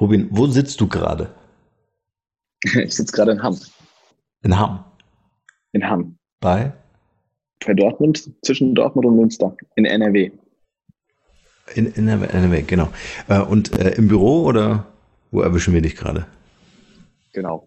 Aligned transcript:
Robin, 0.00 0.28
wo 0.30 0.46
sitzt 0.46 0.80
du 0.80 0.88
gerade? 0.88 1.34
Ich 2.74 2.94
sitze 2.94 3.12
gerade 3.12 3.32
in 3.32 3.42
Hamm. 3.42 3.58
In 4.42 4.58
Hamm? 4.58 4.84
In 5.72 5.88
Hamm. 5.88 6.18
Bei? 6.40 6.72
Bei 7.64 7.74
Dortmund, 7.74 8.30
zwischen 8.42 8.74
Dortmund 8.74 9.06
und 9.06 9.16
Münster, 9.16 9.56
in 9.76 9.84
NRW. 9.84 10.30
In, 11.74 11.86
in 11.92 12.08
NRW, 12.08 12.62
genau. 12.62 12.88
Äh, 13.28 13.40
und 13.40 13.78
äh, 13.78 13.90
im 13.92 14.08
Büro 14.08 14.44
oder 14.44 14.86
wo 15.30 15.40
erwischen 15.40 15.72
wir 15.72 15.80
dich 15.80 15.96
gerade? 15.96 16.26
Genau. 17.32 17.66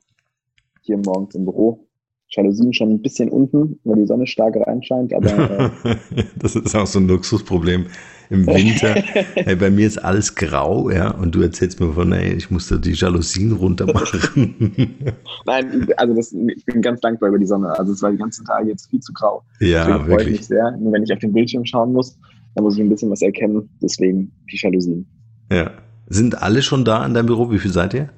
Hier 0.81 0.97
morgens 0.97 1.35
im 1.35 1.45
Büro. 1.45 1.87
Jalousien 2.35 2.73
schon 2.73 2.91
ein 2.91 3.01
bisschen 3.01 3.29
unten, 3.29 3.79
weil 3.83 3.97
die 3.97 4.07
Sonne 4.07 4.25
stark 4.25 4.55
reinscheint, 4.55 5.13
aber. 5.13 5.71
Äh 5.83 6.23
das 6.37 6.55
ist 6.55 6.75
auch 6.75 6.87
so 6.87 6.99
ein 6.99 7.07
Luxusproblem 7.07 7.85
im 8.29 8.47
Winter. 8.47 8.95
hey, 9.35 9.55
bei 9.55 9.69
mir 9.69 9.85
ist 9.85 9.97
alles 9.97 10.33
grau, 10.35 10.89
ja, 10.89 11.11
und 11.11 11.35
du 11.35 11.41
erzählst 11.41 11.79
mir 11.79 11.91
von, 11.93 12.11
ey, 12.11 12.33
ich 12.33 12.49
musste 12.49 12.79
die 12.79 12.93
Jalousien 12.93 13.51
runter 13.51 13.85
machen. 13.91 14.55
Nein, 15.45 15.87
also 15.97 16.13
das, 16.15 16.33
ich 16.33 16.65
bin 16.65 16.81
ganz 16.81 17.01
dankbar 17.01 17.29
über 17.29 17.39
die 17.39 17.45
Sonne. 17.45 17.77
Also 17.77 17.93
es 17.93 18.01
war 18.01 18.11
die 18.11 18.17
ganzen 18.17 18.45
Tage 18.45 18.69
jetzt 18.69 18.89
viel 18.89 18.99
zu 18.99 19.13
grau. 19.13 19.43
Ja, 19.59 19.85
Deswegen 19.85 20.07
wirklich. 20.07 20.15
Freue 20.15 20.23
ich 20.23 20.39
mich 20.39 20.47
sehr. 20.47 20.71
Nur 20.77 20.93
wenn 20.93 21.03
ich 21.03 21.13
auf 21.13 21.19
den 21.19 21.33
Bildschirm 21.33 21.65
schauen 21.65 21.93
muss, 21.93 22.17
dann 22.55 22.63
muss 22.63 22.75
ich 22.75 22.81
ein 22.81 22.89
bisschen 22.89 23.11
was 23.11 23.21
erkennen. 23.21 23.69
Deswegen 23.81 24.31
die 24.51 24.57
Jalousien. 24.57 25.05
Ja. 25.51 25.71
Sind 26.07 26.41
alle 26.41 26.61
schon 26.61 26.85
da 26.85 27.05
in 27.05 27.13
deinem 27.13 27.27
Büro? 27.27 27.51
Wie 27.51 27.59
viel 27.59 27.71
seid 27.71 27.93
ihr? 27.93 28.09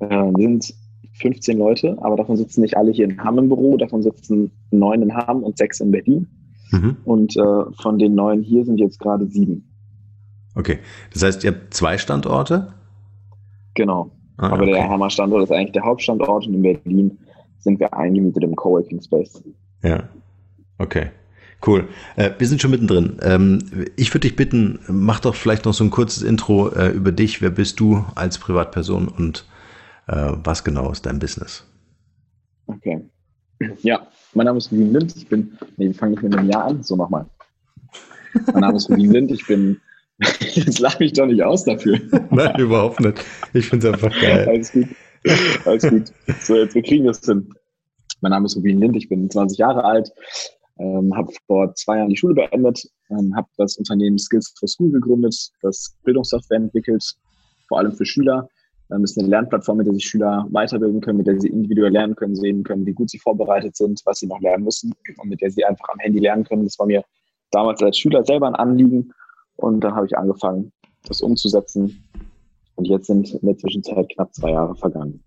Äh, 0.00 0.08
wir 0.08 0.48
sind 0.48 0.74
15 1.14 1.58
Leute, 1.58 1.96
aber 2.00 2.16
davon 2.16 2.36
sitzen 2.36 2.60
nicht 2.60 2.76
alle 2.76 2.90
hier 2.90 3.04
in 3.04 3.22
Hamm 3.22 3.38
im 3.38 3.48
Büro, 3.48 3.76
davon 3.76 4.02
sitzen 4.02 4.50
neun 4.70 5.02
in 5.02 5.14
Hamm 5.14 5.42
und 5.42 5.56
sechs 5.58 5.80
in 5.80 5.90
Berlin. 5.90 6.26
Mhm. 6.70 6.96
Und 7.04 7.36
äh, 7.36 7.64
von 7.80 7.98
den 7.98 8.14
neun 8.14 8.42
hier 8.42 8.64
sind 8.64 8.78
jetzt 8.78 8.98
gerade 8.98 9.26
sieben. 9.26 9.70
Okay, 10.56 10.78
das 11.12 11.22
heißt, 11.22 11.44
ihr 11.44 11.52
habt 11.52 11.74
zwei 11.74 11.98
Standorte? 11.98 12.74
Genau. 13.74 14.10
Ah, 14.36 14.48
aber 14.48 14.62
okay. 14.62 14.72
der 14.72 14.88
Hammer 14.88 15.10
Standort 15.10 15.44
ist 15.44 15.52
eigentlich 15.52 15.72
der 15.72 15.84
Hauptstandort 15.84 16.46
und 16.46 16.54
in 16.54 16.62
Berlin 16.62 17.18
sind 17.58 17.78
wir 17.80 17.94
eingemietet 17.94 18.42
im 18.42 18.56
Coworking 18.56 19.00
Space. 19.00 19.42
Ja, 19.82 20.08
okay. 20.78 21.10
Cool. 21.66 21.88
Äh, 22.16 22.30
wir 22.38 22.46
sind 22.46 22.60
schon 22.60 22.72
mittendrin. 22.72 23.18
Ähm, 23.22 23.58
ich 23.96 24.10
würde 24.10 24.28
dich 24.28 24.36
bitten, 24.36 24.80
mach 24.88 25.20
doch 25.20 25.34
vielleicht 25.34 25.64
noch 25.64 25.72
so 25.72 25.82
ein 25.82 25.90
kurzes 25.90 26.22
Intro 26.22 26.68
äh, 26.68 26.88
über 26.88 27.10
dich. 27.10 27.40
Wer 27.40 27.50
bist 27.50 27.80
du 27.80 28.04
als 28.14 28.38
Privatperson 28.38 29.08
und 29.08 29.46
was 30.06 30.64
genau 30.64 30.90
ist 30.92 31.06
dein 31.06 31.18
Business? 31.18 31.64
Okay. 32.66 33.08
Ja, 33.82 34.06
mein 34.34 34.46
Name 34.46 34.58
ist 34.58 34.70
Rubin 34.72 34.92
Lind. 34.92 35.16
Ich 35.16 35.28
bin, 35.28 35.56
nee, 35.76 35.86
wir 35.86 35.94
fangen 35.94 36.12
nicht 36.12 36.22
mit 36.22 36.36
einem 36.36 36.50
Jahr 36.50 36.64
an. 36.64 36.82
So 36.82 36.96
nochmal. 36.96 37.26
Mein 38.52 38.60
Name 38.60 38.76
ist 38.76 38.90
Rubin 38.90 39.12
Lind. 39.12 39.30
Ich 39.30 39.46
bin, 39.46 39.80
jetzt 40.40 40.78
lach 40.80 40.98
mich 40.98 41.12
doch 41.12 41.26
nicht 41.26 41.42
aus 41.42 41.64
dafür. 41.64 42.00
Nein, 42.30 42.58
überhaupt 42.58 43.00
nicht. 43.00 43.24
Ich 43.52 43.68
finde 43.68 43.88
es 43.88 43.94
einfach 43.94 44.20
geil. 44.20 44.48
Alles 44.48 44.72
gut. 44.72 44.88
Alles 45.64 45.88
gut. 45.88 46.12
So, 46.40 46.56
jetzt, 46.56 46.74
wir 46.74 46.82
kriegen 46.82 47.04
das 47.04 47.20
hin. 47.24 47.48
Mein 48.20 48.30
Name 48.30 48.46
ist 48.46 48.56
Rubin 48.56 48.80
Lind. 48.80 48.96
Ich 48.96 49.08
bin 49.08 49.30
20 49.30 49.58
Jahre 49.58 49.84
alt. 49.84 50.10
Ähm, 50.78 51.14
habe 51.14 51.32
vor 51.46 51.72
zwei 51.74 51.98
Jahren 51.98 52.08
die 52.08 52.16
Schule 52.16 52.34
beendet, 52.34 52.82
ähm, 53.08 53.32
habe 53.36 53.46
das 53.58 53.76
Unternehmen 53.76 54.18
Skills 54.18 54.52
for 54.58 54.68
School 54.68 54.90
gegründet, 54.90 55.52
das 55.62 55.96
Bildungssoftware 56.02 56.56
entwickelt, 56.56 57.14
vor 57.68 57.78
allem 57.78 57.92
für 57.92 58.04
Schüler 58.04 58.48
ähm, 58.90 59.04
ist 59.04 59.18
eine 59.18 59.28
Lernplattform, 59.28 59.78
mit 59.78 59.86
der 59.86 59.94
sich 59.94 60.06
Schüler 60.06 60.46
weiterbilden 60.50 61.00
können, 61.00 61.18
mit 61.18 61.26
der 61.26 61.40
sie 61.40 61.48
individuell 61.48 61.92
lernen 61.92 62.14
können, 62.14 62.36
sehen 62.36 62.62
können, 62.64 62.86
wie 62.86 62.92
gut 62.92 63.10
sie 63.10 63.18
vorbereitet 63.18 63.76
sind, 63.76 64.00
was 64.04 64.18
sie 64.18 64.26
noch 64.26 64.40
lernen 64.40 64.64
müssen 64.64 64.92
und 65.18 65.28
mit 65.28 65.40
der 65.40 65.50
sie 65.50 65.64
einfach 65.64 65.88
am 65.88 65.98
Handy 65.98 66.20
lernen 66.20 66.44
können. 66.44 66.64
Das 66.64 66.78
war 66.78 66.86
mir 66.86 67.04
damals 67.50 67.82
als 67.82 67.98
Schüler 67.98 68.24
selber 68.24 68.48
ein 68.48 68.54
Anliegen 68.54 69.12
und 69.56 69.80
dann 69.80 69.94
habe 69.94 70.06
ich 70.06 70.16
angefangen, 70.16 70.72
das 71.06 71.20
umzusetzen. 71.20 72.04
Und 72.76 72.86
jetzt 72.86 73.06
sind 73.06 73.32
in 73.34 73.46
der 73.46 73.56
Zwischenzeit 73.56 74.08
knapp 74.10 74.34
zwei 74.34 74.50
Jahre 74.50 74.74
vergangen. 74.74 75.22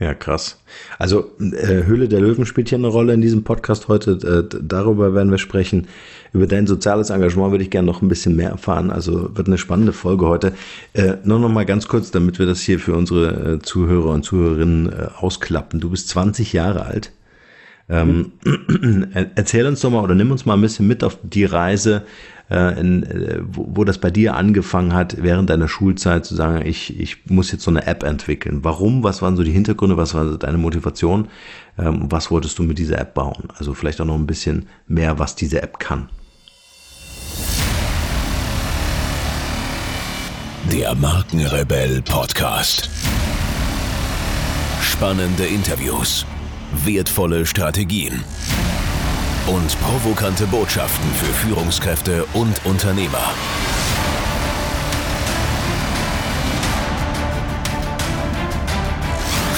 Ja, 0.00 0.14
krass. 0.14 0.58
Also 0.98 1.30
äh, 1.38 1.84
Höhle 1.84 2.08
der 2.08 2.22
Löwen 2.22 2.46
spielt 2.46 2.70
hier 2.70 2.78
eine 2.78 2.86
Rolle 2.86 3.12
in 3.12 3.20
diesem 3.20 3.44
Podcast 3.44 3.88
heute. 3.88 4.12
Äh, 4.50 4.58
darüber 4.62 5.14
werden 5.14 5.30
wir 5.30 5.36
sprechen. 5.36 5.88
Über 6.32 6.46
dein 6.46 6.66
soziales 6.66 7.10
Engagement 7.10 7.50
würde 7.50 7.64
ich 7.64 7.70
gerne 7.70 7.84
noch 7.84 8.00
ein 8.00 8.08
bisschen 8.08 8.34
mehr 8.34 8.48
erfahren. 8.48 8.90
Also 8.90 9.36
wird 9.36 9.46
eine 9.46 9.58
spannende 9.58 9.92
Folge 9.92 10.26
heute. 10.26 10.54
Äh, 10.94 11.16
nur 11.24 11.38
noch 11.38 11.50
mal 11.50 11.66
ganz 11.66 11.86
kurz, 11.86 12.10
damit 12.10 12.38
wir 12.38 12.46
das 12.46 12.62
hier 12.62 12.80
für 12.80 12.94
unsere 12.94 13.56
äh, 13.56 13.58
Zuhörer 13.58 14.12
und 14.14 14.24
Zuhörerinnen 14.24 14.90
äh, 14.90 15.08
ausklappen. 15.18 15.80
Du 15.80 15.90
bist 15.90 16.08
20 16.08 16.54
Jahre 16.54 16.86
alt. 16.86 17.12
Ähm, 17.90 18.32
mhm. 18.42 19.08
erzähl 19.34 19.66
uns 19.66 19.80
doch 19.80 19.90
mal 19.90 20.02
oder 20.02 20.14
nimm 20.14 20.30
uns 20.30 20.46
mal 20.46 20.54
ein 20.54 20.62
bisschen 20.62 20.86
mit 20.86 21.04
auf 21.04 21.18
die 21.22 21.44
Reise 21.44 22.04
äh, 22.50 22.78
in, 22.80 23.04
äh, 23.04 23.40
wo, 23.42 23.66
wo 23.70 23.84
das 23.84 23.98
bei 23.98 24.10
dir 24.10 24.34
angefangen 24.34 24.92
hat, 24.92 25.22
während 25.22 25.50
deiner 25.50 25.68
Schulzeit 25.68 26.24
zu 26.24 26.34
sagen, 26.34 26.66
ich, 26.66 26.98
ich 26.98 27.26
muss 27.26 27.52
jetzt 27.52 27.62
so 27.62 27.70
eine 27.70 27.86
App 27.86 28.02
entwickeln. 28.02 28.60
Warum? 28.62 29.04
Was 29.04 29.22
waren 29.22 29.36
so 29.36 29.44
die 29.44 29.52
Hintergründe? 29.52 29.96
Was 29.96 30.14
war 30.14 30.24
deine 30.36 30.58
Motivation? 30.58 31.28
Ähm, 31.78 32.06
was 32.10 32.30
wolltest 32.30 32.58
du 32.58 32.62
mit 32.64 32.78
dieser 32.78 32.98
App 32.98 33.14
bauen? 33.14 33.48
Also 33.56 33.74
vielleicht 33.74 34.00
auch 34.00 34.06
noch 34.06 34.16
ein 34.16 34.26
bisschen 34.26 34.66
mehr, 34.88 35.18
was 35.18 35.36
diese 35.36 35.62
App 35.62 35.78
kann. 35.78 36.08
Der 40.72 40.94
Markenrebell 40.94 42.02
Podcast. 42.02 42.90
Spannende 44.82 45.46
Interviews, 45.46 46.26
wertvolle 46.84 47.46
Strategien 47.46 48.22
und 49.46 49.80
provokante 49.80 50.46
Botschaften 50.46 51.10
für 51.12 51.32
Führungskräfte 51.32 52.24
und 52.34 52.64
Unternehmer. 52.64 53.32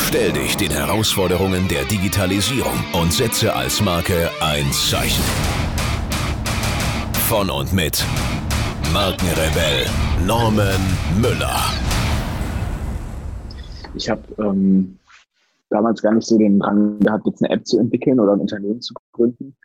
Stell 0.07 0.33
dich 0.33 0.57
den 0.57 0.71
Herausforderungen 0.71 1.69
der 1.69 1.85
Digitalisierung 1.85 2.85
und 2.93 3.13
setze 3.13 3.55
als 3.55 3.81
Marke 3.81 4.31
ein 4.41 4.71
Zeichen. 4.73 5.25
Von 7.29 7.49
und 7.49 7.73
mit 7.73 8.05
Markenrebell 8.93 9.87
Norman 10.27 10.81
Müller. 11.19 11.59
Ich 13.95 14.11
habe 14.11 14.23
ähm, 14.39 14.99
damals 15.71 16.03
gar 16.03 16.13
nicht 16.13 16.27
so 16.27 16.39
den 16.39 16.61
Drang 16.61 17.01
gehabt, 17.01 17.27
jetzt 17.27 17.43
eine 17.43 17.55
App 17.55 17.67
zu 17.67 17.79
entwickeln 17.79 18.21
oder 18.21 18.35
ein 18.35 18.41
Unternehmen 18.41 18.83
zu 18.83 18.95
gründen, 19.13 19.57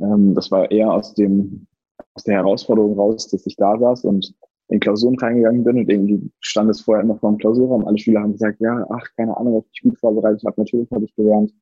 ähm, 0.00 0.34
das 0.34 0.50
war 0.50 0.70
eher 0.70 0.92
aus 0.92 1.14
dem, 1.14 1.66
aus 2.14 2.24
der 2.24 2.36
Herausforderung 2.36 2.98
raus, 2.98 3.28
dass 3.28 3.46
ich 3.46 3.56
da 3.56 3.78
saß 3.78 4.04
und 4.04 4.34
in 4.68 4.80
Klausuren 4.80 5.18
reingegangen 5.18 5.64
bin 5.64 5.78
und 5.78 5.88
irgendwie 5.88 6.30
stand 6.40 6.70
es 6.70 6.80
vorher 6.80 7.04
immer 7.04 7.16
vor 7.16 7.30
dem 7.30 7.38
Klausurraum. 7.38 7.86
Alle 7.86 7.98
Schüler 7.98 8.20
haben 8.20 8.32
gesagt, 8.32 8.60
ja, 8.60 8.84
ach, 8.90 9.06
keine 9.16 9.36
Ahnung, 9.36 9.56
ob 9.56 9.66
ich 9.72 9.82
gut 9.82 9.98
vorbereitet 9.98 10.42
habe. 10.44 10.60
Natürlich 10.60 10.90
habe 10.90 11.04
ich 11.04 11.14
gelernt. 11.14 11.52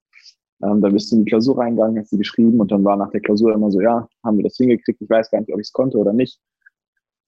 Ähm, 0.63 0.81
dann 0.81 0.93
bist 0.93 1.13
du 1.13 1.17
in 1.17 1.25
die 1.25 1.31
Klausur 1.31 1.59
reingegangen, 1.59 1.99
hast 1.99 2.11
sie 2.11 2.19
geschrieben 2.19 2.61
und 2.61 2.73
dann 2.73 2.85
war 2.85 2.97
nach 2.97 3.11
der 3.11 3.21
Klausur 3.21 3.53
immer 3.53 3.71
so, 3.71 3.81
ja, 3.81 4.09
haben 4.25 4.39
wir 4.39 4.45
das 4.45 4.57
hingekriegt? 4.57 5.03
Ich 5.03 5.11
weiß 5.11 5.31
gar 5.31 5.41
nicht, 5.41 5.53
ob 5.53 5.61
ich 5.61 5.67
es 5.67 5.73
konnte 5.73 5.99
oder 5.99 6.13
nicht. 6.13 6.41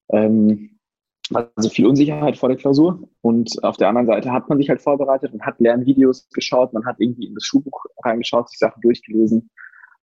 Ähm, 0.09 0.71
also 1.33 1.69
viel 1.69 1.85
Unsicherheit 1.85 2.37
vor 2.37 2.49
der 2.49 2.57
Klausur 2.57 3.07
und 3.21 3.61
auf 3.63 3.75
der 3.75 3.89
anderen 3.89 4.07
Seite 4.07 4.31
hat 4.31 4.47
man 4.47 4.57
sich 4.57 4.69
halt 4.69 4.81
vorbereitet 4.81 5.33
und 5.33 5.41
hat 5.41 5.59
Lernvideos 5.59 6.29
geschaut, 6.29 6.71
man 6.71 6.85
hat 6.85 6.95
irgendwie 6.99 7.27
in 7.27 7.35
das 7.35 7.43
Schulbuch 7.43 7.85
reingeschaut, 8.03 8.49
sich 8.49 8.57
Sachen 8.57 8.81
durchgelesen 8.81 9.49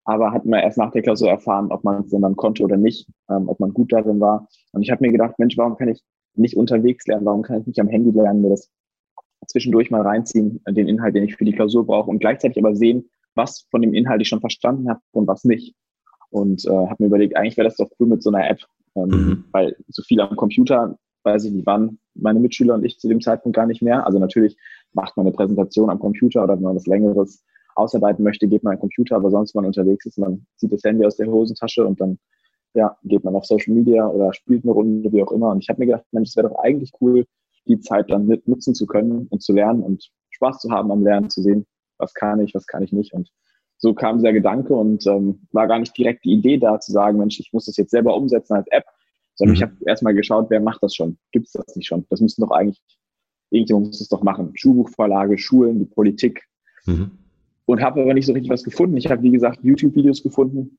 aber 0.04 0.32
hat 0.32 0.44
man 0.44 0.60
erst 0.60 0.78
nach 0.78 0.90
der 0.90 1.02
Klausur 1.02 1.30
erfahren, 1.30 1.70
ob 1.70 1.84
man 1.84 2.02
es 2.02 2.10
denn 2.10 2.22
dann 2.22 2.36
konnte 2.36 2.62
oder 2.62 2.76
nicht, 2.76 3.08
ähm, 3.30 3.48
ob 3.48 3.60
man 3.60 3.72
gut 3.72 3.92
darin 3.92 4.20
war. 4.20 4.48
Und 4.72 4.82
ich 4.82 4.90
habe 4.90 5.04
mir 5.04 5.12
gedacht, 5.12 5.38
Mensch, 5.38 5.56
warum 5.56 5.76
kann 5.76 5.88
ich 5.88 6.02
nicht 6.34 6.56
unterwegs 6.56 7.06
lernen? 7.06 7.26
Warum 7.26 7.42
kann 7.42 7.60
ich 7.60 7.66
nicht 7.66 7.80
am 7.80 7.88
Handy 7.88 8.10
lernen, 8.10 8.42
mir 8.42 8.50
das 8.50 8.70
zwischendurch 9.46 9.90
mal 9.90 10.02
reinziehen, 10.02 10.60
den 10.68 10.88
Inhalt, 10.88 11.14
den 11.14 11.24
ich 11.24 11.36
für 11.36 11.44
die 11.44 11.52
Klausur 11.52 11.86
brauche 11.86 12.10
und 12.10 12.20
gleichzeitig 12.20 12.58
aber 12.62 12.74
sehen, 12.74 13.08
was 13.34 13.66
von 13.70 13.82
dem 13.82 13.94
Inhalt 13.94 14.20
ich 14.20 14.28
schon 14.28 14.40
verstanden 14.40 14.88
habe 14.88 15.00
und 15.12 15.26
was 15.26 15.44
nicht. 15.44 15.74
Und 16.30 16.64
äh, 16.64 16.70
habe 16.70 16.96
mir 16.98 17.06
überlegt, 17.06 17.36
eigentlich 17.36 17.56
wäre 17.56 17.68
das 17.68 17.76
doch 17.76 17.90
cool 17.98 18.06
mit 18.06 18.22
so 18.22 18.30
einer 18.30 18.48
App, 18.48 18.60
ähm, 18.94 19.08
mhm. 19.08 19.44
weil 19.52 19.76
so 19.88 20.02
viel 20.02 20.20
am 20.20 20.36
Computer, 20.36 20.96
weiß 21.24 21.44
ich 21.44 21.52
nicht 21.52 21.66
wann, 21.66 21.98
meine 22.14 22.40
Mitschüler 22.40 22.74
und 22.74 22.84
ich 22.84 22.98
zu 22.98 23.08
dem 23.08 23.20
Zeitpunkt 23.20 23.56
gar 23.56 23.66
nicht 23.66 23.82
mehr. 23.82 24.06
Also 24.06 24.18
natürlich 24.18 24.56
macht 24.92 25.16
man 25.16 25.26
eine 25.26 25.34
Präsentation 25.34 25.90
am 25.90 25.98
Computer 25.98 26.42
oder 26.42 26.56
wenn 26.56 26.62
man 26.62 26.76
was 26.76 26.86
Längeres 26.86 27.44
ausarbeiten 27.74 28.22
möchte, 28.22 28.48
geht 28.48 28.62
man 28.62 28.74
am 28.74 28.80
Computer, 28.80 29.16
aber 29.16 29.30
sonst, 29.30 29.54
wenn 29.54 29.62
man 29.62 29.68
unterwegs 29.68 30.06
ist, 30.06 30.18
man 30.18 30.46
zieht 30.56 30.72
das 30.72 30.82
Handy 30.84 31.04
aus 31.04 31.16
der 31.16 31.28
Hosentasche 31.28 31.86
und 31.86 32.00
dann 32.00 32.18
ja, 32.74 32.96
geht 33.04 33.24
man 33.24 33.34
auf 33.34 33.44
Social 33.44 33.74
Media 33.74 34.06
oder 34.06 34.32
spielt 34.32 34.64
eine 34.64 34.72
Runde, 34.72 35.12
wie 35.12 35.22
auch 35.22 35.32
immer. 35.32 35.50
Und 35.50 35.62
ich 35.62 35.68
habe 35.68 35.80
mir 35.80 35.86
gedacht, 35.86 36.04
Mensch, 36.12 36.30
es 36.30 36.36
wäre 36.36 36.48
doch 36.48 36.58
eigentlich 36.58 36.92
cool, 37.00 37.26
die 37.66 37.80
Zeit 37.80 38.10
dann 38.10 38.26
mit 38.26 38.48
nutzen 38.48 38.74
zu 38.74 38.86
können 38.86 39.26
und 39.28 39.42
zu 39.42 39.52
lernen 39.52 39.82
und 39.82 40.10
Spaß 40.30 40.58
zu 40.58 40.70
haben 40.70 40.90
am 40.90 41.04
Lernen, 41.04 41.30
zu 41.30 41.42
sehen, 41.42 41.66
was 41.98 42.14
kann 42.14 42.40
ich, 42.40 42.54
was 42.54 42.66
kann 42.66 42.82
ich 42.82 42.92
nicht. 42.92 43.12
Und 43.12 43.30
so 43.78 43.94
kam 43.94 44.18
dieser 44.18 44.32
Gedanke 44.32 44.74
und 44.74 45.06
ähm, 45.06 45.46
war 45.52 45.68
gar 45.68 45.78
nicht 45.78 45.96
direkt 45.96 46.24
die 46.24 46.32
Idee 46.32 46.58
da 46.58 46.80
zu 46.80 46.92
sagen, 46.92 47.18
Mensch, 47.18 47.38
ich 47.38 47.52
muss 47.52 47.66
das 47.66 47.76
jetzt 47.76 47.90
selber 47.90 48.16
umsetzen 48.16 48.54
als 48.54 48.66
App, 48.70 48.84
sondern 49.34 49.52
mhm. 49.52 49.56
ich 49.56 49.62
habe 49.62 49.76
erstmal 49.86 50.14
geschaut, 50.14 50.46
wer 50.48 50.60
macht 50.60 50.82
das 50.82 50.94
schon? 50.94 51.18
Gibt 51.30 51.46
es 51.46 51.52
das 51.52 51.76
nicht 51.76 51.86
schon? 51.86 52.06
Das 52.08 52.20
müssen 52.20 52.40
doch 52.40 52.50
eigentlich, 52.50 52.80
irgendjemand 53.50 53.88
muss 53.88 53.98
das 53.98 54.08
doch 54.08 54.22
machen. 54.22 54.52
Schulbuchvorlage, 54.54 55.38
Schulen, 55.38 55.78
die 55.78 55.84
Politik. 55.84 56.42
Mhm 56.86 57.21
und 57.66 57.80
habe 57.80 58.02
aber 58.02 58.14
nicht 58.14 58.26
so 58.26 58.32
richtig 58.32 58.50
was 58.50 58.64
gefunden. 58.64 58.96
Ich 58.96 59.10
habe, 59.10 59.22
wie 59.22 59.30
gesagt, 59.30 59.60
YouTube-Videos 59.62 60.22
gefunden, 60.22 60.78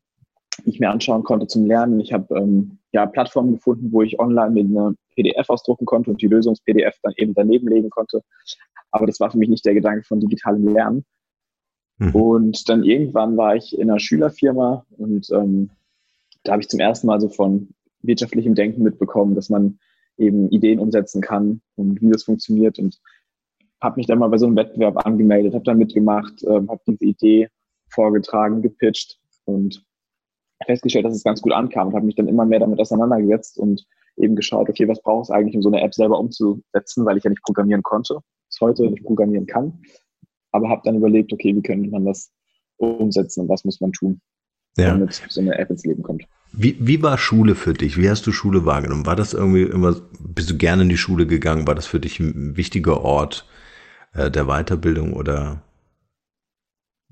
die 0.66 0.72
ich 0.72 0.80
mir 0.80 0.90
anschauen 0.90 1.24
konnte 1.24 1.48
zum 1.48 1.66
Lernen. 1.66 2.00
Ich 2.00 2.14
habe 2.14 2.36
ähm, 2.38 2.78
ja, 2.92 3.06
Plattform 3.06 3.52
gefunden, 3.54 3.92
wo 3.92 4.02
ich 4.02 4.20
online 4.20 4.52
mit 4.52 4.66
einer 4.66 4.94
PDF 5.16 5.50
ausdrucken 5.50 5.86
konnte 5.86 6.12
und 6.12 6.22
die 6.22 6.28
Lösungs-PDF 6.28 6.98
dann 7.02 7.14
eben 7.18 7.34
daneben 7.34 7.68
legen 7.68 7.90
konnte. 7.90 8.22
Aber 8.92 9.08
das 9.08 9.20
war 9.20 9.32
für 9.32 9.38
mich 9.38 9.50
nicht 9.50 9.66
der 9.66 9.74
Gedanke 9.74 10.04
von 10.04 10.20
digitalem 10.20 10.68
Lernen. 10.68 11.06
Mhm. 11.98 12.16
Und 12.16 12.70
dann 12.70 12.84
irgendwann 12.84 13.38
war 13.38 13.56
ich 13.56 13.78
in 13.78 13.90
einer 13.90 14.00
Schülerfirma 14.00 14.86
und 14.98 15.30
ähm, 15.32 15.70
da 16.44 16.54
habe 16.54 16.62
ich 16.62 16.70
zum 16.70 16.80
ersten 16.80 17.08
Mal 17.08 17.22
so 17.22 17.30
von 17.30 17.70
wirtschaftlichem 18.02 18.56
Denken 18.56 18.84
mitbekommen, 18.84 19.36
dass 19.36 19.50
man 19.50 19.80
eben 20.18 20.50
Ideen 20.50 20.80
umsetzen 20.80 21.22
kann 21.22 21.62
und 21.76 22.02
wie 22.02 22.10
das 22.10 22.24
funktioniert 22.24 22.78
und 22.80 23.00
habe 23.84 23.98
mich 23.98 24.08
dann 24.08 24.20
mal 24.20 24.30
bei 24.30 24.38
so 24.38 24.48
einem 24.48 24.56
Wettbewerb 24.56 25.06
angemeldet, 25.06 25.54
habe 25.54 25.66
da 25.66 25.74
mitgemacht, 25.74 26.42
ähm, 26.44 26.70
habe 26.70 26.82
diese 26.88 27.04
Idee 27.04 27.50
vorgetragen, 27.90 28.62
gepitcht 28.62 29.20
und 29.44 29.84
festgestellt, 30.66 31.06
dass 31.06 31.16
es 31.16 31.24
ganz 31.24 31.42
gut 31.42 31.52
ankam 31.52 31.90
und 31.90 31.96
habe 31.96 32.06
mich 32.06 32.16
dann 32.16 32.30
immer 32.30 32.46
mehr 32.46 32.60
damit 32.60 32.80
auseinandergesetzt 32.80 33.58
und 33.60 33.86
eben 34.16 34.36
geschaut, 34.36 34.70
okay, 34.70 34.88
was 34.88 35.02
braucht 35.02 35.26
es 35.26 35.32
eigentlich, 35.32 35.56
um 35.56 35.62
so 35.62 35.70
eine 35.70 35.82
App 35.82 35.94
selber 35.94 36.18
umzusetzen, 36.18 37.06
weil 37.06 37.18
ich 37.18 37.26
ja 37.26 37.30
nicht 37.30 37.44
programmieren 37.44 37.84
konnte, 37.84 38.20
bis 38.48 38.62
heute 38.62 38.90
nicht 38.90 39.04
programmieren 39.04 39.48
kann, 39.48 39.82
aber 40.52 40.70
habe 40.70 40.82
dann 40.86 40.96
überlegt, 40.96 41.34
okay, 41.34 41.54
wie 41.54 41.62
könnte 41.62 41.90
man 41.90 42.06
das 42.06 42.32
umsetzen 42.78 43.42
und 43.42 43.50
was 43.50 43.66
muss 43.66 43.82
man 43.82 43.92
tun, 43.92 44.22
ja. 44.78 44.92
damit 44.92 45.22
so 45.28 45.42
eine 45.42 45.58
App 45.58 45.70
ins 45.70 45.84
Leben 45.84 46.04
kommt. 46.04 46.24
Wie, 46.54 46.78
wie 46.80 47.02
war 47.02 47.18
Schule 47.18 47.56
für 47.56 47.74
dich? 47.74 47.98
Wie 47.98 48.10
hast 48.10 48.26
du 48.28 48.32
Schule 48.32 48.66
wahrgenommen? 48.66 49.06
War 49.06 49.16
das 49.16 49.34
irgendwie 49.34 49.64
immer, 49.64 49.96
bist 50.20 50.52
du 50.52 50.58
gerne 50.58 50.84
in 50.84 50.90
die 50.90 50.98
Schule 50.98 51.26
gegangen? 51.26 51.68
War 51.68 51.76
das 51.76 51.88
für 51.88 52.00
dich 52.00 52.20
ein 52.20 52.56
wichtiger 52.56 53.02
Ort 53.02 53.48
äh, 54.14 54.32
der 54.32 54.46
Weiterbildung 54.46 55.14
oder 55.14 55.62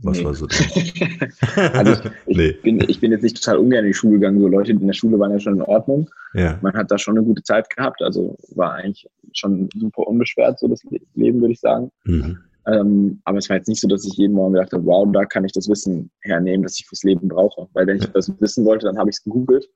was 0.03 0.17
nee. 0.17 0.25
war 0.25 0.33
so? 0.33 0.47
also 1.73 2.09
ich, 2.25 2.37
nee. 2.37 2.51
bin, 2.53 2.83
ich 2.89 2.99
bin 2.99 3.11
jetzt 3.11 3.21
nicht 3.21 3.41
total 3.41 3.57
ungern 3.57 3.85
in 3.85 3.91
die 3.91 3.93
Schule 3.93 4.13
gegangen. 4.13 4.39
So 4.39 4.47
Leute 4.47 4.71
in 4.71 4.87
der 4.87 4.93
Schule 4.93 5.19
waren 5.19 5.31
ja 5.31 5.39
schon 5.39 5.55
in 5.55 5.61
Ordnung. 5.61 6.09
Ja. 6.33 6.57
Man 6.61 6.73
hat 6.73 6.89
da 6.89 6.97
schon 6.97 7.17
eine 7.17 7.25
gute 7.25 7.43
Zeit 7.43 7.69
gehabt. 7.69 8.01
Also 8.01 8.35
war 8.55 8.73
eigentlich 8.73 9.07
schon 9.33 9.69
super 9.75 10.07
unbeschwert, 10.07 10.59
so 10.59 10.67
das 10.67 10.81
Leben, 11.13 11.41
würde 11.41 11.53
ich 11.53 11.59
sagen. 11.59 11.91
Mhm. 12.05 12.39
Ähm, 12.67 13.21
aber 13.25 13.37
es 13.37 13.49
war 13.49 13.57
jetzt 13.57 13.67
nicht 13.67 13.81
so, 13.81 13.87
dass 13.87 14.05
ich 14.05 14.13
jeden 14.13 14.33
Morgen 14.33 14.53
gedacht 14.53 14.73
habe, 14.73 14.85
wow, 14.85 15.07
da 15.11 15.25
kann 15.25 15.45
ich 15.45 15.51
das 15.51 15.67
Wissen 15.69 16.09
hernehmen, 16.21 16.63
das 16.63 16.79
ich 16.79 16.87
fürs 16.87 17.03
Leben 17.03 17.27
brauche. 17.27 17.67
Weil 17.73 17.87
wenn 17.87 17.97
ich 17.97 18.05
das 18.07 18.31
wissen 18.39 18.65
wollte, 18.65 18.87
dann 18.87 18.97
habe 18.97 19.09
ich 19.09 19.17
es 19.17 19.23
gegoogelt. 19.23 19.67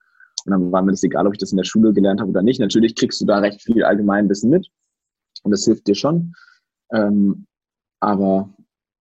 Und 0.45 0.51
dann 0.51 0.71
war 0.71 0.81
mir 0.81 0.91
das 0.91 1.03
egal, 1.03 1.27
ob 1.27 1.33
ich 1.33 1.39
das 1.39 1.51
in 1.51 1.57
der 1.57 1.63
Schule 1.63 1.93
gelernt 1.93 2.19
habe 2.19 2.29
oder 2.29 2.43
nicht. 2.43 2.59
Natürlich 2.59 2.95
kriegst 2.95 3.21
du 3.21 3.25
da 3.25 3.39
recht 3.39 3.61
viel 3.61 3.83
Allgemeinwissen 3.83 4.49
mit. 4.49 4.67
Und 5.43 5.51
das 5.51 5.65
hilft 5.65 5.87
dir 5.87 5.95
schon. 5.95 6.33
Ähm, 6.91 7.45
aber 7.99 8.49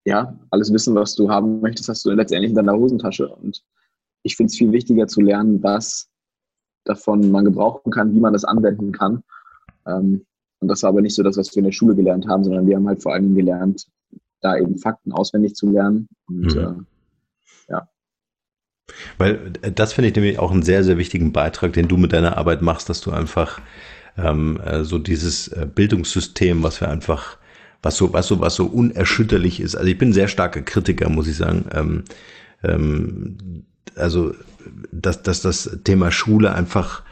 ja, 0.04 0.38
alles 0.50 0.72
Wissen, 0.72 0.94
was 0.94 1.14
du 1.14 1.30
haben 1.30 1.60
möchtest, 1.60 1.88
hast 1.88 2.04
du 2.04 2.10
letztendlich 2.10 2.50
in 2.50 2.56
deiner 2.56 2.74
Hosentasche. 2.74 3.28
Und 3.28 3.62
ich 4.22 4.36
finde 4.36 4.50
es 4.50 4.58
viel 4.58 4.72
wichtiger 4.72 5.06
zu 5.06 5.20
lernen, 5.20 5.62
was 5.62 6.08
davon 6.84 7.30
man 7.30 7.44
gebrauchen 7.44 7.90
kann, 7.90 8.14
wie 8.14 8.20
man 8.20 8.32
das 8.32 8.44
anwenden 8.44 8.92
kann. 8.92 9.22
Ähm, 9.86 10.26
und 10.60 10.68
das 10.68 10.82
war 10.82 10.90
aber 10.90 11.02
nicht 11.02 11.14
so 11.14 11.22
das, 11.22 11.36
was 11.36 11.54
wir 11.54 11.58
in 11.58 11.64
der 11.64 11.72
Schule 11.72 11.94
gelernt 11.94 12.26
haben, 12.28 12.44
sondern 12.44 12.66
wir 12.66 12.76
haben 12.76 12.86
halt 12.86 13.02
vor 13.02 13.12
allem 13.12 13.34
gelernt, 13.34 13.86
da 14.40 14.56
eben 14.56 14.78
Fakten 14.78 15.12
auswendig 15.12 15.54
zu 15.54 15.70
lernen. 15.70 16.08
Und 16.26 16.54
mhm. 16.54 16.86
äh, 17.68 17.72
ja. 17.72 17.88
Weil 19.18 19.52
äh, 19.62 19.72
das 19.72 19.92
finde 19.92 20.08
ich 20.08 20.14
nämlich 20.14 20.38
auch 20.38 20.52
einen 20.52 20.62
sehr, 20.62 20.84
sehr 20.84 20.98
wichtigen 20.98 21.32
Beitrag, 21.32 21.72
den 21.72 21.88
du 21.88 21.96
mit 21.96 22.12
deiner 22.12 22.36
Arbeit 22.36 22.62
machst, 22.62 22.88
dass 22.88 23.00
du 23.00 23.10
einfach 23.10 23.60
ähm, 24.16 24.60
äh, 24.60 24.84
so 24.84 24.98
dieses 24.98 25.48
äh, 25.48 25.66
Bildungssystem, 25.66 26.62
was 26.62 26.80
wir 26.80 26.88
einfach, 26.88 27.38
was 27.84 27.96
so, 27.96 28.12
was 28.12 28.26
so, 28.26 28.40
was 28.40 28.54
so 28.54 28.66
unerschütterlich 28.66 29.60
ist. 29.60 29.74
Also 29.74 29.88
ich 29.88 29.98
bin 29.98 30.12
sehr 30.12 30.28
starker 30.28 30.62
Kritiker, 30.62 31.08
muss 31.08 31.28
ich 31.28 31.36
sagen. 31.36 31.66
Ähm, 31.72 32.04
ähm, 32.62 33.36
also, 33.94 34.34
dass, 34.90 35.22
dass 35.22 35.42
das 35.42 35.78
Thema 35.84 36.10
Schule 36.10 36.54
einfach 36.54 37.02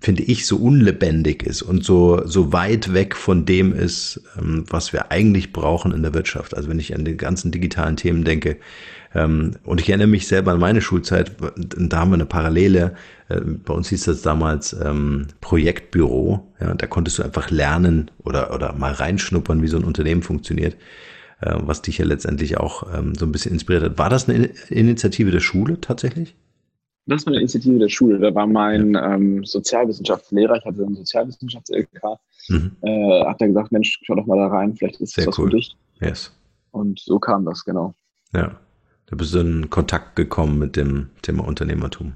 finde 0.00 0.22
ich, 0.22 0.46
so 0.46 0.56
unlebendig 0.56 1.42
ist 1.42 1.62
und 1.62 1.84
so, 1.84 2.24
so 2.24 2.52
weit 2.52 2.94
weg 2.94 3.16
von 3.16 3.44
dem 3.44 3.72
ist, 3.72 4.22
ähm, 4.38 4.64
was 4.68 4.92
wir 4.92 5.10
eigentlich 5.10 5.52
brauchen 5.52 5.92
in 5.92 6.02
der 6.02 6.14
Wirtschaft. 6.14 6.56
Also 6.56 6.68
wenn 6.68 6.78
ich 6.78 6.94
an 6.94 7.04
die 7.04 7.16
ganzen 7.16 7.50
digitalen 7.50 7.96
Themen 7.96 8.24
denke, 8.24 8.58
und 9.14 9.80
ich 9.80 9.88
erinnere 9.88 10.08
mich 10.08 10.28
selber 10.28 10.52
an 10.52 10.60
meine 10.60 10.80
Schulzeit, 10.80 11.32
da 11.56 11.98
haben 11.98 12.10
wir 12.10 12.14
eine 12.14 12.26
Parallele, 12.26 12.94
äh, 13.28 13.40
bei 13.40 13.72
uns 13.72 13.88
hieß 13.88 14.04
das 14.04 14.22
damals 14.22 14.74
ähm, 14.74 15.28
Projektbüro, 15.40 16.46
ja, 16.60 16.74
da 16.74 16.86
konntest 16.86 17.18
du 17.18 17.22
einfach 17.22 17.50
lernen 17.50 18.10
oder, 18.24 18.54
oder 18.54 18.74
mal 18.74 18.92
reinschnuppern, 18.92 19.62
wie 19.62 19.68
so 19.68 19.78
ein 19.78 19.84
Unternehmen 19.84 20.22
funktioniert, 20.22 20.74
äh, 21.40 21.54
was 21.56 21.82
dich 21.82 21.98
ja 21.98 22.04
letztendlich 22.04 22.58
auch 22.58 22.82
so 23.18 23.26
ein 23.26 23.32
bisschen 23.32 23.52
inspiriert 23.52 23.84
hat. 23.84 23.98
War 23.98 24.10
das 24.10 24.28
eine 24.28 24.50
Initiative 24.68 25.30
der 25.30 25.40
Schule 25.40 25.80
tatsächlich? 25.80 26.36
Das 27.06 27.24
war 27.24 27.32
eine 27.32 27.40
Initiative 27.40 27.78
der 27.78 27.88
Schule. 27.88 28.18
Da 28.18 28.34
war 28.34 28.46
mein 28.46 28.94
ähm, 28.94 29.42
Sozialwissenschaftslehrer, 29.42 30.56
ich 30.56 30.64
hatte 30.66 30.84
einen 30.84 30.96
Sozialwissenschafts-LK, 30.96 32.18
mhm. 32.50 32.72
äh, 32.82 33.24
hat 33.24 33.40
er 33.40 33.48
gesagt, 33.48 33.72
Mensch, 33.72 33.98
schau 34.02 34.16
doch 34.16 34.26
mal 34.26 34.36
da 34.36 34.48
rein, 34.48 34.74
vielleicht 34.74 35.00
ist 35.00 35.14
Sehr 35.14 35.24
das 35.24 35.32
was 35.32 35.38
cool. 35.38 35.50
für 35.50 35.56
dich. 35.56 35.74
Yes. 36.02 36.30
Und 36.70 37.00
so 37.00 37.18
kam 37.18 37.46
das, 37.46 37.64
genau. 37.64 37.94
Ja, 38.34 38.58
da 39.10 39.16
bist 39.16 39.34
du 39.34 39.38
in 39.38 39.70
Kontakt 39.70 40.16
gekommen 40.16 40.58
mit 40.58 40.76
dem 40.76 41.08
Thema 41.22 41.46
Unternehmertum. 41.46 42.14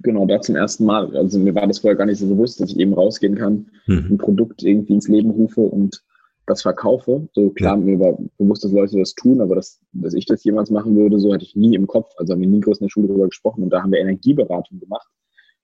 Genau, 0.00 0.26
da 0.26 0.40
zum 0.40 0.56
ersten 0.56 0.84
Mal. 0.84 1.16
Also 1.16 1.38
mir 1.38 1.54
war 1.54 1.66
das 1.66 1.80
vorher 1.80 1.96
gar 1.96 2.06
nicht 2.06 2.18
so 2.18 2.26
bewusst, 2.26 2.60
dass 2.60 2.70
ich 2.70 2.78
eben 2.78 2.94
rausgehen 2.94 3.36
kann, 3.36 3.66
mhm. 3.86 4.08
ein 4.10 4.18
Produkt 4.18 4.62
irgendwie 4.62 4.94
ins 4.94 5.08
Leben 5.08 5.30
rufe 5.30 5.60
und 5.60 6.02
das 6.46 6.62
verkaufe. 6.62 7.28
So 7.32 7.50
klar, 7.50 7.78
ja. 7.78 7.84
mir 7.84 7.98
war 7.98 8.18
bewusst, 8.38 8.64
dass 8.64 8.72
Leute 8.72 8.98
das 8.98 9.14
tun, 9.14 9.40
aber 9.40 9.54
dass, 9.54 9.80
dass 9.92 10.14
ich 10.14 10.26
das 10.26 10.44
jemals 10.44 10.70
machen 10.70 10.94
würde, 10.94 11.18
so 11.18 11.32
hatte 11.32 11.44
ich 11.44 11.56
nie 11.56 11.74
im 11.74 11.86
Kopf. 11.86 12.10
Also 12.18 12.32
haben 12.32 12.40
wir 12.40 12.48
nie 12.48 12.60
groß 12.60 12.80
in 12.80 12.84
der 12.84 12.90
Schule 12.90 13.08
darüber 13.08 13.28
gesprochen 13.28 13.62
und 13.62 13.70
da 13.70 13.82
haben 13.82 13.92
wir 13.92 14.00
Energieberatung 14.00 14.78
gemacht. 14.78 15.08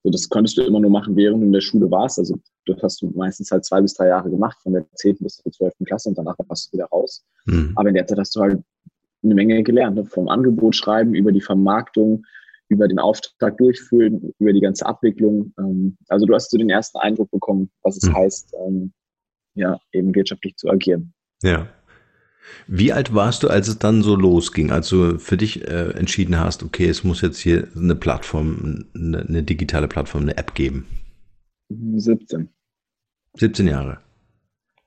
So, 0.02 0.10
das 0.10 0.28
konntest 0.28 0.56
du 0.56 0.62
immer 0.62 0.80
nur 0.80 0.90
machen, 0.90 1.14
während 1.16 1.42
du 1.42 1.46
in 1.46 1.52
der 1.52 1.60
Schule 1.60 1.90
warst. 1.90 2.18
Also 2.18 2.38
das 2.66 2.82
hast 2.82 3.02
du 3.02 3.10
meistens 3.14 3.50
halt 3.50 3.64
zwei 3.64 3.82
bis 3.82 3.94
drei 3.94 4.08
Jahre 4.08 4.30
gemacht, 4.30 4.58
von 4.62 4.72
der 4.72 4.86
10. 4.94 5.18
bis 5.20 5.36
zur 5.36 5.52
12. 5.52 5.74
Klasse 5.84 6.08
und 6.08 6.16
danach 6.16 6.36
warst 6.48 6.72
du 6.72 6.78
wieder 6.78 6.86
raus. 6.86 7.26
Mhm. 7.44 7.72
Aber 7.76 7.88
in 7.88 7.94
der 7.94 8.06
Zeit 8.06 8.18
hast 8.18 8.34
du 8.34 8.40
halt 8.40 8.62
eine 9.22 9.34
Menge 9.34 9.62
gelernt, 9.62 9.96
ne? 9.96 10.04
vom 10.04 10.28
Angebot 10.28 10.74
schreiben, 10.76 11.14
über 11.14 11.32
die 11.32 11.40
Vermarktung, 11.40 12.24
über 12.68 12.88
den 12.88 12.98
Auftrag 12.98 13.58
durchführen, 13.58 14.32
über 14.38 14.52
die 14.52 14.60
ganze 14.60 14.86
Abwicklung. 14.86 15.52
Ähm, 15.58 15.98
also 16.08 16.26
du 16.26 16.34
hast 16.34 16.50
so 16.50 16.58
den 16.58 16.70
ersten 16.70 16.98
Eindruck 16.98 17.30
bekommen, 17.30 17.70
was 17.82 17.96
es 17.96 18.08
mhm. 18.08 18.14
heißt, 18.14 18.54
ähm, 18.66 18.92
ja, 19.54 19.78
eben 19.92 20.14
wirtschaftlich 20.14 20.56
zu 20.56 20.68
agieren. 20.70 21.12
Ja. 21.42 21.68
Wie 22.66 22.92
alt 22.92 23.14
warst 23.14 23.42
du, 23.42 23.48
als 23.48 23.68
es 23.68 23.78
dann 23.78 24.02
so 24.02 24.16
losging, 24.16 24.70
als 24.70 24.88
du 24.88 25.18
für 25.18 25.36
dich 25.36 25.66
äh, 25.68 25.90
entschieden 25.90 26.38
hast, 26.38 26.62
okay, 26.62 26.88
es 26.88 27.04
muss 27.04 27.20
jetzt 27.20 27.38
hier 27.38 27.68
eine 27.76 27.94
Plattform, 27.94 28.86
eine, 28.94 29.20
eine 29.20 29.42
digitale 29.42 29.88
Plattform, 29.88 30.22
eine 30.22 30.36
App 30.36 30.54
geben? 30.54 30.86
17. 31.68 32.48
17 33.34 33.66
Jahre. 33.66 33.98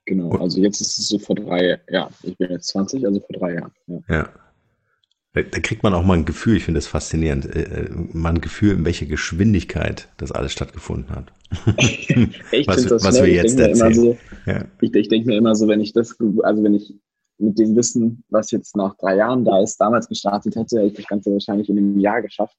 Genau, 0.05 0.31
also 0.31 0.59
jetzt 0.59 0.81
ist 0.81 0.97
es 0.99 1.07
so 1.07 1.17
vor 1.17 1.35
drei, 1.35 1.79
ja, 1.89 2.09
ich 2.23 2.37
bin 2.37 2.51
jetzt 2.51 2.67
20, 2.69 3.05
also 3.05 3.19
vor 3.21 3.39
drei 3.39 3.55
Jahren. 3.55 3.71
Ja. 3.87 3.99
ja. 4.09 4.29
Da, 5.33 5.59
kriegt 5.59 5.81
man 5.81 5.95
auch 5.95 6.03
mal 6.03 6.15
ein 6.15 6.25
Gefühl, 6.25 6.57
ich 6.57 6.65
finde 6.65 6.77
das 6.77 6.85
faszinierend, 6.85 7.45
äh, 7.47 7.85
äh, 7.85 7.89
mal 7.89 8.33
ein 8.33 8.41
Gefühl, 8.41 8.73
in 8.73 8.85
welcher 8.85 9.07
Geschwindigkeit 9.07 10.09
das 10.17 10.31
alles 10.31 10.51
stattgefunden 10.51 11.15
hat. 11.15 11.33
Echt, 12.51 12.67
was, 12.67 12.85
das 12.85 13.03
was 13.03 13.19
wir 13.19 13.33
jetzt 13.33 13.59
erzählen. 13.59 13.93
So, 13.95 14.17
ja. 14.45 14.65
Ich, 14.81 14.93
ich 14.93 15.07
denke 15.07 15.29
mir 15.29 15.37
immer 15.37 15.55
so, 15.55 15.67
wenn 15.67 15.79
ich 15.79 15.91
das, 15.93 16.15
also 16.43 16.63
wenn 16.63 16.75
ich 16.75 16.93
mit 17.39 17.57
dem 17.57 17.75
Wissen, 17.75 18.23
was 18.29 18.51
jetzt 18.51 18.75
nach 18.75 18.95
drei 18.97 19.15
Jahren 19.15 19.43
da 19.43 19.59
ist, 19.59 19.77
damals 19.77 20.07
gestartet 20.07 20.55
hätte, 20.55 20.77
hätte 20.77 20.87
ich 20.87 20.93
das 20.93 21.07
Ganze 21.07 21.31
wahrscheinlich 21.31 21.67
in 21.67 21.79
einem 21.79 21.99
Jahr 21.99 22.21
geschafft. 22.21 22.57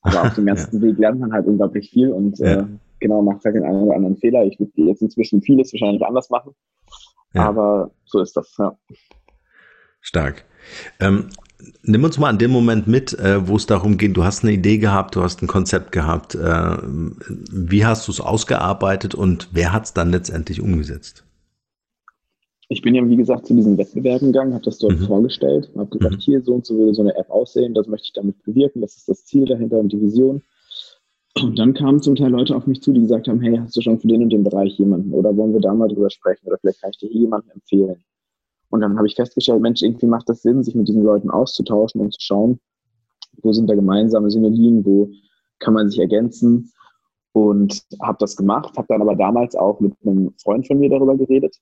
Aber 0.00 0.22
auf 0.22 0.34
dem 0.36 0.46
ganzen 0.46 0.76
ja. 0.76 0.82
Weg 0.82 0.98
lernt 0.98 1.20
man 1.20 1.32
halt 1.32 1.46
unglaublich 1.46 1.90
viel 1.90 2.10
und 2.10 2.38
ja. 2.38 2.60
äh, 2.60 2.66
genau 3.00 3.22
macht 3.22 3.44
halt 3.44 3.56
den 3.56 3.64
einen 3.64 3.82
oder 3.82 3.96
anderen 3.96 4.16
Fehler. 4.16 4.44
Ich 4.44 4.58
würde 4.60 4.72
jetzt 4.76 5.02
inzwischen 5.02 5.42
vieles 5.42 5.72
wahrscheinlich 5.72 6.04
anders 6.04 6.30
machen. 6.30 6.54
Aber 7.34 7.90
so 8.04 8.20
ist 8.20 8.36
das, 8.36 8.54
ja. 8.58 8.76
Stark. 10.00 10.44
Ähm, 10.98 11.28
nimm 11.82 12.04
uns 12.04 12.18
mal 12.18 12.28
an 12.28 12.38
dem 12.38 12.50
Moment 12.50 12.86
mit, 12.86 13.18
äh, 13.18 13.46
wo 13.46 13.56
es 13.56 13.66
darum 13.66 13.98
geht, 13.98 14.16
du 14.16 14.24
hast 14.24 14.42
eine 14.42 14.52
Idee 14.52 14.78
gehabt, 14.78 15.14
du 15.14 15.22
hast 15.22 15.42
ein 15.42 15.46
Konzept 15.46 15.92
gehabt. 15.92 16.34
Äh, 16.34 16.76
wie 17.52 17.84
hast 17.84 18.08
du 18.08 18.12
es 18.12 18.20
ausgearbeitet 18.20 19.14
und 19.14 19.48
wer 19.52 19.72
hat 19.72 19.84
es 19.84 19.92
dann 19.92 20.10
letztendlich 20.10 20.60
umgesetzt? 20.60 21.24
Ich 22.72 22.82
bin 22.82 22.94
ja, 22.94 23.06
wie 23.08 23.16
gesagt, 23.16 23.46
zu 23.46 23.54
diesen 23.54 23.76
Wettbewerben 23.76 24.32
gegangen, 24.32 24.54
habe 24.54 24.64
das 24.64 24.78
dort 24.78 25.00
mhm. 25.00 25.06
vorgestellt, 25.06 25.70
habe 25.76 25.90
gesagt, 25.90 26.16
mhm. 26.16 26.20
hier 26.20 26.42
so 26.42 26.54
und 26.54 26.64
so 26.64 26.78
würde 26.78 26.94
so 26.94 27.02
eine 27.02 27.16
App 27.16 27.28
aussehen, 27.28 27.74
das 27.74 27.88
möchte 27.88 28.06
ich 28.06 28.12
damit 28.12 28.40
bewirken, 28.44 28.80
das 28.80 28.96
ist 28.96 29.08
das 29.08 29.24
Ziel 29.24 29.44
dahinter 29.44 29.78
und 29.78 29.92
die 29.92 30.00
Vision. 30.00 30.42
Und 31.36 31.58
dann 31.58 31.74
kamen 31.74 32.02
zum 32.02 32.16
Teil 32.16 32.30
Leute 32.30 32.56
auf 32.56 32.66
mich 32.66 32.82
zu, 32.82 32.92
die 32.92 33.00
gesagt 33.00 33.28
haben, 33.28 33.40
hey, 33.40 33.56
hast 33.56 33.76
du 33.76 33.80
schon 33.80 34.00
für 34.00 34.08
den 34.08 34.22
und 34.22 34.30
den 34.30 34.42
Bereich 34.42 34.78
jemanden? 34.78 35.12
Oder 35.12 35.36
wollen 35.36 35.52
wir 35.52 35.60
da 35.60 35.72
mal 35.72 35.88
drüber 35.88 36.10
sprechen? 36.10 36.46
Oder 36.46 36.58
vielleicht 36.58 36.80
kann 36.80 36.90
ich 36.90 36.98
dir 36.98 37.08
hier 37.08 37.20
jemanden 37.22 37.50
empfehlen. 37.50 38.02
Und 38.70 38.80
dann 38.80 38.96
habe 38.96 39.06
ich 39.06 39.14
festgestellt, 39.14 39.62
Mensch, 39.62 39.82
irgendwie 39.82 40.06
macht 40.06 40.28
das 40.28 40.42
Sinn, 40.42 40.62
sich 40.62 40.74
mit 40.74 40.88
diesen 40.88 41.02
Leuten 41.02 41.30
auszutauschen 41.30 42.00
und 42.00 42.12
zu 42.12 42.20
schauen, 42.20 42.60
wo 43.42 43.52
sind 43.52 43.70
da 43.70 43.74
gemeinsame 43.74 44.30
Synergien, 44.30 44.84
wo 44.84 45.10
kann 45.60 45.74
man 45.74 45.88
sich 45.88 46.00
ergänzen. 46.00 46.72
Und 47.32 47.82
habe 48.02 48.18
das 48.18 48.36
gemacht, 48.36 48.76
habe 48.76 48.88
dann 48.88 49.02
aber 49.02 49.14
damals 49.14 49.54
auch 49.54 49.78
mit 49.80 49.94
einem 50.04 50.34
Freund 50.42 50.66
von 50.66 50.78
mir 50.78 50.90
darüber 50.90 51.16
geredet, 51.16 51.56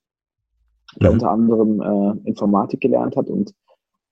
der 0.99 1.09
mhm. 1.09 1.13
unter 1.13 1.29
anderem 1.31 1.81
äh, 1.81 2.27
Informatik 2.27 2.81
gelernt 2.81 3.15
hat 3.15 3.29
und 3.29 3.53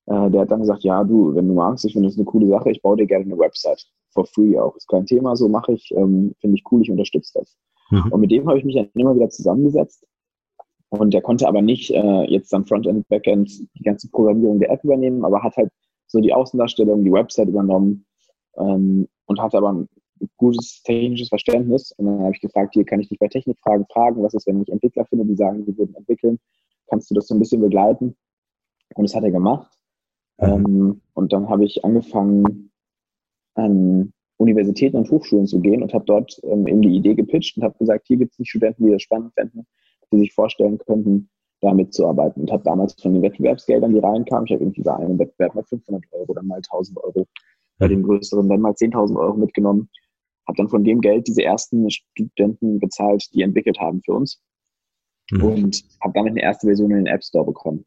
Äh, 0.08 0.30
der 0.32 0.42
hat 0.42 0.52
dann 0.52 0.62
gesagt, 0.62 0.84
ja, 0.84 1.04
du, 1.04 1.36
wenn 1.36 1.50
du 1.50 1.54
magst, 1.54 1.84
ich 1.84 1.92
finde 1.92 2.08
das 2.08 2.16
eine 2.18 2.24
coole 2.24 2.48
Sache, 2.48 2.72
ich 2.72 2.82
baue 2.82 2.96
dir 2.96 3.06
gerne 3.06 3.26
eine 3.26 3.38
Website. 3.38 3.86
For 4.14 4.26
free 4.26 4.58
auch. 4.58 4.76
Ist 4.76 4.88
kein 4.88 5.06
Thema, 5.06 5.36
so 5.36 5.48
mache 5.48 5.74
ich, 5.74 5.92
ähm, 5.96 6.34
finde 6.40 6.58
ich 6.58 6.64
cool, 6.72 6.82
ich 6.82 6.92
unterstütze 6.92 7.40
das. 7.40 7.58
Mhm. 7.92 8.12
Und 8.12 8.22
mit 8.22 8.32
dem 8.32 8.48
habe 8.48 8.60
ich 8.60 8.66
mich 8.66 8.76
dann 8.76 8.90
immer 8.96 9.16
wieder 9.16 9.30
zusammengesetzt. 9.30 10.06
Und 10.90 11.14
der 11.14 11.22
konnte 11.22 11.48
aber 11.48 11.62
nicht 11.62 11.92
äh, 11.92 12.24
jetzt 12.24 12.54
dann 12.54 12.66
Frontend, 12.66 13.08
Backend, 13.10 13.52
die 13.76 13.84
ganze 13.84 14.10
Programmierung 14.10 14.60
der 14.60 14.72
App 14.72 14.84
übernehmen, 14.84 15.26
aber 15.26 15.44
hat 15.44 15.58
halt 15.58 15.70
so 16.08 16.20
die 16.20 16.34
Außendarstellung, 16.34 17.04
die 17.04 17.12
Website 17.12 17.50
übernommen 17.50 18.06
ähm, 18.58 19.08
und 19.26 19.42
hat 19.42 19.54
aber 19.54 19.74
ein 19.74 19.90
gutes 20.38 20.82
technisches 20.84 21.28
Verständnis. 21.28 21.92
Und 21.98 22.06
dann 22.06 22.20
habe 22.20 22.32
ich 22.34 22.42
gefragt, 22.42 22.74
hier 22.74 22.86
kann 22.86 23.02
ich 23.02 23.10
dich 23.10 23.20
bei 23.20 23.28
Technikfragen 23.28 23.86
fragen, 23.92 24.24
was 24.24 24.34
ist, 24.34 24.48
wenn 24.48 24.62
ich 24.62 24.70
Entwickler 24.70 25.06
finde, 25.06 25.26
die 25.26 25.36
sagen, 25.36 25.66
die 25.66 25.78
würden 25.78 25.96
entwickeln, 25.96 26.40
kannst 26.88 27.12
du 27.12 27.16
das 27.16 27.28
so 27.28 27.36
ein 27.36 27.40
bisschen 27.40 27.62
begleiten? 27.62 28.16
Und 28.96 29.04
das 29.04 29.14
hat 29.14 29.24
er 29.24 29.32
gemacht. 29.32 29.72
Mhm. 30.40 30.48
Ähm, 30.48 31.02
und 31.14 31.34
dann 31.34 31.50
habe 31.50 31.66
ich 31.66 31.84
angefangen, 31.84 32.72
an 33.58 34.14
Universitäten 34.38 34.98
und 34.98 35.10
Hochschulen 35.10 35.48
zu 35.48 35.60
gehen 35.60 35.82
und 35.82 35.94
habe 35.94 36.06
dort 36.06 36.40
ähm, 36.44 36.68
eben 36.68 36.82
die 36.82 36.96
Idee 36.96 37.16
gepitcht 37.16 37.58
und 37.58 37.64
habe 37.64 37.78
gesagt, 37.78 38.08
hier 38.08 38.18
gibt 38.18 38.34
es 38.34 38.40
nicht 38.40 38.50
Studenten, 38.50 38.86
die 38.86 38.92
das 38.92 39.02
spannend 39.02 39.34
fänden, 39.34 39.66
die 40.12 40.20
sich 40.20 40.34
vorstellen 40.34 40.78
könnten, 40.78 41.30
da 41.62 41.74
mitzuarbeiten. 41.74 42.44
Und 42.44 42.52
habe 42.52 42.64
damals 42.64 42.94
von 43.02 43.14
den 43.14 43.24
Wettbewerbsgeldern, 43.24 43.94
die 43.94 44.00
reinkamen, 44.00 44.46
ich 44.46 44.54
habe 44.54 44.64
irgendwie 44.64 44.84
bei 44.84 44.96
einem 44.96 45.18
Wettbewerb 45.18 45.56
mal 45.56 45.64
500 45.64 46.04
Euro, 46.12 46.34
dann 46.34 46.48
mal 46.48 46.58
1000 46.58 46.98
Euro, 47.04 47.28
bei 47.80 47.88
den 47.88 48.04
größeren 48.04 48.48
dann 48.48 48.62
mal 48.62 48.74
10.000 48.74 49.20
Euro 49.20 49.38
mitgenommen, 49.38 49.90
habe 50.48 50.58
dann 50.58 50.70
von 50.70 50.84
dem 50.84 51.02
Geld 51.02 51.28
diese 51.28 51.44
ersten 51.44 51.90
Studenten 51.90 52.80
bezahlt, 52.80 53.28
die 53.34 53.42
entwickelt 53.42 53.80
haben 53.80 54.02
für 54.04 54.14
uns 54.14 54.42
mhm. 55.32 55.44
und 55.44 55.84
habe 56.02 56.14
damit 56.14 56.32
eine 56.32 56.42
erste 56.42 56.68
Version 56.68 56.92
in 56.92 56.98
den 56.98 57.08
App 57.08 57.24
Store 57.24 57.46
bekommen. 57.46 57.86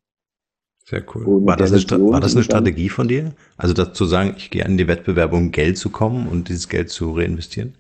Sehr 0.85 1.05
cool. 1.15 1.47
War 1.47 1.57
das, 1.57 1.73
eine, 1.73 2.11
war 2.11 2.21
das, 2.21 2.35
eine, 2.35 2.43
Strategie 2.43 2.89
von 2.89 3.07
dir? 3.07 3.33
Also 3.57 3.75
das 3.75 3.93
zu 3.93 4.07
sagen, 4.07 4.35
ich 4.37 4.51
gehe 4.51 4.65
an 4.65 4.77
die 4.77 4.89
Wettbewerbe, 4.89 5.37
um 5.37 5.53
Geld 5.53 5.79
zu 5.79 5.91
kommen 5.91 6.27
und 6.27 6.49
dieses 6.49 6.69
Geld 6.69 6.91
zu 6.91 7.13
reinvestieren? 7.13 7.75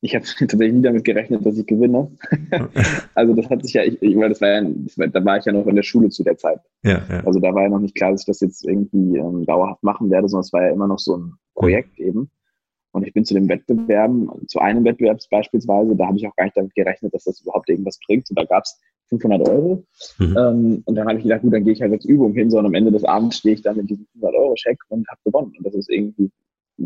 Ich 0.00 0.14
habe 0.14 0.24
tatsächlich 0.38 0.74
nie 0.74 0.82
damit 0.82 1.04
gerechnet, 1.04 1.46
dass 1.46 1.56
ich 1.56 1.66
gewinne. 1.66 2.10
also 3.14 3.34
das 3.34 3.48
hat 3.48 3.62
sich 3.62 3.72
ja, 3.72 3.84
ich, 3.84 4.00
ich 4.02 4.18
das 4.18 4.40
war 4.40 4.48
ja, 4.48 4.62
das 4.62 4.98
war, 4.98 5.08
da 5.08 5.24
war 5.24 5.38
ich 5.38 5.46
ja 5.46 5.52
noch 5.52 5.66
in 5.66 5.76
der 5.76 5.82
Schule 5.82 6.10
zu 6.10 6.22
der 6.22 6.36
Zeit. 6.36 6.60
Ja, 6.82 7.02
ja. 7.08 7.24
Also 7.24 7.40
da 7.40 7.54
war 7.54 7.62
ja 7.62 7.68
noch 7.70 7.80
nicht 7.80 7.94
klar, 7.94 8.12
dass 8.12 8.22
ich 8.22 8.26
das 8.26 8.40
jetzt 8.40 8.66
irgendwie 8.66 9.16
ähm, 9.16 9.46
dauerhaft 9.46 9.82
machen 9.82 10.10
werde, 10.10 10.28
sondern 10.28 10.44
es 10.44 10.52
war 10.52 10.62
ja 10.62 10.72
immer 10.72 10.88
noch 10.88 10.98
so 10.98 11.16
ein 11.16 11.32
Projekt 11.54 11.98
mhm. 11.98 12.06
eben. 12.06 12.30
Und 12.92 13.06
ich 13.06 13.14
bin 13.14 13.24
zu 13.24 13.34
den 13.34 13.48
Wettbewerben, 13.48 14.30
zu 14.46 14.60
einem 14.60 14.84
Wettbewerb 14.84 15.18
beispielsweise, 15.30 15.96
da 15.96 16.06
habe 16.06 16.16
ich 16.16 16.28
auch 16.28 16.36
gar 16.36 16.44
nicht 16.44 16.56
damit 16.56 16.74
gerechnet, 16.74 17.12
dass 17.14 17.24
das 17.24 17.40
überhaupt 17.40 17.68
irgendwas 17.68 17.98
bringt. 18.06 18.28
Und 18.30 18.38
da 18.38 18.44
gab 18.44 18.64
es 18.64 18.78
500 19.08 19.48
Euro. 19.48 19.84
Mhm. 20.18 20.36
Ähm, 20.38 20.82
und 20.84 20.94
dann 20.94 21.06
habe 21.06 21.18
ich 21.18 21.24
gedacht, 21.24 21.42
gut, 21.42 21.52
dann 21.52 21.64
gehe 21.64 21.72
ich 21.72 21.82
halt 21.82 21.92
als 21.92 22.04
Übung 22.04 22.32
hin, 22.32 22.50
sondern 22.50 22.72
am 22.72 22.74
Ende 22.74 22.90
des 22.90 23.04
Abends 23.04 23.38
stehe 23.38 23.54
ich 23.54 23.62
dann 23.62 23.76
mit 23.76 23.90
diesem 23.90 24.06
500-Euro-Scheck 24.18 24.78
und 24.88 25.06
habe 25.08 25.20
gewonnen. 25.24 25.52
Und 25.56 25.66
das 25.66 25.74
ist 25.74 25.90
irgendwie 25.90 26.30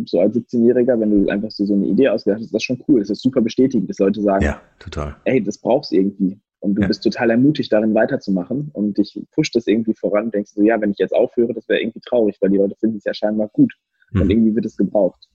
so 0.05 0.21
als 0.21 0.37
17-Jähriger, 0.37 1.01
wenn 1.01 1.11
du 1.11 1.31
einfach 1.31 1.51
so, 1.51 1.65
so 1.65 1.75
eine 1.75 1.87
Idee 1.87 2.09
ausgedacht 2.09 2.39
hast, 2.39 2.47
ist 2.47 2.55
das 2.55 2.63
schon 2.63 2.83
cool. 2.89 3.01
Das 3.01 3.11
ist 3.11 3.23
super 3.23 3.41
bestätigend, 3.41 3.89
dass 3.89 3.99
Leute 3.99 4.21
sagen, 4.21 4.45
ja, 4.45 4.61
total. 4.79 5.17
ey, 5.25 5.43
das 5.43 5.59
brauchst 5.59 5.93
du 5.93 5.97
irgendwie. 5.97 6.39
Und 6.61 6.75
du 6.75 6.83
ja. 6.83 6.89
bist 6.89 7.05
total 7.05 7.31
ermutigt, 7.31 7.73
darin 7.73 7.95
weiterzumachen. 7.95 8.71
Und 8.73 8.99
dich 8.99 9.19
pusht 9.33 9.55
das 9.55 9.67
irgendwie 9.67 9.95
voran 9.95 10.27
und 10.27 10.35
denkst 10.35 10.53
so, 10.55 10.63
ja, 10.63 10.81
wenn 10.81 10.91
ich 10.91 10.99
jetzt 10.99 11.15
aufhöre, 11.15 11.55
das 11.55 11.69
wäre 11.69 11.81
irgendwie 11.81 12.01
traurig, 12.01 12.37
weil 12.41 12.51
die 12.51 12.59
Leute 12.59 12.75
finden 12.81 12.99
es 12.99 13.05
ja 13.05 13.15
scheinbar 13.15 13.49
gut. 13.49 13.73
Mhm. 14.11 14.23
Und 14.23 14.31
irgendwie 14.31 14.55
wird 14.55 14.67
es 14.67 14.77
gebraucht. 14.77 15.29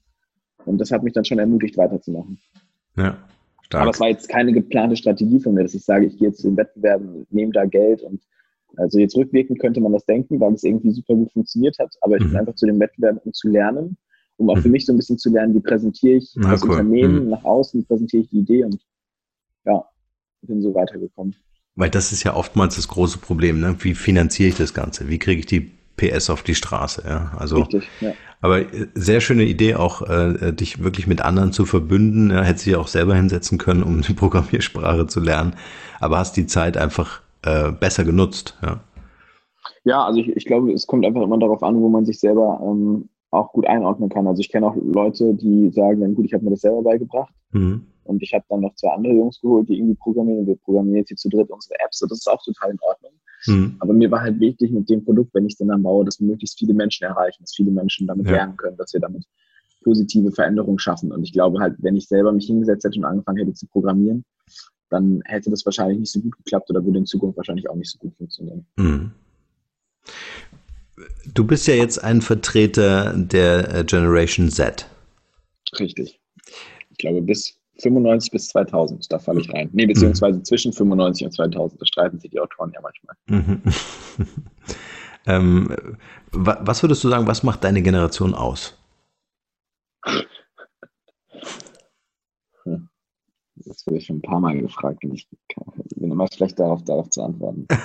Und 0.66 0.78
das 0.78 0.90
hat 0.90 1.02
mich 1.02 1.12
dann 1.12 1.24
schon 1.24 1.38
ermutigt, 1.38 1.76
weiterzumachen. 1.76 2.38
Ja. 2.96 3.16
Stark. 3.74 3.82
Aber 3.82 3.90
es 3.90 4.00
war 4.00 4.08
jetzt 4.08 4.28
keine 4.28 4.52
geplante 4.52 4.96
Strategie 4.96 5.40
von 5.40 5.54
mir, 5.54 5.62
dass 5.62 5.74
ich 5.74 5.84
sage, 5.84 6.06
ich 6.06 6.18
gehe 6.18 6.28
jetzt 6.28 6.40
zu 6.40 6.48
den 6.48 6.56
Wettbewerben, 6.56 7.26
nehme 7.30 7.52
da 7.52 7.64
Geld 7.64 8.02
und 8.02 8.20
also 8.76 8.98
jetzt 8.98 9.16
rückwirkend 9.16 9.60
könnte 9.60 9.80
man 9.80 9.92
das 9.92 10.04
denken, 10.04 10.40
weil 10.40 10.54
es 10.54 10.64
irgendwie 10.64 10.90
super 10.90 11.14
gut 11.14 11.32
funktioniert 11.32 11.78
hat. 11.78 11.94
Aber 12.00 12.16
ich 12.16 12.24
mhm. 12.24 12.30
bin 12.30 12.36
einfach 12.38 12.54
zu 12.54 12.66
den 12.66 12.80
Wettbewerben, 12.80 13.20
um 13.24 13.32
zu 13.32 13.48
lernen, 13.48 13.96
um 14.36 14.50
auch 14.50 14.56
mhm. 14.56 14.62
für 14.62 14.68
mich 14.68 14.86
so 14.86 14.92
ein 14.92 14.96
bisschen 14.96 15.18
zu 15.18 15.30
lernen, 15.30 15.54
wie 15.54 15.60
präsentiere 15.60 16.16
ich 16.16 16.32
Na, 16.34 16.50
das 16.50 16.64
cool. 16.64 16.70
Unternehmen 16.70 17.24
mhm. 17.24 17.30
nach 17.30 17.44
außen, 17.44 17.80
wie 17.80 17.84
präsentiere 17.84 18.22
ich 18.22 18.30
die 18.30 18.38
Idee 18.38 18.64
und 18.64 18.80
ja, 19.64 19.84
bin 20.42 20.60
so 20.60 20.74
weitergekommen. 20.74 21.34
Weil 21.76 21.90
das 21.90 22.12
ist 22.12 22.22
ja 22.24 22.34
oftmals 22.34 22.76
das 22.76 22.88
große 22.88 23.18
Problem, 23.18 23.60
ne? 23.60 23.76
Wie 23.80 23.94
finanziere 23.94 24.50
ich 24.50 24.56
das 24.56 24.74
Ganze? 24.74 25.08
Wie 25.08 25.18
kriege 25.18 25.40
ich 25.40 25.46
die 25.46 25.72
PS 25.96 26.30
auf 26.30 26.42
die 26.42 26.54
Straße? 26.54 27.04
Ja? 27.06 27.32
Also 27.38 27.58
Richtig, 27.58 27.88
ja. 28.00 28.12
Aber 28.40 28.60
äh, 28.60 28.88
sehr 28.94 29.20
schöne 29.20 29.44
Idee, 29.44 29.74
auch 29.74 30.02
äh, 30.02 30.52
dich 30.52 30.84
wirklich 30.84 31.06
mit 31.06 31.22
anderen 31.22 31.52
zu 31.52 31.64
verbünden. 31.64 32.30
Ja, 32.30 32.42
hätte 32.42 32.60
sich 32.60 32.76
auch 32.76 32.88
selber 32.88 33.14
hinsetzen 33.14 33.56
können, 33.56 33.82
um 33.82 34.02
die 34.02 34.12
Programmiersprache 34.14 35.06
zu 35.06 35.20
lernen. 35.20 35.56
Aber 35.98 36.18
hast 36.18 36.36
die 36.36 36.46
Zeit 36.46 36.76
einfach 36.76 37.22
äh, 37.42 37.72
besser 37.72 38.04
genutzt. 38.04 38.58
Ja, 38.62 38.80
ja 39.84 40.04
also 40.04 40.20
ich, 40.20 40.28
ich 40.28 40.44
glaube, 40.44 40.72
es 40.72 40.86
kommt 40.86 41.06
einfach 41.06 41.22
immer 41.22 41.38
darauf 41.38 41.62
an, 41.62 41.80
wo 41.80 41.88
man 41.88 42.04
sich 42.04 42.20
selber 42.20 42.60
ähm, 42.62 43.08
auch 43.30 43.52
gut 43.52 43.66
einordnen 43.66 44.10
kann. 44.10 44.26
Also 44.26 44.40
ich 44.40 44.50
kenne 44.50 44.66
auch 44.66 44.76
Leute, 44.76 45.34
die 45.34 45.70
sagen, 45.70 46.00
dann 46.00 46.14
gut, 46.14 46.26
ich 46.26 46.34
habe 46.34 46.44
mir 46.44 46.50
das 46.50 46.60
selber 46.60 46.82
beigebracht. 46.82 47.32
Mhm. 47.52 47.86
Und 48.04 48.22
ich 48.22 48.32
habe 48.32 48.44
dann 48.48 48.60
noch 48.60 48.74
zwei 48.74 48.90
andere 48.90 49.14
Jungs 49.14 49.40
geholt, 49.40 49.68
die 49.68 49.78
irgendwie 49.78 49.96
programmieren. 49.96 50.40
Und 50.40 50.46
wir 50.46 50.56
programmieren 50.56 50.98
jetzt 50.98 51.08
hier 51.08 51.16
zu 51.16 51.28
dritt 51.28 51.50
unsere 51.50 51.74
Apps. 51.84 52.02
Und 52.02 52.10
das 52.10 52.18
ist 52.18 52.28
auch 52.28 52.42
total 52.42 52.70
in 52.70 52.78
Ordnung. 52.80 53.12
Mhm. 53.46 53.76
Aber 53.80 53.92
mir 53.92 54.10
war 54.10 54.20
halt 54.20 54.40
wichtig 54.40 54.70
mit 54.70 54.88
dem 54.88 55.04
Produkt, 55.04 55.34
wenn 55.34 55.46
ich 55.46 55.54
es 55.54 55.58
dann 55.58 55.82
baue, 55.82 56.04
dass 56.04 56.20
möglichst 56.20 56.58
viele 56.58 56.74
Menschen 56.74 57.04
erreichen, 57.04 57.42
dass 57.42 57.54
viele 57.54 57.70
Menschen 57.70 58.06
damit 58.06 58.26
ja. 58.26 58.32
lernen 58.32 58.56
können, 58.56 58.76
dass 58.76 58.92
wir 58.92 59.00
damit 59.00 59.24
positive 59.82 60.32
Veränderungen 60.32 60.78
schaffen. 60.78 61.12
Und 61.12 61.22
ich 61.22 61.32
glaube 61.32 61.60
halt, 61.60 61.76
wenn 61.78 61.94
ich 61.94 62.08
selber 62.08 62.32
mich 62.32 62.46
hingesetzt 62.46 62.84
hätte 62.84 62.98
und 62.98 63.04
angefangen 63.04 63.38
hätte 63.38 63.52
zu 63.52 63.66
programmieren, 63.66 64.24
dann 64.90 65.22
hätte 65.26 65.50
das 65.50 65.64
wahrscheinlich 65.64 65.98
nicht 65.98 66.12
so 66.12 66.20
gut 66.20 66.36
geklappt 66.38 66.70
oder 66.70 66.84
würde 66.84 66.98
in 66.98 67.06
Zukunft 67.06 67.36
wahrscheinlich 67.36 67.68
auch 67.68 67.76
nicht 67.76 67.90
so 67.90 67.98
gut 67.98 68.16
funktionieren. 68.16 68.66
Mhm. 68.76 69.12
Du 71.32 71.44
bist 71.46 71.66
ja 71.66 71.74
jetzt 71.74 72.02
ein 72.02 72.20
Vertreter 72.20 73.12
der 73.16 73.74
äh, 73.74 73.84
Generation 73.84 74.50
Z. 74.50 74.86
Richtig. 75.78 76.20
Ich 76.90 76.98
glaube, 76.98 77.22
bis 77.22 77.58
95 77.78 78.30
bis 78.30 78.48
2000, 78.48 79.12
da 79.12 79.18
falle 79.18 79.40
ich 79.40 79.52
rein. 79.52 79.68
Nee, 79.72 79.86
beziehungsweise 79.86 80.38
mhm. 80.38 80.44
zwischen 80.44 80.72
95 80.72 81.26
und 81.26 81.32
2000, 81.32 81.80
da 81.80 81.86
streiten 81.86 82.20
sich 82.20 82.30
die 82.30 82.40
Autoren 82.40 82.72
ja 82.72 82.80
manchmal. 82.80 83.16
Mhm. 83.26 83.62
ähm, 85.26 85.76
was 86.32 86.82
würdest 86.82 87.02
du 87.04 87.08
sagen, 87.08 87.26
was 87.26 87.42
macht 87.42 87.64
deine 87.64 87.82
Generation 87.82 88.34
aus? 88.34 88.78
Das 93.66 93.86
wurde 93.86 93.98
ich 93.98 94.06
schon 94.06 94.16
ein 94.16 94.22
paar 94.22 94.40
Mal 94.40 94.58
gefragt 94.58 95.04
und 95.04 95.14
ich 95.14 95.26
bin 95.96 96.10
immer 96.10 96.26
schlecht 96.32 96.58
darauf, 96.58 96.82
darauf 96.84 97.10
zu 97.10 97.22
antworten. 97.22 97.66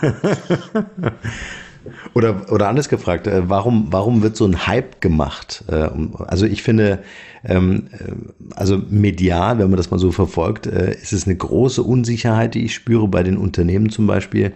Oder, 2.13 2.51
oder 2.51 2.67
anders 2.67 2.89
gefragt, 2.89 3.27
äh, 3.27 3.50
warum, 3.50 3.88
warum 3.91 4.21
wird 4.21 4.36
so 4.36 4.45
ein 4.45 4.67
Hype 4.67 5.00
gemacht? 5.01 5.63
Äh, 5.67 5.89
also 6.27 6.45
ich 6.45 6.62
finde, 6.62 7.00
ähm, 7.43 7.88
äh, 7.91 8.12
also 8.53 8.77
medial, 8.89 9.59
wenn 9.59 9.69
man 9.69 9.77
das 9.77 9.89
mal 9.89 10.00
so 10.00 10.12
verfolgt, 10.12 10.65
ist 10.65 11.13
es 11.13 11.25
eine 11.25 11.38
große 11.38 11.81
Unsicherheit, 11.81 12.53
die 12.53 12.65
ich 12.65 12.74
spüre 12.74 13.07
bei 13.07 13.24
den 13.24 13.38
Unternehmen 13.38 13.89
zum 13.89 14.07
Beispiel, 14.07 14.53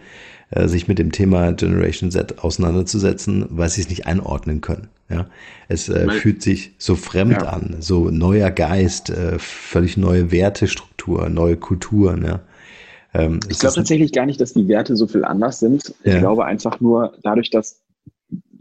sich 0.67 0.88
mit 0.88 1.00
dem 1.00 1.12
Thema 1.12 1.51
Generation 1.53 2.12
Z 2.12 2.43
auseinanderzusetzen, 2.43 3.45
weil 3.50 3.69
sie 3.69 3.81
es 3.81 3.89
nicht 3.89 4.05
einordnen 4.05 4.62
können. 4.62 4.89
Ja, 5.10 5.27
es 5.67 5.89
äh, 5.89 6.10
fühlt 6.10 6.41
sich 6.41 6.74
so 6.77 6.95
fremd 6.95 7.33
ja. 7.33 7.50
an, 7.50 7.77
so 7.79 8.10
neuer 8.10 8.51
Geist, 8.51 9.10
äh, 9.10 9.38
völlig 9.38 9.98
neue 9.98 10.31
Wertestruktur, 10.31 11.29
neue 11.29 11.57
Kulturen. 11.57 12.24
Ja. 12.24 12.39
Ähm, 13.13 13.39
ich 13.50 13.60
glaube 13.60 13.75
tatsächlich 13.75 14.12
gar 14.12 14.25
nicht, 14.25 14.41
dass 14.41 14.53
die 14.53 14.67
Werte 14.67 14.95
so 14.95 15.07
viel 15.07 15.24
anders 15.24 15.60
sind. 15.60 15.93
Ja. 16.03 16.13
Ich 16.13 16.19
glaube 16.19 16.45
einfach 16.45 16.79
nur 16.79 17.13
dadurch, 17.22 17.50
dass 17.50 17.81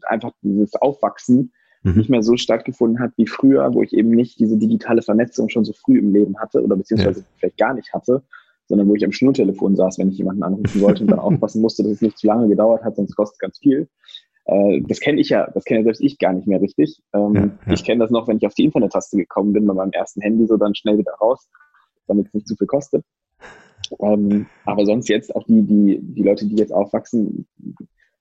einfach 0.02 0.32
dieses 0.42 0.74
Aufwachsen 0.74 1.52
mhm. 1.82 1.94
nicht 1.94 2.10
mehr 2.10 2.22
so 2.22 2.36
stattgefunden 2.36 3.00
hat 3.00 3.12
wie 3.16 3.26
früher, 3.26 3.72
wo 3.72 3.82
ich 3.82 3.92
eben 3.92 4.10
nicht 4.10 4.38
diese 4.38 4.56
digitale 4.56 5.02
Vernetzung 5.02 5.48
schon 5.48 5.64
so 5.64 5.72
früh 5.72 5.98
im 5.98 6.12
Leben 6.12 6.38
hatte 6.38 6.62
oder 6.62 6.76
beziehungsweise 6.76 7.20
ja. 7.20 7.26
vielleicht 7.38 7.58
gar 7.58 7.74
nicht 7.74 7.92
hatte, 7.92 8.22
sondern 8.72 8.88
wo 8.88 8.94
ich 8.94 9.04
am 9.04 9.12
Schnurtelefon 9.12 9.76
saß, 9.76 9.98
wenn 9.98 10.08
ich 10.08 10.16
jemanden 10.16 10.42
anrufen 10.42 10.80
wollte 10.80 11.02
und 11.02 11.10
dann 11.10 11.18
aufpassen 11.18 11.60
musste, 11.60 11.82
dass 11.82 11.92
es 11.92 12.00
nicht 12.00 12.16
zu 12.16 12.26
lange 12.26 12.48
gedauert 12.48 12.82
hat, 12.84 12.96
sonst 12.96 13.14
kostet 13.14 13.34
es 13.34 13.38
ganz 13.38 13.58
viel. 13.58 13.86
Äh, 14.46 14.80
das 14.88 14.98
kenne 14.98 15.20
ich 15.20 15.28
ja, 15.28 15.50
das 15.50 15.64
kenne 15.64 15.80
ja 15.80 15.84
selbst 15.84 16.00
ich 16.00 16.18
gar 16.18 16.32
nicht 16.32 16.46
mehr 16.46 16.58
richtig. 16.58 17.02
Ähm, 17.12 17.34
ja, 17.34 17.42
ja. 17.42 17.72
Ich 17.74 17.84
kenne 17.84 18.02
das 18.02 18.10
noch, 18.10 18.28
wenn 18.28 18.38
ich 18.38 18.46
auf 18.46 18.54
die 18.54 18.64
Internet-Taste 18.64 19.18
gekommen 19.18 19.52
bin, 19.52 19.66
bei 19.66 19.74
meinem 19.74 19.92
ersten 19.92 20.22
Handy 20.22 20.46
so 20.46 20.56
dann 20.56 20.74
schnell 20.74 20.96
wieder 20.96 21.12
raus, 21.20 21.50
damit 22.06 22.28
es 22.28 22.32
nicht 22.32 22.48
zu 22.48 22.56
viel 22.56 22.66
kostet. 22.66 23.04
Ähm, 24.00 24.46
aber 24.64 24.86
sonst 24.86 25.10
jetzt 25.10 25.36
auch 25.36 25.44
die, 25.44 25.60
die, 25.60 26.00
die 26.00 26.22
Leute, 26.22 26.46
die 26.46 26.56
jetzt 26.56 26.72
aufwachsen, 26.72 27.46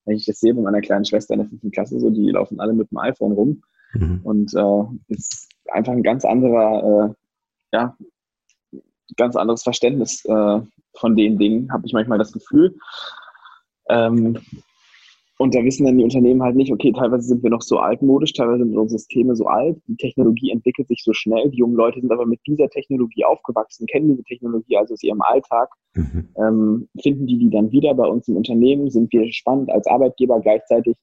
wenn 0.03 0.17
ich 0.17 0.25
das 0.25 0.41
sehe 0.41 0.53
bei 0.53 0.61
meiner 0.61 0.81
kleinen 0.81 1.05
Schwester 1.05 1.35
in 1.35 1.39
der 1.39 1.47
fünften 1.47 1.71
Klasse, 1.71 1.97
so, 1.97 2.09
die 2.09 2.29
laufen 2.29 2.59
alle 2.59 2.73
mit 2.73 2.91
dem 2.91 2.97
iPhone 2.97 3.31
rum. 3.31 3.61
Mhm. 3.93 4.19
Und 4.25 4.53
äh, 4.53 5.13
ist 5.13 5.47
einfach 5.71 5.93
ein 5.93 6.03
ganz 6.03 6.25
anderer, 6.25 7.13
äh, 7.13 7.77
ja, 7.77 7.95
ganz 9.17 9.35
anderes 9.35 9.63
Verständnis 9.63 10.23
äh, 10.25 10.59
von 10.95 11.15
den 11.15 11.37
Dingen, 11.37 11.71
habe 11.71 11.85
ich 11.85 11.93
manchmal 11.93 12.17
das 12.17 12.31
Gefühl. 12.31 12.75
Ähm, 13.89 14.39
und 15.41 15.55
da 15.55 15.63
wissen 15.63 15.85
dann 15.85 15.97
die 15.97 16.03
Unternehmen 16.03 16.43
halt 16.43 16.55
nicht, 16.55 16.71
okay, 16.71 16.91
teilweise 16.91 17.23
sind 17.27 17.41
wir 17.41 17.49
noch 17.49 17.63
so 17.63 17.79
altmodisch, 17.79 18.33
teilweise 18.33 18.59
sind 18.59 18.77
unsere 18.77 18.99
Systeme 18.99 19.35
so 19.35 19.47
alt, 19.47 19.75
die 19.87 19.95
Technologie 19.95 20.51
entwickelt 20.51 20.87
sich 20.87 21.01
so 21.03 21.13
schnell, 21.13 21.49
die 21.49 21.57
jungen 21.57 21.73
Leute 21.73 21.99
sind 21.99 22.11
aber 22.11 22.27
mit 22.27 22.39
dieser 22.45 22.69
Technologie 22.69 23.25
aufgewachsen, 23.25 23.87
kennen 23.87 24.09
diese 24.09 24.23
Technologie 24.23 24.77
also 24.77 24.93
aus 24.93 25.01
ihrem 25.01 25.23
Alltag, 25.23 25.69
mhm. 25.95 26.29
ähm, 26.37 26.89
finden 27.01 27.25
die 27.25 27.39
die 27.39 27.49
dann 27.49 27.71
wieder 27.71 27.95
bei 27.95 28.05
uns 28.05 28.27
im 28.27 28.37
Unternehmen, 28.37 28.91
sind 28.91 29.11
wir 29.11 29.33
spannend 29.33 29.71
als 29.71 29.87
Arbeitgeber, 29.87 30.39
gleichzeitig 30.41 30.95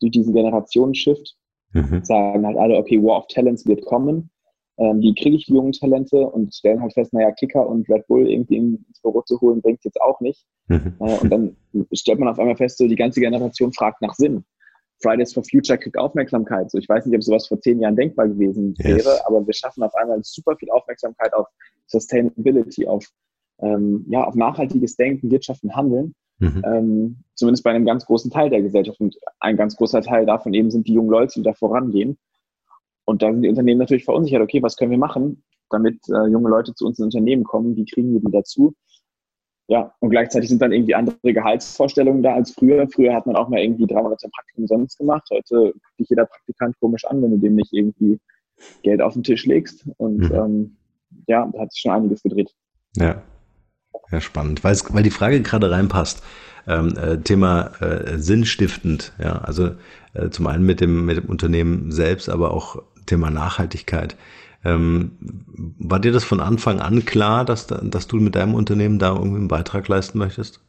durch 0.00 0.12
diesen 0.12 0.34
Generationenshift. 0.34 1.34
Mhm. 1.72 2.04
Sagen 2.04 2.46
halt 2.46 2.58
alle, 2.58 2.76
okay, 2.76 3.02
War 3.02 3.20
of 3.20 3.26
Talents 3.28 3.66
wird 3.66 3.84
kommen. 3.86 4.30
Ähm, 4.78 5.00
wie 5.00 5.14
kriege 5.14 5.36
ich 5.36 5.46
die 5.46 5.54
jungen 5.54 5.72
Talente 5.72 6.18
und 6.18 6.54
stellen 6.54 6.82
halt 6.82 6.92
fest, 6.92 7.12
naja, 7.12 7.30
Kicker 7.32 7.66
und 7.66 7.88
Red 7.88 8.06
Bull 8.08 8.28
irgendwie 8.28 8.56
ins 8.56 9.00
Büro 9.00 9.22
zu 9.22 9.40
holen, 9.40 9.62
bringt 9.62 9.82
jetzt 9.84 10.00
auch 10.00 10.20
nicht. 10.20 10.44
Mhm. 10.68 10.94
Äh, 11.00 11.18
und 11.18 11.30
dann 11.30 11.56
stellt 11.92 12.18
man 12.18 12.28
auf 12.28 12.38
einmal 12.38 12.56
fest, 12.56 12.78
so 12.78 12.86
die 12.86 12.96
ganze 12.96 13.20
Generation 13.20 13.72
fragt 13.72 14.02
nach 14.02 14.14
Sinn. 14.14 14.44
Fridays 15.02 15.32
for 15.32 15.44
Future 15.44 15.78
kriegt 15.78 15.98
Aufmerksamkeit. 15.98 16.70
So, 16.70 16.78
ich 16.78 16.88
weiß 16.88 17.06
nicht, 17.06 17.16
ob 17.16 17.22
sowas 17.22 17.46
vor 17.46 17.60
zehn 17.60 17.80
Jahren 17.80 17.96
denkbar 17.96 18.28
gewesen 18.28 18.74
wäre, 18.78 18.96
yes. 18.96 19.20
aber 19.26 19.46
wir 19.46 19.54
schaffen 19.54 19.82
auf 19.82 19.94
einmal 19.94 20.18
super 20.22 20.56
viel 20.56 20.70
Aufmerksamkeit 20.70 21.32
auf 21.34 21.46
Sustainability, 21.86 22.86
auf, 22.86 23.06
ähm, 23.60 24.04
ja, 24.08 24.24
auf 24.24 24.34
nachhaltiges 24.34 24.96
Denken, 24.96 25.30
Wirtschaften, 25.30 25.74
Handeln. 25.74 26.14
Mhm. 26.38 26.62
Ähm, 26.66 27.16
zumindest 27.34 27.64
bei 27.64 27.70
einem 27.70 27.86
ganz 27.86 28.04
großen 28.04 28.30
Teil 28.30 28.50
der 28.50 28.62
Gesellschaft. 28.62 29.00
Und 29.00 29.16
ein 29.40 29.56
ganz 29.56 29.76
großer 29.76 30.02
Teil 30.02 30.26
davon 30.26 30.52
eben 30.54 30.70
sind 30.70 30.86
die 30.86 30.94
jungen 30.94 31.10
Leute, 31.10 31.34
die 31.36 31.42
da 31.42 31.54
vorangehen. 31.54 32.18
Und 33.06 33.22
da 33.22 33.32
sind 33.32 33.42
die 33.42 33.48
Unternehmen 33.48 33.78
natürlich 33.78 34.04
verunsichert, 34.04 34.42
okay, 34.42 34.62
was 34.62 34.76
können 34.76 34.90
wir 34.90 34.98
machen, 34.98 35.42
damit 35.70 35.98
äh, 36.08 36.26
junge 36.28 36.50
Leute 36.50 36.74
zu 36.74 36.86
uns 36.86 36.98
ins 36.98 37.14
Unternehmen 37.14 37.44
kommen, 37.44 37.76
wie 37.76 37.86
kriegen 37.86 38.12
wir 38.12 38.20
die 38.20 38.32
dazu? 38.32 38.74
Ja, 39.68 39.92
und 39.98 40.10
gleichzeitig 40.10 40.48
sind 40.48 40.62
dann 40.62 40.72
irgendwie 40.72 40.94
andere 40.94 41.16
Gehaltsvorstellungen 41.22 42.22
da 42.22 42.34
als 42.34 42.52
früher. 42.52 42.86
Früher 42.88 43.14
hat 43.14 43.26
man 43.26 43.34
auch 43.34 43.48
mal 43.48 43.58
irgendwie 43.58 43.86
drei 43.86 44.00
Monate 44.00 44.28
Praktikum 44.28 44.66
sonst 44.66 44.96
gemacht. 44.98 45.26
Heute 45.30 45.72
guckt 45.72 45.98
dich 45.98 46.08
jeder 46.08 46.26
Praktikant 46.26 46.78
komisch 46.78 47.04
an, 47.04 47.20
wenn 47.22 47.32
du 47.32 47.38
dem 47.38 47.56
nicht 47.56 47.72
irgendwie 47.72 48.20
Geld 48.82 49.02
auf 49.02 49.14
den 49.14 49.24
Tisch 49.24 49.44
legst. 49.44 49.88
Und 49.96 50.18
mhm. 50.18 50.34
ähm, 50.34 50.76
ja, 51.26 51.50
da 51.52 51.60
hat 51.60 51.72
sich 51.72 51.80
schon 51.80 51.92
einiges 51.92 52.22
gedreht. 52.22 52.54
Ja, 52.96 53.22
ja, 54.12 54.20
spannend, 54.20 54.62
weil, 54.62 54.76
weil 54.90 55.02
die 55.02 55.10
Frage 55.10 55.42
gerade 55.42 55.70
reinpasst. 55.70 56.22
Ähm, 56.68 56.96
äh, 56.96 57.18
Thema 57.18 57.70
äh, 57.80 58.18
sinnstiftend, 58.18 59.12
ja, 59.20 59.38
also 59.38 59.70
äh, 60.14 60.30
zum 60.30 60.48
einen 60.48 60.66
mit 60.66 60.80
dem, 60.80 61.06
mit 61.06 61.16
dem 61.16 61.26
Unternehmen 61.26 61.92
selbst, 61.92 62.28
aber 62.28 62.52
auch 62.52 62.82
Thema 63.06 63.30
Nachhaltigkeit. 63.30 64.16
Ähm, 64.64 65.12
war 65.78 66.00
dir 66.00 66.12
das 66.12 66.24
von 66.24 66.40
Anfang 66.40 66.80
an 66.80 67.04
klar, 67.04 67.44
dass, 67.44 67.66
dass 67.66 68.06
du 68.06 68.16
mit 68.16 68.34
deinem 68.34 68.54
Unternehmen 68.54 68.98
da 68.98 69.14
irgendwie 69.14 69.38
einen 69.38 69.48
Beitrag 69.48 69.86
leisten 69.88 70.18
möchtest? 70.18 70.60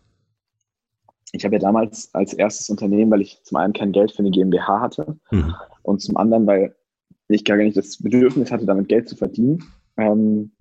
Ich 1.34 1.44
habe 1.44 1.56
ja 1.56 1.60
damals 1.60 2.13
als 2.13 2.34
erstes 2.34 2.70
Unternehmen, 2.70 3.12
weil 3.12 3.22
ich 3.22 3.41
zum 3.44 3.58
einen 3.58 3.74
kein 3.74 3.91
Geld 3.91 4.12
für 4.12 4.20
eine 4.20 4.32
GmbH 4.32 4.79
hatte 4.79 5.17
mhm. 5.32 5.56
und 5.84 6.01
zum 6.01 6.15
anderen, 6.15 6.48
weil 6.48 6.75
ich 7.27 7.44
gar 7.44 7.58
nicht 7.58 7.75
das 7.75 7.98
Bedürfnis 7.98 8.51
hatte, 8.51 8.65
damit 8.65 8.88
Geld 8.88 9.10
zu 9.10 9.15
verdienen, 9.15 9.63
ähm, 9.98 10.51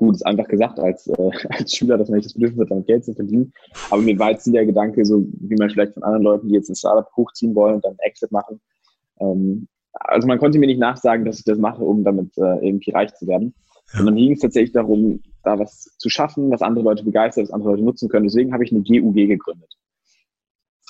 gut, 0.00 0.14
ist 0.14 0.26
einfach 0.26 0.48
gesagt 0.48 0.80
als, 0.80 1.06
äh, 1.08 1.30
als 1.50 1.74
Schüler, 1.74 1.98
dass 1.98 2.08
man 2.08 2.16
nicht 2.16 2.26
das 2.26 2.34
Bedürfnis 2.34 2.62
hat, 2.62 2.70
damit 2.70 2.86
Geld 2.86 3.04
zu 3.04 3.12
verdienen. 3.12 3.52
Aber 3.90 4.00
mir 4.00 4.18
war 4.18 4.30
jetzt 4.30 4.46
der 4.46 4.64
Gedanke, 4.64 5.04
so 5.04 5.26
wie 5.40 5.56
man 5.56 5.70
vielleicht 5.70 5.94
von 5.94 6.02
anderen 6.02 6.24
Leuten, 6.24 6.48
die 6.48 6.54
jetzt 6.54 6.70
ein 6.70 6.74
Startup 6.74 7.06
hochziehen 7.16 7.54
wollen 7.54 7.76
und 7.76 7.84
dann 7.84 7.96
Exit 7.98 8.32
machen. 8.32 8.60
Ähm, 9.20 9.68
also 9.92 10.26
man 10.26 10.38
konnte 10.38 10.58
mir 10.58 10.66
nicht 10.66 10.80
nachsagen, 10.80 11.24
dass 11.24 11.38
ich 11.38 11.44
das 11.44 11.58
mache, 11.58 11.82
um 11.82 12.04
damit 12.04 12.36
äh, 12.38 12.66
irgendwie 12.66 12.90
reich 12.92 13.14
zu 13.14 13.26
werden. 13.26 13.54
Ja. 13.92 13.98
Sondern 13.98 14.16
ging 14.16 14.32
es 14.32 14.40
tatsächlich 14.40 14.72
darum, 14.72 15.20
da 15.42 15.58
was 15.58 15.96
zu 15.98 16.08
schaffen, 16.08 16.50
was 16.50 16.62
andere 16.62 16.84
Leute 16.84 17.04
begeistert, 17.04 17.44
was 17.44 17.50
andere 17.50 17.70
Leute 17.70 17.82
nutzen 17.82 18.08
können. 18.08 18.26
Deswegen 18.26 18.52
habe 18.52 18.64
ich 18.64 18.72
eine 18.72 18.82
GUG 18.82 19.14
gegründet. 19.14 19.74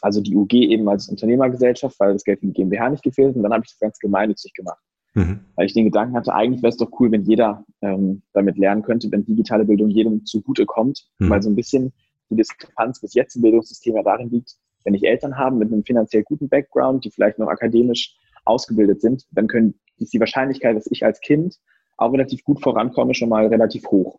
Also 0.03 0.21
die 0.21 0.35
UG 0.35 0.53
eben 0.53 0.89
als 0.89 1.09
Unternehmergesellschaft, 1.09 1.99
weil 2.01 2.15
das 2.15 2.25
Geld 2.25 2.41
für 2.41 2.47
die 2.47 2.53
GmbH 2.53 2.89
nicht 2.91 3.03
gefehlt 3.03 3.37
und 3.37 3.43
dann 3.43 3.53
habe 3.53 3.65
ich 3.65 3.73
das 3.73 3.79
ganz 3.79 3.99
gemeinnützig 3.99 4.53
gemacht. 4.55 4.83
Mhm. 5.15 5.41
Weil 5.57 5.67
ich 5.67 5.75
den 5.75 5.87
Gedanken 5.87 6.17
hatte, 6.17 6.33
eigentlich 6.33 6.63
wäre 6.63 6.71
es 6.71 6.77
doch 6.77 6.91
cool, 6.99 7.11
wenn 7.11 7.25
jeder 7.25 7.65
ähm, 7.83 8.23
damit 8.33 8.57
lernen 8.57 8.83
könnte, 8.83 9.11
wenn 9.11 9.25
digitale 9.25 9.65
Bildung 9.65 9.89
jedem 9.89 10.25
zugute 10.25 10.67
kommt, 10.67 11.07
mhm. 11.19 11.31
weil 11.31 11.43
so 11.43 11.51
ein 11.51 11.57
bisschen 11.57 11.93
die 12.31 12.37
Diskrepanz 12.37 13.01
bis 13.01 13.15
jetzt 13.15 13.37
im 13.37 13.43
Bildungssystem 13.43 13.97
ja 13.97 14.03
darin 14.03 14.31
liegt, 14.31 14.57
wenn 14.85 14.95
ich 14.95 15.05
Eltern 15.05 15.37
habe 15.37 15.57
mit 15.57 15.73
einem 15.73 15.85
finanziell 15.85 16.23
guten 16.23 16.49
Background, 16.49 17.05
die 17.05 17.11
vielleicht 17.11 17.39
noch 17.39 17.49
akademisch 17.49 18.17
ausgebildet 18.45 19.01
sind, 19.01 19.27
dann 19.31 19.47
können, 19.47 19.79
ist 19.99 20.13
die 20.13 20.21
Wahrscheinlichkeit, 20.21 20.77
dass 20.77 20.91
ich 20.91 21.05
als 21.05 21.21
Kind 21.21 21.59
auch 21.97 22.13
relativ 22.13 22.43
gut 22.45 22.63
vorankomme, 22.63 23.15
schon 23.15 23.29
mal 23.29 23.47
relativ 23.47 23.87
hoch. 23.89 24.19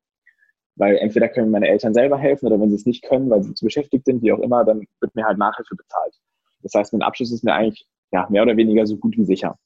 Weil 0.75 0.97
entweder 0.97 1.29
können 1.29 1.51
meine 1.51 1.67
Eltern 1.67 1.93
selber 1.93 2.17
helfen 2.17 2.45
oder 2.47 2.59
wenn 2.59 2.69
sie 2.69 2.75
es 2.75 2.85
nicht 2.85 3.03
können, 3.03 3.29
weil 3.29 3.43
sie 3.43 3.53
zu 3.53 3.65
beschäftigt 3.65 4.05
sind, 4.05 4.21
wie 4.21 4.31
auch 4.31 4.39
immer, 4.39 4.63
dann 4.63 4.87
wird 4.99 5.15
mir 5.15 5.25
halt 5.25 5.37
Nachhilfe 5.37 5.75
bezahlt. 5.75 6.15
Das 6.63 6.73
heißt, 6.73 6.93
mein 6.93 7.01
Abschluss 7.01 7.31
ist 7.31 7.43
mir 7.43 7.53
eigentlich 7.53 7.85
ja, 8.11 8.27
mehr 8.29 8.43
oder 8.43 8.57
weniger 8.57 8.85
so 8.85 8.97
gut 8.97 9.17
wie 9.17 9.25
sicher. 9.25 9.57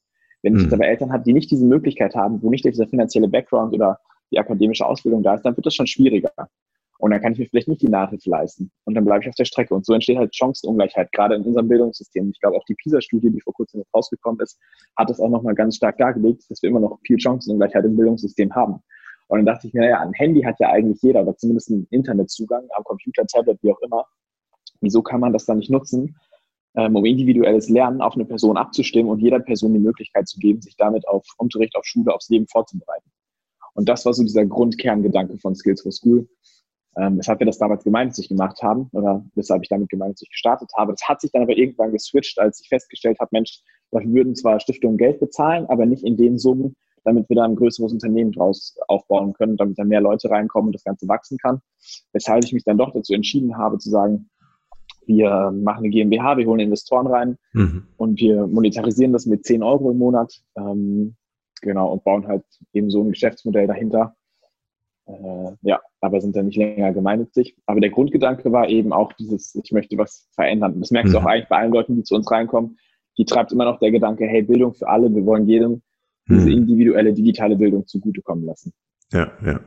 Wenn 0.42 0.56
ich 0.56 0.62
jetzt 0.62 0.72
hm. 0.72 0.80
aber 0.80 0.88
Eltern 0.88 1.12
habe, 1.12 1.24
die 1.24 1.32
nicht 1.32 1.50
diese 1.50 1.64
Möglichkeit 1.64 2.14
haben, 2.14 2.42
wo 2.42 2.50
nicht 2.50 2.64
dieser 2.64 2.86
finanzielle 2.86 3.28
Background 3.28 3.74
oder 3.74 3.98
die 4.30 4.38
akademische 4.38 4.86
Ausbildung 4.86 5.22
da 5.22 5.34
ist, 5.34 5.42
dann 5.42 5.56
wird 5.56 5.66
das 5.66 5.74
schon 5.74 5.86
schwieriger. 5.86 6.32
Und 6.98 7.10
dann 7.10 7.20
kann 7.20 7.32
ich 7.32 7.38
mir 7.38 7.46
vielleicht 7.46 7.68
nicht 7.68 7.82
die 7.82 7.88
Nachhilfe 7.88 8.30
leisten. 8.30 8.70
Und 8.84 8.94
dann 8.94 9.04
bleibe 9.04 9.22
ich 9.22 9.28
auf 9.28 9.34
der 9.34 9.44
Strecke. 9.44 9.74
Und 9.74 9.84
so 9.84 9.92
entsteht 9.92 10.16
halt 10.16 10.34
Chancenungleichheit, 10.34 11.12
gerade 11.12 11.34
in 11.34 11.42
unserem 11.42 11.68
Bildungssystem. 11.68 12.30
Ich 12.30 12.40
glaube, 12.40 12.56
auch 12.56 12.64
die 12.64 12.74
PISA-Studie, 12.74 13.30
die 13.30 13.40
vor 13.40 13.52
kurzem 13.52 13.82
rausgekommen 13.94 14.40
ist, 14.40 14.58
hat 14.96 15.10
das 15.10 15.20
auch 15.20 15.28
nochmal 15.28 15.54
ganz 15.54 15.76
stark 15.76 15.98
dargelegt, 15.98 16.44
dass 16.48 16.62
wir 16.62 16.70
immer 16.70 16.80
noch 16.80 16.98
viel 17.06 17.18
Chancenungleichheit 17.18 17.84
im 17.84 17.96
Bildungssystem 17.96 18.54
haben. 18.54 18.80
Und 19.28 19.38
dann 19.38 19.46
dachte 19.46 19.66
ich 19.66 19.74
mir, 19.74 19.80
naja, 19.80 20.00
ein 20.00 20.12
Handy 20.14 20.42
hat 20.42 20.58
ja 20.60 20.70
eigentlich 20.70 21.02
jeder, 21.02 21.22
oder 21.22 21.36
zumindest 21.36 21.70
einen 21.70 21.86
Internetzugang 21.90 22.66
am 22.76 22.84
Computer, 22.84 23.26
Tablet, 23.26 23.58
wie 23.62 23.72
auch 23.72 23.80
immer. 23.80 24.06
Wieso 24.80 25.02
kann 25.02 25.20
man 25.20 25.32
das 25.32 25.46
dann 25.46 25.58
nicht 25.58 25.70
nutzen, 25.70 26.16
ähm, 26.76 26.94
um 26.94 27.04
individuelles 27.04 27.68
Lernen 27.68 28.00
auf 28.00 28.14
eine 28.14 28.24
Person 28.24 28.56
abzustimmen 28.56 29.10
und 29.10 29.20
jeder 29.20 29.40
Person 29.40 29.72
die 29.72 29.80
Möglichkeit 29.80 30.28
zu 30.28 30.38
geben, 30.38 30.60
sich 30.60 30.76
damit 30.76 31.08
auf 31.08 31.26
Unterricht, 31.38 31.74
auf 31.76 31.84
Schule, 31.84 32.14
aufs 32.14 32.28
Leben 32.28 32.46
vorzubereiten. 32.46 33.10
Und 33.74 33.88
das 33.88 34.06
war 34.06 34.14
so 34.14 34.22
dieser 34.22 34.46
Grundkerngedanke 34.46 35.38
von 35.38 35.54
Skills 35.54 35.82
for 35.82 35.92
School. 35.92 36.28
Ähm, 36.98 37.18
weshalb 37.18 37.40
wir 37.40 37.46
das 37.46 37.58
damals 37.58 37.84
gemeinnützig 37.84 38.28
gemacht 38.28 38.62
haben 38.62 38.88
oder 38.92 39.22
weshalb 39.34 39.62
ich 39.62 39.68
damit 39.68 39.90
gemeinnützig 39.90 40.30
gestartet 40.30 40.70
habe. 40.76 40.92
Das 40.92 41.06
hat 41.06 41.20
sich 41.20 41.30
dann 41.30 41.42
aber 41.42 41.56
irgendwann 41.56 41.92
geswitcht, 41.92 42.38
als 42.38 42.60
ich 42.62 42.68
festgestellt 42.68 43.18
habe, 43.20 43.28
Mensch, 43.32 43.60
dafür 43.90 44.12
würden 44.12 44.34
zwar 44.34 44.60
Stiftungen 44.60 44.96
Geld 44.96 45.20
bezahlen, 45.20 45.66
aber 45.66 45.84
nicht 45.84 46.04
in 46.04 46.16
den 46.16 46.38
Summen, 46.38 46.74
damit 47.04 47.28
wir 47.28 47.36
da 47.36 47.44
ein 47.44 47.54
größeres 47.54 47.92
Unternehmen 47.92 48.32
draus 48.32 48.76
aufbauen 48.88 49.34
können, 49.34 49.58
damit 49.58 49.78
da 49.78 49.84
mehr 49.84 50.00
Leute 50.00 50.30
reinkommen 50.30 50.68
und 50.68 50.72
das 50.72 50.84
Ganze 50.84 51.06
wachsen 51.06 51.36
kann. 51.36 51.60
Weshalb 52.12 52.44
ich 52.44 52.54
mich 52.54 52.64
dann 52.64 52.78
doch 52.78 52.92
dazu 52.92 53.12
entschieden 53.12 53.58
habe 53.58 53.76
zu 53.76 53.90
sagen, 53.90 54.30
wir 55.06 55.52
machen 55.52 55.84
eine 55.84 55.90
GmbH, 55.90 56.36
wir 56.36 56.46
holen 56.46 56.60
Investoren 56.60 57.06
rein 57.06 57.38
mhm. 57.52 57.88
und 57.96 58.18
wir 58.20 58.46
monetarisieren 58.46 59.12
das 59.12 59.26
mit 59.26 59.44
10 59.44 59.62
Euro 59.62 59.90
im 59.90 59.98
Monat. 59.98 60.42
Ähm, 60.56 61.14
genau, 61.60 61.92
und 61.92 62.04
bauen 62.04 62.26
halt 62.26 62.44
eben 62.72 62.90
so 62.90 63.02
ein 63.02 63.10
Geschäftsmodell 63.10 63.66
dahinter. 63.66 64.16
Äh, 65.06 65.52
ja, 65.62 65.80
aber 66.00 66.20
sind 66.20 66.36
dann 66.36 66.46
nicht 66.46 66.56
länger 66.56 66.92
gemeinnützig. 66.92 67.56
Aber 67.66 67.80
der 67.80 67.90
Grundgedanke 67.90 68.50
war 68.52 68.68
eben 68.68 68.92
auch 68.92 69.12
dieses, 69.12 69.54
ich 69.54 69.72
möchte 69.72 69.96
was 69.98 70.28
verändern. 70.34 70.80
Das 70.80 70.90
merkst 70.90 71.12
mhm. 71.12 71.18
du 71.18 71.22
auch 71.22 71.26
eigentlich 71.26 71.48
bei 71.48 71.58
allen 71.58 71.72
Leuten, 71.72 71.96
die 71.96 72.02
zu 72.02 72.14
uns 72.14 72.30
reinkommen. 72.30 72.78
Die 73.18 73.24
treibt 73.24 73.52
immer 73.52 73.64
noch 73.64 73.78
der 73.78 73.92
Gedanke, 73.92 74.26
hey, 74.26 74.42
Bildung 74.42 74.74
für 74.74 74.88
alle, 74.88 75.14
wir 75.14 75.24
wollen 75.24 75.46
jedem 75.46 75.82
mhm. 76.26 76.34
diese 76.34 76.52
individuelle 76.52 77.12
digitale 77.12 77.56
Bildung 77.56 77.86
zugutekommen 77.86 78.44
lassen. 78.44 78.72
Ja, 79.12 79.30
ja. 79.44 79.60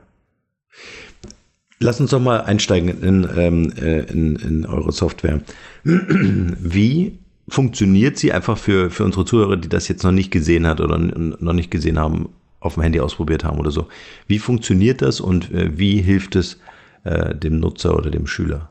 Lass 1.80 2.00
uns 2.00 2.10
doch 2.10 2.20
mal 2.20 2.42
einsteigen 2.42 3.02
in, 3.02 3.28
ähm, 3.36 3.72
äh, 3.80 4.00
in, 4.12 4.36
in 4.36 4.66
eure 4.66 4.92
Software. 4.92 5.40
Wie 5.84 7.18
funktioniert 7.48 8.18
sie 8.18 8.32
einfach 8.32 8.58
für, 8.58 8.90
für 8.90 9.04
unsere 9.04 9.24
Zuhörer, 9.24 9.56
die 9.56 9.68
das 9.68 9.88
jetzt 9.88 10.04
noch 10.04 10.12
nicht 10.12 10.30
gesehen 10.30 10.66
hat 10.66 10.80
oder 10.80 10.98
noch 10.98 11.54
nicht 11.54 11.70
gesehen 11.70 11.98
haben, 11.98 12.28
auf 12.60 12.74
dem 12.74 12.82
Handy 12.82 13.00
ausprobiert 13.00 13.44
haben 13.44 13.58
oder 13.58 13.70
so? 13.70 13.86
Wie 14.26 14.38
funktioniert 14.38 15.02
das 15.02 15.20
und 15.20 15.50
äh, 15.52 15.76
wie 15.78 16.00
hilft 16.00 16.36
es 16.36 16.58
äh, 17.04 17.34
dem 17.34 17.58
Nutzer 17.58 17.96
oder 17.96 18.10
dem 18.10 18.26
Schüler? 18.26 18.68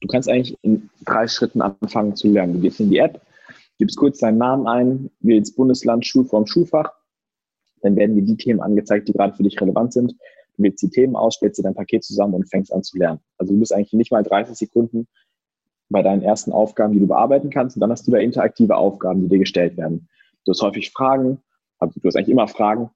Du 0.00 0.08
kannst 0.08 0.28
eigentlich 0.28 0.56
in 0.62 0.88
drei 1.04 1.28
Schritten 1.28 1.60
anfangen 1.60 2.16
zu 2.16 2.28
lernen. 2.28 2.54
Du 2.54 2.60
gehst 2.60 2.80
in 2.80 2.90
die 2.90 2.98
App, 2.98 3.20
gibst 3.78 3.96
kurz 3.96 4.18
deinen 4.18 4.38
Namen 4.38 4.66
ein, 4.66 5.10
wählst 5.20 5.56
Bundesland, 5.56 6.06
Schulform, 6.06 6.46
Schulfach. 6.46 6.90
Dann 7.82 7.96
werden 7.96 8.16
dir 8.16 8.22
die 8.22 8.36
Themen 8.36 8.60
angezeigt, 8.60 9.08
die 9.08 9.12
gerade 9.12 9.34
für 9.34 9.42
dich 9.42 9.60
relevant 9.60 9.92
sind 9.92 10.14
wählst 10.62 10.82
die 10.82 10.90
Themen 10.90 11.16
aus, 11.16 11.34
stellst 11.34 11.58
dir 11.58 11.62
dein 11.62 11.74
Paket 11.74 12.04
zusammen 12.04 12.34
und 12.34 12.48
fängst 12.48 12.72
an 12.72 12.82
zu 12.82 12.98
lernen. 12.98 13.20
Also 13.38 13.52
du 13.52 13.60
bist 13.60 13.72
eigentlich 13.72 13.92
nicht 13.92 14.12
mal 14.12 14.22
30 14.22 14.56
Sekunden 14.56 15.06
bei 15.88 16.02
deinen 16.02 16.22
ersten 16.22 16.52
Aufgaben, 16.52 16.92
die 16.92 17.00
du 17.00 17.06
bearbeiten 17.06 17.50
kannst. 17.50 17.76
Und 17.76 17.80
dann 17.80 17.90
hast 17.90 18.06
du 18.06 18.12
da 18.12 18.18
interaktive 18.18 18.76
Aufgaben, 18.76 19.22
die 19.22 19.28
dir 19.28 19.38
gestellt 19.38 19.76
werden. 19.76 20.08
Du 20.44 20.52
hast 20.52 20.62
häufig 20.62 20.90
Fragen, 20.90 21.38
also 21.80 21.98
du 22.00 22.06
hast 22.06 22.16
eigentlich 22.16 22.28
immer 22.28 22.48
Fragen, 22.48 22.90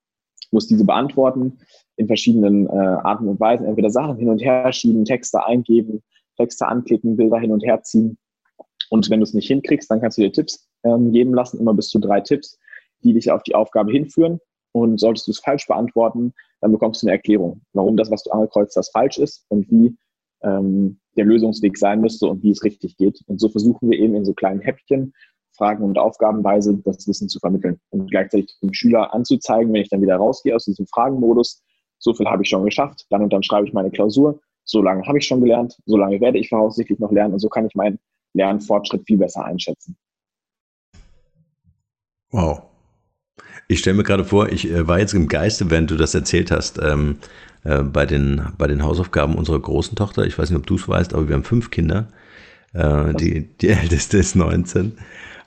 musst 0.50 0.70
diese 0.70 0.84
beantworten 0.84 1.58
in 1.96 2.06
verschiedenen 2.06 2.66
äh, 2.66 2.70
Arten 2.70 3.28
und 3.28 3.40
Weisen. 3.40 3.66
Entweder 3.66 3.90
Sachen 3.90 4.16
hin 4.16 4.28
und 4.28 4.40
her 4.42 4.72
schieben, 4.72 5.04
Texte 5.04 5.44
eingeben, 5.44 6.02
Texte 6.36 6.66
anklicken, 6.66 7.16
Bilder 7.16 7.38
hin 7.38 7.52
und 7.52 7.64
her 7.64 7.82
ziehen. 7.82 8.18
Und 8.90 9.10
wenn 9.10 9.20
du 9.20 9.24
es 9.24 9.34
nicht 9.34 9.48
hinkriegst, 9.48 9.90
dann 9.90 10.00
kannst 10.00 10.18
du 10.18 10.22
dir 10.22 10.32
Tipps 10.32 10.68
ähm, 10.84 11.12
geben 11.12 11.34
lassen, 11.34 11.58
immer 11.58 11.74
bis 11.74 11.88
zu 11.88 11.98
drei 11.98 12.20
Tipps, 12.20 12.58
die 13.02 13.12
dich 13.12 13.30
auf 13.30 13.42
die 13.42 13.54
Aufgabe 13.54 13.90
hinführen. 13.90 14.38
Und 14.72 14.98
solltest 14.98 15.26
du 15.26 15.30
es 15.30 15.38
falsch 15.38 15.66
beantworten, 15.66 16.32
dann 16.60 16.72
bekommst 16.72 17.02
du 17.02 17.06
eine 17.06 17.16
Erklärung, 17.16 17.62
warum 17.72 17.96
das, 17.96 18.10
was 18.10 18.24
du 18.24 18.30
angekreuzt 18.30 18.76
hast, 18.76 18.90
falsch 18.90 19.18
ist 19.18 19.44
und 19.48 19.70
wie 19.70 19.96
ähm, 20.42 20.98
der 21.16 21.24
Lösungsweg 21.24 21.78
sein 21.78 22.00
müsste 22.00 22.26
und 22.26 22.42
wie 22.42 22.50
es 22.50 22.64
richtig 22.64 22.96
geht. 22.96 23.20
Und 23.26 23.40
so 23.40 23.48
versuchen 23.48 23.90
wir 23.90 23.98
eben 23.98 24.14
in 24.14 24.24
so 24.24 24.34
kleinen 24.34 24.60
Häppchen, 24.60 25.12
Fragen- 25.56 25.84
und 25.84 25.98
Aufgabenweise 25.98 26.76
das 26.84 27.06
Wissen 27.06 27.28
zu 27.28 27.38
vermitteln 27.38 27.80
und 27.90 28.10
gleichzeitig 28.10 28.54
dem 28.62 28.72
Schüler 28.72 29.14
anzuzeigen, 29.14 29.72
wenn 29.72 29.82
ich 29.82 29.88
dann 29.88 30.02
wieder 30.02 30.16
rausgehe 30.16 30.54
aus 30.54 30.64
diesem 30.64 30.86
Fragenmodus, 30.86 31.62
so 31.98 32.12
viel 32.14 32.26
habe 32.26 32.42
ich 32.42 32.48
schon 32.48 32.64
geschafft, 32.64 33.06
dann 33.10 33.22
und 33.22 33.32
dann 33.32 33.42
schreibe 33.42 33.66
ich 33.66 33.72
meine 33.72 33.90
Klausur, 33.90 34.40
so 34.64 34.82
lange 34.82 35.06
habe 35.06 35.18
ich 35.18 35.26
schon 35.26 35.40
gelernt, 35.40 35.76
so 35.86 35.96
lange 35.96 36.20
werde 36.20 36.38
ich 36.38 36.48
voraussichtlich 36.48 36.98
noch 36.98 37.12
lernen 37.12 37.34
und 37.34 37.40
so 37.40 37.48
kann 37.48 37.66
ich 37.66 37.74
meinen 37.74 37.98
Lernfortschritt 38.34 39.06
viel 39.06 39.18
besser 39.18 39.44
einschätzen. 39.44 39.96
Wow. 42.30 42.62
Ich 43.68 43.78
stelle 43.78 43.96
mir 43.96 44.02
gerade 44.02 44.24
vor, 44.24 44.48
ich 44.50 44.68
äh, 44.68 44.86
war 44.88 44.98
jetzt 44.98 45.14
im 45.14 45.28
Geiste, 45.28 45.70
während 45.70 45.90
du 45.90 45.96
das 45.96 46.14
erzählt 46.14 46.50
hast, 46.50 46.78
ähm, 46.82 47.18
äh, 47.62 47.82
bei, 47.82 48.06
den, 48.06 48.42
bei 48.58 48.66
den 48.66 48.82
Hausaufgaben 48.82 49.36
unserer 49.36 49.60
großen 49.60 49.96
Tochter. 49.96 50.26
Ich 50.26 50.38
weiß 50.38 50.50
nicht, 50.50 50.58
ob 50.58 50.66
du 50.66 50.74
es 50.74 50.88
weißt, 50.88 51.14
aber 51.14 51.28
wir 51.28 51.34
haben 51.34 51.44
fünf 51.44 51.70
Kinder. 51.70 52.08
Äh, 52.72 53.14
die, 53.14 53.56
die 53.56 53.68
älteste 53.70 54.18
ist 54.18 54.34
19. 54.36 54.98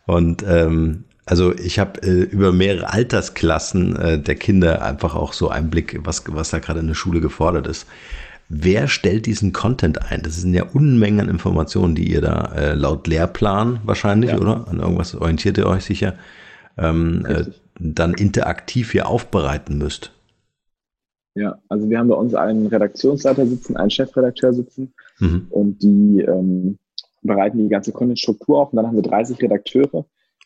Und 0.08 0.43
ähm, 0.48 1.04
also 1.26 1.54
ich 1.54 1.78
habe 1.78 2.02
äh, 2.02 2.24
über 2.24 2.52
mehrere 2.54 2.91
Altersklassen 2.91 3.96
äh, 3.98 4.20
der 4.20 4.36
Kinder 4.36 4.82
einfach 4.82 5.13
auch 5.13 5.34
so 5.34 5.50
Einblick, 5.50 6.00
was, 6.04 6.24
was 6.28 6.50
da 6.50 6.60
gerade 6.60 6.80
in 6.80 6.88
der 6.88 6.93
Schule 6.96 7.20
gefordert 7.20 7.67
ist. 7.67 7.86
Wer 8.50 8.88
stellt 8.88 9.26
diesen 9.26 9.52
Content 9.52 10.10
ein? 10.10 10.22
Das 10.24 10.38
sind 10.38 10.54
ja 10.54 10.63
Unmengen 10.63 11.20
an 11.20 11.30
Informationen, 11.30 11.96
die 11.96 12.10
ihr 12.10 12.22
da 12.22 12.54
äh, 12.56 12.74
laut 12.76 13.06
Lehrplan 13.06 13.82
wahrscheinlich, 13.84 14.32
ja. 14.32 14.39
oder? 14.39 14.67
An 14.70 14.80
irgendwas 14.80 15.15
orientiert 15.15 15.58
ihr 15.58 15.67
euch 15.67 15.84
sicher, 15.84 16.13
ähm, 16.78 17.26
äh, 17.26 17.43
dann 17.78 18.13
interaktiv 18.13 18.93
hier 18.93 19.10
aufbereiten 19.10 19.78
müsst. 19.78 20.13
Ja, 21.36 21.60
also 21.67 21.89
wir 21.89 22.00
haben 22.00 22.08
bei 22.08 22.15
uns 22.15 22.34
einen 22.34 22.67
Redaktionsleiter 22.67 23.46
sitzen, 23.46 23.76
einen 23.76 23.91
Chefredakteur 23.91 24.54
sitzen 24.54 24.93
mhm. 25.20 25.48
und 25.50 25.84
die 25.84 26.22
ähm, 26.22 26.78
bereiten 27.27 27.59
die 27.59 27.69
ganze 27.69 27.91
Content-Struktur 27.91 28.59
auf 28.59 28.73
und 28.73 28.77
dann 28.77 28.87
haben 28.87 28.95
wir 28.95 29.03
30 29.03 29.41
Redakteure, 29.41 30.05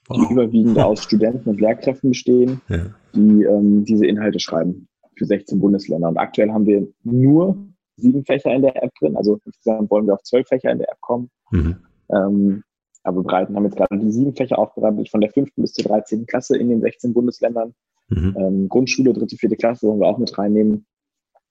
die 0.09 0.25
oh. 0.27 0.31
überwiegend 0.31 0.79
aus 0.79 1.03
Studenten 1.03 1.49
und 1.49 1.61
Lehrkräften 1.61 2.09
bestehen, 2.09 2.61
ja. 2.67 2.85
die 3.15 3.43
ähm, 3.43 3.85
diese 3.85 4.05
Inhalte 4.05 4.39
schreiben 4.39 4.87
für 5.17 5.25
16 5.25 5.59
Bundesländer. 5.59 6.09
Und 6.09 6.17
aktuell 6.17 6.51
haben 6.51 6.65
wir 6.65 6.87
nur 7.03 7.55
sieben 7.97 8.25
Fächer 8.25 8.53
in 8.53 8.63
der 8.63 8.83
App 8.83 8.91
drin. 8.99 9.15
Also 9.15 9.39
insgesamt 9.45 9.89
wollen 9.91 10.07
wir 10.07 10.15
auf 10.15 10.23
zwölf 10.23 10.47
Fächer 10.47 10.71
in 10.71 10.79
der 10.79 10.89
App 10.89 11.01
kommen. 11.01 11.29
Mhm. 11.51 11.75
Ähm, 12.11 12.63
aber 13.03 13.23
bereiten 13.23 13.55
haben 13.55 13.65
jetzt 13.65 13.77
gerade 13.77 13.97
die 13.97 14.11
sieben 14.11 14.35
Fächer 14.35 14.59
aufbereitet, 14.59 15.09
von 15.09 15.21
der 15.21 15.31
fünften 15.31 15.61
bis 15.61 15.73
zur 15.73 15.85
13. 15.85 16.25
Klasse 16.25 16.57
in 16.57 16.69
den 16.69 16.81
16 16.81 17.13
Bundesländern. 17.13 17.73
Mhm. 18.09 18.35
Ähm, 18.37 18.69
Grundschule, 18.69 19.13
dritte, 19.13 19.37
vierte 19.37 19.55
Klasse 19.55 19.87
wollen 19.87 19.99
wir 19.99 20.07
auch 20.07 20.17
mit 20.17 20.37
reinnehmen. 20.37 20.85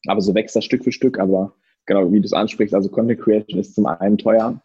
Aber 0.06 0.20
so 0.20 0.34
wächst 0.34 0.56
das 0.56 0.64
Stück 0.64 0.84
für 0.84 0.92
Stück. 0.92 1.18
Aber 1.18 1.54
genau, 1.86 2.12
wie 2.12 2.20
du 2.20 2.26
es 2.26 2.32
ansprichst, 2.32 2.74
also 2.74 2.88
Content 2.88 3.20
Creation 3.20 3.58
ist 3.58 3.74
zum 3.74 3.86
einen 3.86 4.18
teuer 4.18 4.62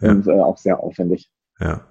ja. 0.00 0.10
und 0.10 0.26
äh, 0.26 0.32
auch 0.32 0.58
sehr 0.58 0.80
aufwendig. 0.80 1.30
Ja. 1.60 1.82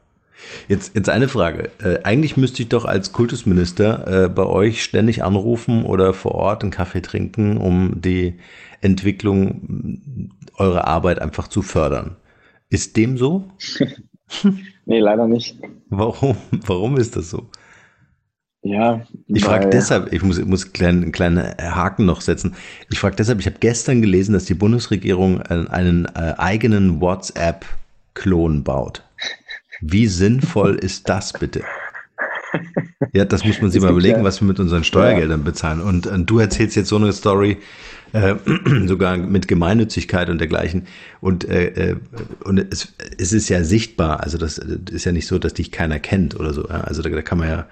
Jetzt, 0.67 0.95
jetzt 0.95 1.09
eine 1.09 1.27
Frage. 1.27 1.71
Äh, 1.83 2.03
eigentlich 2.03 2.37
müsste 2.37 2.61
ich 2.61 2.69
doch 2.69 2.85
als 2.85 3.11
Kultusminister 3.11 4.25
äh, 4.25 4.29
bei 4.29 4.45
euch 4.45 4.83
ständig 4.83 5.23
anrufen 5.23 5.83
oder 5.83 6.13
vor 6.13 6.35
Ort 6.35 6.61
einen 6.61 6.71
Kaffee 6.71 7.01
trinken, 7.01 7.57
um 7.57 8.01
die 8.01 8.35
Entwicklung 8.81 10.31
eurer 10.55 10.85
Arbeit 10.85 11.19
einfach 11.19 11.47
zu 11.47 11.61
fördern. 11.61 12.17
Ist 12.69 12.97
dem 12.97 13.17
so? 13.17 13.49
nee, 14.85 14.99
leider 14.99 15.27
nicht. 15.27 15.57
Warum? 15.89 16.37
Warum 16.65 16.97
ist 16.97 17.15
das 17.15 17.29
so? 17.29 17.49
Ja. 18.61 19.01
Ich 19.27 19.45
frage 19.45 19.69
deshalb, 19.69 20.11
ich 20.11 20.21
muss, 20.23 20.43
muss 20.43 20.69
einen 20.79 21.11
kleinen 21.11 21.39
Haken 21.39 22.05
noch 22.05 22.21
setzen. 22.21 22.55
Ich 22.89 22.99
frage 22.99 23.15
deshalb, 23.15 23.39
ich 23.39 23.45
habe 23.45 23.57
gestern 23.59 24.01
gelesen, 24.01 24.33
dass 24.33 24.45
die 24.45 24.55
Bundesregierung 24.55 25.41
einen, 25.41 25.67
einen 25.67 26.05
äh, 26.05 26.33
eigenen 26.37 26.99
WhatsApp-Klon 28.17 28.63
baut. 28.63 29.03
Wie 29.81 30.07
sinnvoll 30.07 30.75
ist 30.75 31.07
das 31.09 31.33
bitte? 31.33 31.61
Ja, 33.13 33.25
das 33.25 33.45
muss 33.45 33.61
man 33.61 33.69
sich 33.69 33.81
mal 33.81 33.91
überlegen, 33.91 34.23
was 34.23 34.41
wir 34.41 34.47
mit 34.47 34.59
unseren 34.59 34.83
Steuergeldern 34.83 35.43
bezahlen. 35.43 35.81
Und, 35.81 36.07
und, 36.07 36.25
du 36.29 36.39
erzählst 36.39 36.75
jetzt 36.75 36.89
so 36.89 36.95
eine 36.95 37.13
Story, 37.13 37.57
äh, 38.13 38.35
sogar 38.85 39.17
mit 39.17 39.47
Gemeinnützigkeit 39.47 40.29
und 40.29 40.39
dergleichen. 40.39 40.87
Und, 41.21 41.45
äh, 41.45 41.91
äh, 41.91 41.95
und 42.43 42.57
es, 42.57 42.93
es 43.17 43.33
ist 43.33 43.49
ja 43.49 43.63
sichtbar, 43.63 44.21
also 44.21 44.37
das 44.37 44.57
ist 44.57 45.05
ja 45.05 45.11
nicht 45.11 45.27
so, 45.27 45.37
dass 45.37 45.53
dich 45.53 45.71
keiner 45.71 45.99
kennt 45.99 46.39
oder 46.39 46.53
so. 46.53 46.67
Ja? 46.67 46.81
Also 46.81 47.01
da, 47.01 47.09
da 47.09 47.21
kann 47.21 47.37
man 47.37 47.49
ja, 47.49 47.67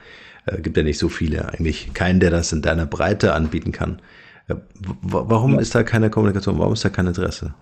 äh, 0.45 0.61
gibt 0.61 0.77
ja 0.77 0.83
nicht 0.83 0.99
so 0.99 1.09
viele, 1.09 1.51
eigentlich 1.53 1.93
keinen, 1.93 2.19
der 2.19 2.29
das 2.29 2.51
in 2.51 2.61
deiner 2.61 2.85
Breite 2.85 3.33
anbieten 3.33 3.71
kann. 3.71 3.99
Äh, 4.47 4.55
warum 5.01 5.55
ja. 5.55 5.59
ist 5.59 5.73
da 5.73 5.83
keine 5.83 6.09
Kommunikation? 6.11 6.59
Warum 6.59 6.73
ist 6.73 6.85
da 6.85 6.89
kein 6.89 7.07
Interesse 7.07 7.55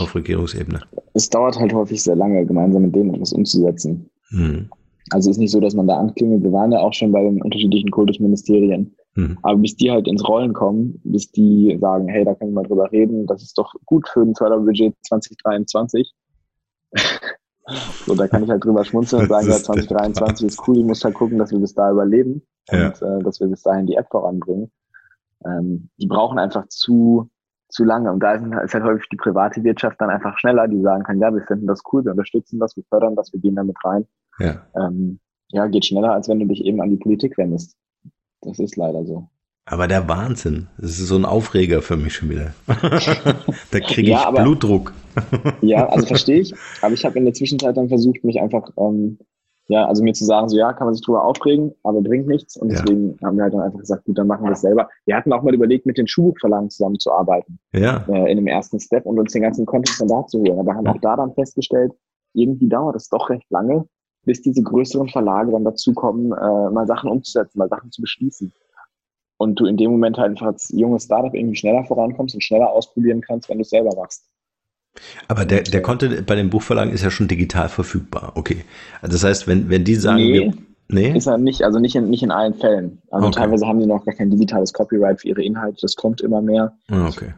auf 0.00 0.14
Regierungsebene? 0.14 0.80
Es 1.14 1.28
dauert 1.28 1.58
halt 1.58 1.72
häufig 1.72 2.02
sehr 2.02 2.16
lange, 2.16 2.44
gemeinsam 2.46 2.82
mit 2.82 2.94
denen 2.94 3.14
etwas 3.14 3.32
umzusetzen. 3.32 4.10
Hm. 4.30 4.68
Also 5.10 5.30
es 5.30 5.36
ist 5.36 5.40
nicht 5.40 5.50
so, 5.50 5.60
dass 5.60 5.74
man 5.74 5.86
da 5.86 5.98
anklingelt. 5.98 6.42
Wir 6.42 6.52
waren 6.52 6.72
ja 6.72 6.80
auch 6.80 6.92
schon 6.92 7.12
bei 7.12 7.22
den 7.22 7.42
unterschiedlichen 7.42 7.90
Kultusministerien. 7.90 8.94
Mhm. 9.14 9.38
Aber 9.42 9.58
bis 9.58 9.76
die 9.76 9.90
halt 9.90 10.08
ins 10.08 10.26
Rollen 10.26 10.52
kommen, 10.52 11.00
bis 11.04 11.30
die 11.30 11.76
sagen, 11.80 12.08
hey, 12.08 12.24
da 12.24 12.34
können 12.34 12.52
wir 12.52 12.62
mal 12.62 12.68
drüber 12.68 12.90
reden, 12.92 13.26
das 13.26 13.42
ist 13.42 13.58
doch 13.58 13.74
gut 13.84 14.08
für 14.08 14.22
ein 14.22 14.34
Förderbudget 14.34 14.94
2023. 15.02 16.14
so, 18.06 18.14
da 18.14 18.26
kann 18.28 18.44
ich 18.44 18.50
halt 18.50 18.64
drüber 18.64 18.84
schmunzeln 18.84 19.22
und 19.22 19.28
sagen, 19.28 19.48
ja, 19.48 19.56
2023 19.56 20.46
ist 20.46 20.66
cool, 20.66 20.78
ich 20.78 20.84
muss 20.84 21.04
halt 21.04 21.14
gucken, 21.14 21.38
dass 21.38 21.50
wir 21.50 21.58
bis 21.58 21.74
da 21.74 21.90
überleben 21.90 22.42
ja. 22.70 22.86
und 22.86 23.02
äh, 23.02 23.22
dass 23.22 23.40
wir 23.40 23.48
bis 23.48 23.62
dahin 23.62 23.86
die 23.86 23.96
App 23.96 24.08
voranbringen. 24.10 24.70
Ähm, 25.44 25.90
die 25.98 26.06
brauchen 26.06 26.38
einfach 26.38 26.66
zu, 26.68 27.28
zu 27.72 27.84
lange. 27.84 28.12
Und 28.12 28.20
da 28.20 28.34
ist, 28.34 28.74
halt 28.74 28.84
häufig 28.84 29.08
die 29.10 29.16
private 29.16 29.64
Wirtschaft 29.64 30.00
dann 30.00 30.10
einfach 30.10 30.38
schneller, 30.38 30.68
die 30.68 30.80
sagen 30.80 31.02
kann, 31.02 31.18
ja, 31.18 31.34
wir 31.34 31.42
finden 31.42 31.66
das 31.66 31.82
cool, 31.92 32.04
wir 32.04 32.12
unterstützen 32.12 32.60
das, 32.60 32.76
wir 32.76 32.84
fördern 32.84 33.16
das, 33.16 33.32
wir 33.32 33.40
gehen 33.40 33.56
damit 33.56 33.76
rein. 33.82 34.06
Ja. 34.38 34.66
Ähm, 34.76 35.18
ja, 35.48 35.66
geht 35.66 35.86
schneller, 35.86 36.12
als 36.12 36.28
wenn 36.28 36.38
du 36.38 36.46
dich 36.46 36.64
eben 36.64 36.80
an 36.80 36.90
die 36.90 36.96
Politik 36.96 37.36
wendest. 37.38 37.76
Das 38.42 38.58
ist 38.58 38.76
leider 38.76 39.04
so. 39.04 39.28
Aber 39.64 39.86
der 39.86 40.08
Wahnsinn, 40.08 40.68
das 40.76 40.98
ist 40.98 41.06
so 41.06 41.16
ein 41.16 41.24
Aufreger 41.24 41.82
für 41.82 41.96
mich 41.96 42.14
schon 42.14 42.30
wieder. 42.30 42.52
da 42.66 43.80
kriege 43.80 44.02
ich 44.02 44.08
ja, 44.08 44.26
aber, 44.26 44.42
Blutdruck. 44.42 44.92
ja, 45.60 45.88
also 45.88 46.06
verstehe 46.06 46.40
ich. 46.40 46.54
Aber 46.80 46.94
ich 46.94 47.04
habe 47.04 47.18
in 47.18 47.24
der 47.24 47.34
Zwischenzeit 47.34 47.76
dann 47.76 47.88
versucht, 47.88 48.24
mich 48.24 48.40
einfach, 48.40 48.70
ähm, 48.76 49.18
ja, 49.68 49.86
also 49.86 50.02
mir 50.02 50.12
zu 50.12 50.24
sagen, 50.24 50.48
so 50.48 50.56
ja, 50.56 50.72
kann 50.72 50.86
man 50.86 50.94
sich 50.94 51.04
drüber 51.04 51.24
aufregen, 51.24 51.72
aber 51.82 52.00
bringt 52.02 52.26
nichts. 52.26 52.56
Und 52.56 52.70
deswegen 52.70 53.16
ja. 53.20 53.26
haben 53.26 53.36
wir 53.36 53.44
halt 53.44 53.54
dann 53.54 53.60
einfach 53.60 53.78
gesagt, 53.78 54.04
gut, 54.04 54.18
dann 54.18 54.26
machen 54.26 54.44
wir 54.44 54.52
es 54.52 54.60
selber. 54.60 54.88
Wir 55.06 55.16
hatten 55.16 55.32
auch 55.32 55.42
mal 55.42 55.54
überlegt, 55.54 55.86
mit 55.86 55.98
den 55.98 56.06
Schulbuchverlagen 56.06 56.68
zusammenzuarbeiten. 56.68 57.58
Ja. 57.72 58.04
Äh, 58.08 58.30
in 58.30 58.38
dem 58.38 58.48
ersten 58.48 58.80
Step 58.80 59.06
und 59.06 59.18
uns 59.18 59.32
den 59.32 59.42
ganzen 59.42 59.64
Content 59.64 60.00
dann 60.00 60.08
da 60.08 60.26
zu 60.26 60.40
holen. 60.40 60.58
Aber 60.58 60.74
haben 60.74 60.86
auch 60.86 61.00
da 61.00 61.16
dann 61.16 61.32
festgestellt, 61.34 61.92
irgendwie 62.34 62.68
dauert 62.68 62.96
es 62.96 63.08
doch 63.08 63.30
recht 63.30 63.50
lange, 63.50 63.86
bis 64.24 64.42
diese 64.42 64.62
größeren 64.62 65.08
Verlage 65.08 65.52
dann 65.52 65.64
dazu 65.64 65.92
kommen, 65.94 66.32
äh, 66.32 66.70
mal 66.70 66.86
Sachen 66.86 67.10
umzusetzen, 67.10 67.58
mal 67.58 67.68
Sachen 67.68 67.90
zu 67.92 68.02
beschließen. 68.02 68.52
Und 69.38 69.58
du 69.58 69.66
in 69.66 69.76
dem 69.76 69.90
Moment 69.92 70.18
halt 70.18 70.30
einfach 70.30 70.46
als 70.46 70.70
junges 70.74 71.04
Startup 71.04 71.34
irgendwie 71.34 71.56
schneller 71.56 71.84
vorankommst 71.84 72.34
und 72.34 72.42
schneller 72.42 72.70
ausprobieren 72.70 73.20
kannst, 73.20 73.48
wenn 73.48 73.58
du 73.58 73.62
es 73.62 73.70
selber 73.70 73.94
machst. 73.96 74.28
Aber 75.28 75.44
der, 75.44 75.62
der 75.62 75.82
Content 75.82 76.26
bei 76.26 76.34
den 76.34 76.50
Buchverlagen 76.50 76.92
ist 76.92 77.02
ja 77.02 77.10
schon 77.10 77.28
digital 77.28 77.68
verfügbar. 77.68 78.32
Okay. 78.34 78.64
Also 79.00 79.14
das 79.14 79.24
heißt, 79.24 79.46
wenn, 79.46 79.68
wenn 79.68 79.84
die 79.84 79.94
sagen, 79.94 80.18
nee, 80.18 80.32
wir, 80.40 80.54
nee? 80.88 81.16
ist 81.16 81.26
er 81.26 81.38
nicht, 81.38 81.62
also 81.62 81.78
nicht 81.78 81.94
in, 81.96 82.10
nicht 82.10 82.22
in 82.22 82.30
allen 82.30 82.54
Fällen. 82.54 83.00
Also 83.10 83.28
okay. 83.28 83.40
teilweise 83.40 83.66
haben 83.66 83.80
die 83.80 83.86
noch 83.86 84.04
gar 84.04 84.14
kein 84.14 84.30
digitales 84.30 84.72
Copyright 84.72 85.20
für 85.20 85.28
ihre 85.28 85.42
Inhalte. 85.42 85.78
Das 85.80 85.96
kommt 85.96 86.20
immer 86.20 86.42
mehr. 86.42 86.76
Ah, 86.88 87.06
okay. 87.06 87.34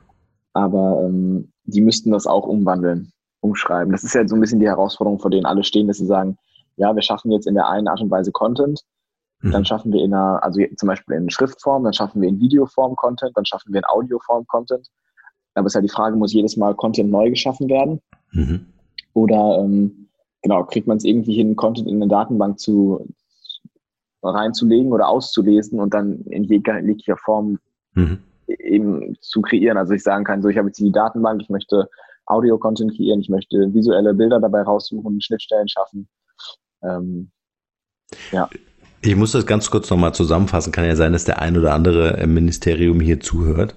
Aber 0.52 1.04
ähm, 1.04 1.52
die 1.64 1.80
müssten 1.80 2.10
das 2.10 2.26
auch 2.26 2.46
umwandeln, 2.46 3.12
umschreiben. 3.40 3.92
Das 3.92 4.04
ist 4.04 4.14
ja 4.14 4.26
so 4.26 4.34
ein 4.34 4.40
bisschen 4.40 4.60
die 4.60 4.68
Herausforderung, 4.68 5.18
vor 5.18 5.30
denen 5.30 5.46
alle 5.46 5.64
stehen, 5.64 5.88
dass 5.88 5.98
sie 5.98 6.06
sagen, 6.06 6.36
ja, 6.76 6.94
wir 6.94 7.02
schaffen 7.02 7.30
jetzt 7.30 7.46
in 7.46 7.54
der 7.54 7.68
einen 7.68 7.88
Art 7.88 8.00
und 8.00 8.10
Weise 8.10 8.32
Content, 8.32 8.80
mhm. 9.40 9.52
dann 9.52 9.64
schaffen 9.64 9.92
wir 9.92 10.02
in 10.02 10.12
einer, 10.12 10.42
also 10.42 10.60
zum 10.76 10.88
Beispiel 10.88 11.16
in 11.16 11.30
Schriftform, 11.30 11.84
dann 11.84 11.92
schaffen 11.92 12.20
wir 12.20 12.28
in 12.28 12.40
Videoform 12.40 12.96
Content, 12.96 13.32
dann 13.36 13.44
schaffen 13.44 13.72
wir 13.72 13.78
in 13.78 13.84
Audioform 13.84 14.46
Content. 14.46 14.88
Aber 15.54 15.66
es 15.66 15.72
ist 15.72 15.76
ja 15.76 15.80
die 15.80 15.88
Frage, 15.88 16.16
muss 16.16 16.32
jedes 16.32 16.56
Mal 16.56 16.74
Content 16.74 17.10
neu 17.10 17.30
geschaffen 17.30 17.68
werden? 17.68 18.00
Mhm. 18.32 18.66
Oder 19.12 19.58
ähm, 19.60 20.08
genau, 20.42 20.64
kriegt 20.64 20.86
man 20.86 20.96
es 20.96 21.04
irgendwie 21.04 21.34
hin, 21.34 21.56
Content 21.56 21.88
in 21.88 21.96
eine 21.96 22.08
Datenbank 22.08 22.58
zu 22.58 23.06
reinzulegen 24.22 24.92
oder 24.92 25.08
auszulesen 25.08 25.80
und 25.80 25.92
dann 25.92 26.22
in 26.22 26.44
jeglicher 26.44 27.16
Form 27.16 27.58
mhm. 27.92 28.18
eben 28.46 29.16
zu 29.20 29.42
kreieren. 29.42 29.76
Also 29.76 29.92
ich 29.94 30.02
sagen 30.02 30.24
kann, 30.24 30.42
so 30.42 30.48
ich 30.48 30.56
habe 30.56 30.68
jetzt 30.68 30.80
die 30.80 30.92
Datenbank, 30.92 31.42
ich 31.42 31.50
möchte 31.50 31.88
Audio-Content 32.26 32.96
kreieren, 32.96 33.20
ich 33.20 33.28
möchte 33.28 33.72
visuelle 33.74 34.14
Bilder 34.14 34.40
dabei 34.40 34.62
raussuchen, 34.62 35.20
Schnittstellen 35.20 35.68
schaffen. 35.68 36.08
Ähm, 36.82 37.30
ja. 38.32 38.48
Ich 39.04 39.16
muss 39.16 39.32
das 39.32 39.44
ganz 39.44 39.70
kurz 39.70 39.90
nochmal 39.90 40.14
zusammenfassen. 40.14 40.72
Kann 40.72 40.86
ja 40.86 40.96
sein, 40.96 41.12
dass 41.12 41.24
der 41.24 41.38
ein 41.42 41.58
oder 41.58 41.74
andere 41.74 42.16
im 42.22 42.32
Ministerium 42.32 43.00
hier 43.00 43.20
zuhört. 43.20 43.74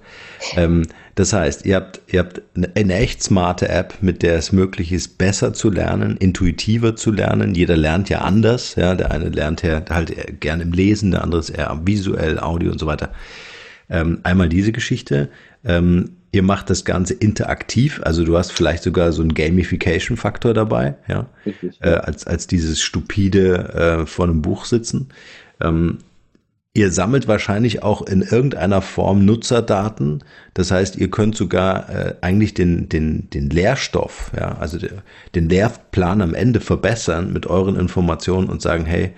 Ähm, 0.56 0.86
das 1.16 1.34
heißt, 1.34 1.66
ihr 1.66 1.76
habt, 1.76 2.00
ihr 2.06 2.20
habt 2.20 2.40
eine 2.56 2.94
echt 2.94 3.22
smarte 3.22 3.68
App, 3.68 3.98
mit 4.00 4.22
der 4.22 4.36
es 4.36 4.52
möglich 4.52 4.90
ist, 4.90 5.18
besser 5.18 5.52
zu 5.52 5.68
lernen, 5.68 6.16
intuitiver 6.16 6.96
zu 6.96 7.12
lernen. 7.12 7.54
Jeder 7.54 7.76
lernt 7.76 8.08
ja 8.08 8.22
anders. 8.22 8.74
Ja, 8.76 8.94
der 8.94 9.10
eine 9.10 9.28
lernt 9.28 9.62
ja 9.62 9.82
halt 9.90 10.40
gern 10.40 10.62
im 10.62 10.72
Lesen, 10.72 11.10
der 11.10 11.24
andere 11.24 11.40
ist 11.40 11.50
eher 11.50 11.78
visuell, 11.84 12.38
Audio 12.38 12.72
und 12.72 12.78
so 12.78 12.86
weiter. 12.86 13.10
Ähm, 13.90 14.20
einmal 14.22 14.48
diese 14.48 14.72
Geschichte. 14.72 15.28
Ähm, 15.62 16.16
ihr 16.32 16.42
macht 16.42 16.70
das 16.70 16.84
Ganze 16.84 17.14
interaktiv, 17.14 18.00
also 18.04 18.24
du 18.24 18.36
hast 18.36 18.52
vielleicht 18.52 18.82
sogar 18.82 19.12
so 19.12 19.22
einen 19.22 19.34
Gamification-Faktor 19.34 20.54
dabei, 20.54 20.94
ja. 21.08 21.28
Äh, 21.80 21.90
als, 21.90 22.26
als 22.26 22.46
dieses 22.46 22.80
stupide 22.80 24.02
äh, 24.02 24.06
vor 24.06 24.26
einem 24.26 24.42
Buch 24.42 24.64
sitzen. 24.64 25.08
Ähm, 25.60 25.98
Ihr 26.78 26.92
sammelt 26.92 27.26
wahrscheinlich 27.26 27.82
auch 27.82 28.02
in 28.02 28.22
irgendeiner 28.22 28.82
Form 28.82 29.24
Nutzerdaten. 29.24 30.22
Das 30.54 30.70
heißt, 30.70 30.96
ihr 30.96 31.10
könnt 31.10 31.34
sogar 31.34 31.88
äh, 31.88 32.14
eigentlich 32.20 32.54
den, 32.54 32.88
den, 32.88 33.28
den 33.30 33.50
Lehrstoff, 33.50 34.30
ja, 34.38 34.58
also 34.58 34.78
der, 34.78 35.02
den 35.34 35.48
Lehrplan 35.48 36.20
am 36.20 36.34
Ende 36.34 36.60
verbessern 36.60 37.32
mit 37.32 37.46
euren 37.46 37.74
Informationen 37.74 38.48
und 38.48 38.62
sagen, 38.62 38.84
hey, 38.84 39.10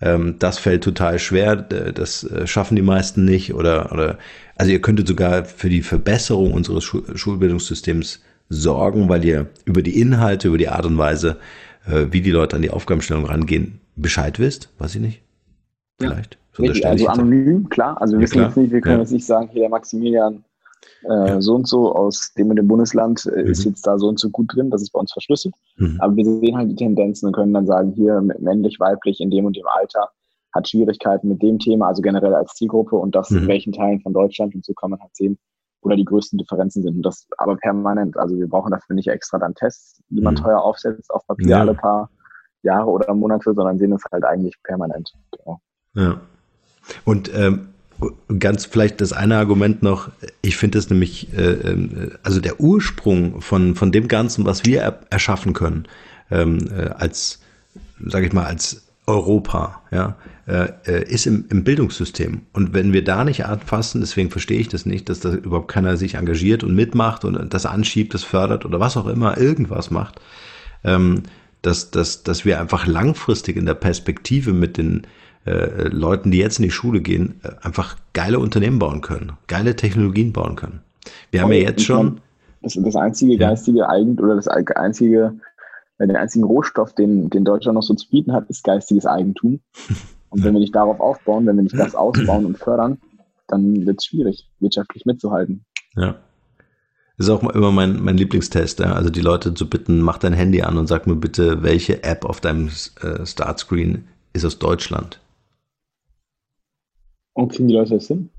ähm, 0.00 0.36
das 0.38 0.58
fällt 0.58 0.84
total 0.84 1.18
schwer, 1.18 1.56
das 1.56 2.22
äh, 2.22 2.46
schaffen 2.46 2.76
die 2.76 2.82
meisten 2.82 3.24
nicht 3.24 3.52
oder, 3.52 3.90
oder 3.90 4.18
also 4.58 4.72
ihr 4.72 4.80
könntet 4.80 5.08
sogar 5.08 5.44
für 5.44 5.68
die 5.68 5.82
Verbesserung 5.82 6.52
unseres 6.52 6.84
Schul 6.84 7.04
Schulbildungssystems 7.16 8.20
sorgen, 8.48 9.08
weil 9.08 9.24
ihr 9.24 9.46
über 9.64 9.82
die 9.82 10.00
Inhalte, 10.00 10.48
über 10.48 10.58
die 10.58 10.68
Art 10.68 10.84
und 10.84 10.98
Weise, 10.98 11.36
äh, 11.86 12.06
wie 12.10 12.20
die 12.20 12.30
Leute 12.30 12.56
an 12.56 12.62
die 12.62 12.70
Aufgabenstellung 12.70 13.24
rangehen, 13.24 13.80
Bescheid 13.94 14.38
wisst, 14.38 14.70
weiß 14.78 14.96
ich 14.96 15.00
nicht. 15.00 15.22
Vielleicht. 15.98 16.34
Ja. 16.34 16.40
So 16.52 16.62
Richtig, 16.64 16.86
also 16.86 17.06
anonym, 17.06 17.68
klar. 17.68 18.00
Also 18.00 18.14
wir 18.14 18.20
ja, 18.20 18.24
wissen 18.24 18.42
jetzt 18.42 18.56
nicht, 18.56 18.72
wir 18.72 18.80
können 18.80 18.96
ja. 18.96 19.00
jetzt 19.02 19.12
nicht 19.12 19.26
sagen, 19.26 19.48
hier 19.52 19.62
der 19.62 19.70
Maximilian 19.70 20.44
äh, 21.04 21.28
ja. 21.28 21.40
so 21.40 21.54
und 21.54 21.68
so 21.68 21.94
aus 21.94 22.32
dem 22.36 22.50
und 22.50 22.56
dem 22.56 22.66
Bundesland 22.66 23.26
äh, 23.26 23.42
mhm. 23.42 23.50
ist 23.50 23.64
jetzt 23.64 23.86
da 23.86 23.96
so 23.96 24.08
und 24.08 24.18
so 24.18 24.28
gut 24.30 24.52
drin, 24.54 24.70
das 24.70 24.82
ist 24.82 24.90
bei 24.90 24.98
uns 24.98 25.12
verschlüsselt. 25.12 25.54
Mhm. 25.76 25.98
Aber 26.00 26.16
wir 26.16 26.24
sehen 26.24 26.56
halt 26.56 26.70
die 26.70 26.76
Tendenzen 26.76 27.26
und 27.26 27.34
können 27.34 27.54
dann 27.54 27.66
sagen, 27.66 27.92
hier 27.92 28.20
männlich, 28.40 28.80
weiblich 28.80 29.20
in 29.20 29.30
dem 29.30 29.44
und 29.44 29.56
dem 29.56 29.66
Alter 29.66 30.10
hat 30.52 30.68
Schwierigkeiten 30.68 31.28
mit 31.28 31.42
dem 31.42 31.58
Thema, 31.58 31.88
also 31.88 32.02
generell 32.02 32.34
als 32.34 32.54
Zielgruppe 32.54 32.96
und 32.96 33.14
das 33.14 33.30
mhm. 33.30 33.38
in 33.38 33.48
welchen 33.48 33.72
Teilen 33.72 34.00
von 34.00 34.12
Deutschland 34.12 34.54
und 34.54 34.64
so 34.64 34.72
kann 34.74 34.90
man 34.90 35.00
halt 35.00 35.14
sehen, 35.14 35.38
wo 35.82 35.88
da 35.88 35.96
die 35.96 36.04
größten 36.04 36.38
Differenzen 36.38 36.82
sind. 36.82 36.96
Und 36.96 37.02
das 37.02 37.26
aber 37.36 37.56
permanent. 37.56 38.16
Also 38.16 38.38
wir 38.38 38.48
brauchen 38.48 38.70
dafür 38.70 38.94
nicht 38.94 39.08
extra 39.08 39.38
dann 39.38 39.54
Tests, 39.54 40.02
die 40.08 40.20
man 40.20 40.34
mhm. 40.34 40.38
teuer 40.38 40.60
aufsetzt 40.60 41.10
auf 41.10 41.26
Papier 41.26 41.58
alle 41.58 41.74
paar 41.74 42.10
Jahre 42.62 42.90
oder 42.90 43.14
Monate, 43.14 43.54
sondern 43.54 43.78
sehen 43.78 43.92
es 43.92 44.02
halt 44.10 44.24
eigentlich 44.24 44.54
permanent. 44.62 45.12
Genau. 45.36 45.60
Ja. 45.94 46.20
Und 47.04 47.30
ähm, 47.34 47.68
ganz 48.38 48.64
vielleicht 48.64 49.00
das 49.00 49.12
eine 49.12 49.36
Argument 49.36 49.82
noch, 49.82 50.10
ich 50.42 50.56
finde 50.56 50.78
es 50.78 50.90
nämlich, 50.90 51.32
äh, 51.36 51.52
ähm, 51.52 52.12
also 52.22 52.40
der 52.40 52.60
Ursprung 52.60 53.40
von, 53.40 53.74
von 53.74 53.92
dem 53.92 54.08
Ganzen, 54.08 54.44
was 54.44 54.64
wir 54.64 54.80
er 54.82 55.00
erschaffen 55.10 55.52
können, 55.52 55.86
ähm, 56.30 56.68
äh, 56.76 56.90
als, 56.90 57.40
sage 58.04 58.26
ich 58.26 58.32
mal, 58.32 58.46
als 58.46 58.86
Europa, 59.06 59.82
ja, 59.90 60.16
äh, 60.48 60.72
äh, 60.86 61.04
ist 61.12 61.26
im, 61.26 61.44
im 61.50 61.62
Bildungssystem. 61.62 62.40
Und 62.54 62.72
wenn 62.72 62.94
wir 62.94 63.04
da 63.04 63.22
nicht 63.22 63.44
anfassen, 63.44 64.00
deswegen 64.00 64.30
verstehe 64.30 64.58
ich 64.58 64.68
das 64.68 64.86
nicht, 64.86 65.10
dass 65.10 65.20
da 65.20 65.34
überhaupt 65.34 65.68
keiner 65.68 65.98
sich 65.98 66.14
engagiert 66.14 66.64
und 66.64 66.74
mitmacht 66.74 67.26
und 67.26 67.52
das 67.52 67.66
anschiebt, 67.66 68.14
das 68.14 68.24
fördert 68.24 68.64
oder 68.64 68.80
was 68.80 68.96
auch 68.96 69.08
immer, 69.08 69.36
irgendwas 69.36 69.90
macht, 69.90 70.22
ähm, 70.84 71.24
dass, 71.60 71.90
dass, 71.90 72.22
dass 72.22 72.46
wir 72.46 72.62
einfach 72.62 72.86
langfristig 72.86 73.58
in 73.58 73.66
der 73.66 73.74
Perspektive 73.74 74.54
mit 74.54 74.78
den 74.78 75.06
äh, 75.44 75.88
Leuten, 75.88 76.30
die 76.30 76.38
jetzt 76.38 76.60
in 76.60 76.62
die 76.62 76.70
Schule 76.70 77.02
gehen, 77.02 77.42
äh, 77.42 77.50
einfach 77.60 77.98
geile 78.14 78.38
Unternehmen 78.38 78.78
bauen 78.78 79.02
können, 79.02 79.32
geile 79.48 79.76
Technologien 79.76 80.32
bauen 80.32 80.56
können. 80.56 80.80
Wir 81.30 81.42
haben 81.42 81.52
ja 81.52 81.58
jetzt 81.58 81.84
schon. 81.84 82.22
Das, 82.62 82.72
das 82.72 82.96
einzige 82.96 83.32
ja. 83.34 83.50
geistige 83.50 83.86
Eigen 83.86 84.18
oder 84.18 84.34
das 84.34 84.48
einzige, 84.48 85.34
äh, 85.98 86.06
den 86.06 86.16
einzigen 86.16 86.46
Rohstoff, 86.46 86.94
den, 86.94 87.28
den 87.28 87.44
Deutschland 87.44 87.74
noch 87.74 87.82
so 87.82 87.92
zu 87.92 88.08
bieten 88.08 88.32
hat, 88.32 88.48
ist 88.48 88.64
geistiges 88.64 89.04
Eigentum. 89.04 89.60
Und 90.30 90.44
wenn 90.44 90.52
wir 90.54 90.60
nicht 90.60 90.74
darauf 90.74 91.00
aufbauen, 91.00 91.46
wenn 91.46 91.56
wir 91.56 91.62
nicht 91.62 91.78
das 91.78 91.94
ausbauen 91.94 92.46
und 92.46 92.58
fördern, 92.58 92.98
dann 93.46 93.86
wird 93.86 93.98
es 93.98 94.06
schwierig, 94.06 94.50
wirtschaftlich 94.60 95.06
mitzuhalten. 95.06 95.64
Ja. 95.96 96.18
Das 97.16 97.26
ist 97.26 97.32
auch 97.32 97.42
immer 97.50 97.72
mein, 97.72 98.00
mein 98.02 98.16
Lieblingstest, 98.16 98.78
ja? 98.78 98.92
also 98.92 99.10
die 99.10 99.20
Leute 99.20 99.52
zu 99.52 99.68
bitten, 99.68 100.00
mach 100.00 100.18
dein 100.18 100.34
Handy 100.34 100.62
an 100.62 100.78
und 100.78 100.86
sag 100.86 101.08
mir 101.08 101.16
bitte, 101.16 101.64
welche 101.64 102.04
App 102.04 102.24
auf 102.24 102.40
deinem 102.40 102.68
äh, 103.02 103.26
Startscreen 103.26 104.04
ist 104.32 104.44
aus 104.44 104.60
Deutschland. 104.60 105.20
Und 107.32 107.52
kriegen 107.52 107.68
die 107.68 107.74
Leute 107.74 107.94
das 107.94 108.06
hin? 108.06 108.30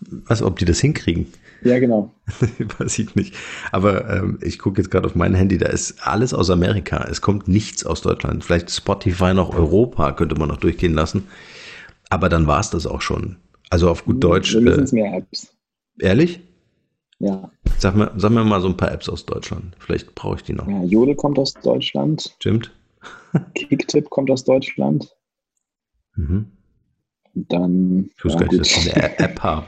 Was, 0.00 0.42
ob 0.42 0.58
die 0.58 0.64
das 0.64 0.80
hinkriegen? 0.80 1.26
Ja, 1.62 1.78
genau. 1.78 2.12
Weiß 2.78 2.98
ich 2.98 3.14
nicht. 3.14 3.34
Aber 3.72 4.08
ähm, 4.08 4.38
ich 4.42 4.58
gucke 4.58 4.80
jetzt 4.80 4.90
gerade 4.90 5.06
auf 5.06 5.14
mein 5.14 5.34
Handy, 5.34 5.58
da 5.58 5.66
ist 5.66 6.06
alles 6.06 6.32
aus 6.32 6.50
Amerika. 6.50 7.06
Es 7.10 7.20
kommt 7.20 7.48
nichts 7.48 7.84
aus 7.84 8.02
Deutschland. 8.02 8.44
Vielleicht 8.44 8.70
Spotify 8.70 9.34
noch 9.34 9.54
Europa 9.54 10.12
könnte 10.12 10.36
man 10.36 10.48
noch 10.48 10.58
durchgehen 10.58 10.94
lassen. 10.94 11.26
Aber 12.10 12.28
dann 12.28 12.46
war 12.46 12.60
es 12.60 12.70
das 12.70 12.86
auch 12.86 13.02
schon. 13.02 13.36
Also 13.70 13.90
auf 13.90 14.04
gut 14.04 14.22
Deutsch. 14.22 14.54
Wir 14.54 14.78
äh, 14.78 14.94
mehr 14.94 15.14
Apps. 15.14 15.52
Ehrlich? 15.98 16.40
Ja. 17.18 17.50
Sag 17.78 17.96
mir, 17.96 18.12
sag 18.16 18.30
mir 18.30 18.44
mal 18.44 18.60
so 18.60 18.68
ein 18.68 18.76
paar 18.76 18.92
Apps 18.92 19.08
aus 19.08 19.26
Deutschland. 19.26 19.76
Vielleicht 19.78 20.14
brauche 20.14 20.36
ich 20.36 20.42
die 20.42 20.52
noch. 20.52 20.68
Ja, 20.68 20.82
Jodel 20.84 21.16
kommt 21.16 21.38
aus 21.38 21.54
Deutschland. 21.54 22.34
Stimmt. 22.38 22.72
Kicktip 23.54 24.08
kommt 24.10 24.30
aus 24.30 24.44
Deutschland. 24.44 25.14
Mhm. 26.14 26.46
Dann. 27.34 28.10
Ich 28.16 28.24
wusste 28.24 28.44
ja, 28.44 28.46
gar 28.46 28.58
nicht, 28.58 28.76
dass 28.76 28.94
eine 28.94 29.18
App 29.18 29.40
haben. 29.42 29.66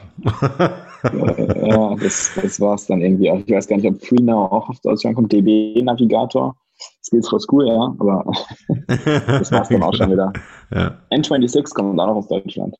ja, 1.67 1.95
das, 1.95 2.31
das 2.35 2.59
war 2.59 2.75
es 2.75 2.87
dann 2.87 3.01
irgendwie. 3.01 3.29
Ich 3.45 3.53
weiß 3.53 3.67
gar 3.67 3.77
nicht, 3.77 3.87
ob 3.87 4.03
FreeNow 4.05 4.51
auch 4.51 4.69
auf 4.69 4.79
Deutschland 4.81 5.15
kommt. 5.15 5.31
DB 5.31 5.81
Navigator. 5.81 6.55
Skills 7.03 7.29
for 7.29 7.39
School, 7.39 7.67
ja, 7.67 7.95
aber 7.99 8.25
das 8.87 9.51
war 9.51 9.61
es 9.61 9.69
dann 9.69 9.83
auch 9.83 9.93
schon 9.93 10.11
wieder. 10.11 10.33
Ja. 10.71 10.97
N26 11.11 11.73
kommt 11.75 11.99
auch 11.99 12.07
noch 12.07 12.15
aus 12.15 12.27
Deutschland. 12.27 12.75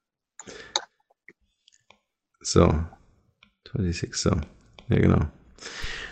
So. 2.42 2.74
26, 3.74 4.16
so. 4.16 4.32
Ja, 4.90 5.00
genau. 5.00 5.20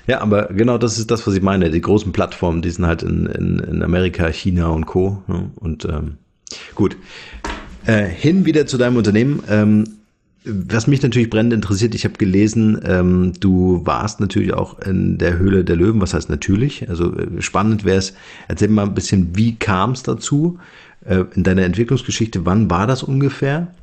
Ja, 0.08 0.22
aber 0.22 0.48
genau 0.48 0.78
das 0.78 0.98
ist 0.98 1.12
das, 1.12 1.26
was 1.28 1.36
ich 1.36 1.42
meine. 1.42 1.70
Die 1.70 1.82
großen 1.82 2.12
Plattformen, 2.12 2.62
die 2.62 2.70
sind 2.70 2.86
halt 2.86 3.04
in, 3.04 3.26
in, 3.28 3.60
in 3.60 3.84
Amerika, 3.84 4.28
China 4.32 4.70
und 4.70 4.86
Co. 4.86 5.22
Ne? 5.28 5.52
Und 5.56 5.86
ähm, 5.86 6.18
gut. 6.76 6.98
Äh, 7.86 8.06
hin 8.06 8.46
wieder 8.46 8.66
zu 8.66 8.78
deinem 8.78 8.98
Unternehmen. 8.98 9.44
Ähm, 9.50 9.99
was 10.46 10.88
mich 10.88 11.02
natürlich 11.02 11.30
brennend 11.30 11.54
interessiert, 11.54 11.96
ich 11.96 12.06
habe 12.06 12.16
gelesen, 12.16 12.80
ähm, 12.86 13.34
du 13.40 13.86
warst 13.86 14.20
natürlich 14.20 14.54
auch 14.54 14.80
in 14.80 15.18
der 15.18 15.38
Höhle 15.38 15.66
der 15.66 15.76
Löwen. 15.76 16.02
Was 16.02 16.14
heißt 16.14 16.30
natürlich? 16.30 16.88
Also 16.90 17.14
äh, 17.16 17.42
spannend 17.42 17.84
wäre 17.84 17.98
es, 17.98 18.14
erzähl 18.48 18.70
mal 18.70 18.86
ein 18.86 18.94
bisschen, 18.94 19.36
wie 19.36 19.56
kam 19.56 19.92
es 19.92 20.04
dazu 20.04 20.60
äh, 21.06 21.26
in 21.36 21.44
deiner 21.44 21.64
Entwicklungsgeschichte? 21.64 22.46
Wann 22.46 22.70
war 22.70 22.88
das 22.88 23.04
ungefähr? 23.04 23.74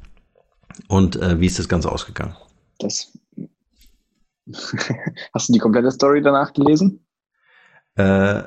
Und 0.88 1.16
äh, 1.16 1.40
wie 1.40 1.46
ist 1.46 1.58
das 1.58 1.68
Ganze 1.68 1.92
ausgegangen? 1.92 2.34
Das 2.78 3.12
Hast 5.34 5.48
du 5.48 5.52
die 5.52 5.58
komplette 5.58 5.90
Story 5.90 6.22
danach 6.22 6.52
gelesen? 6.52 7.00
Äh, 7.96 8.42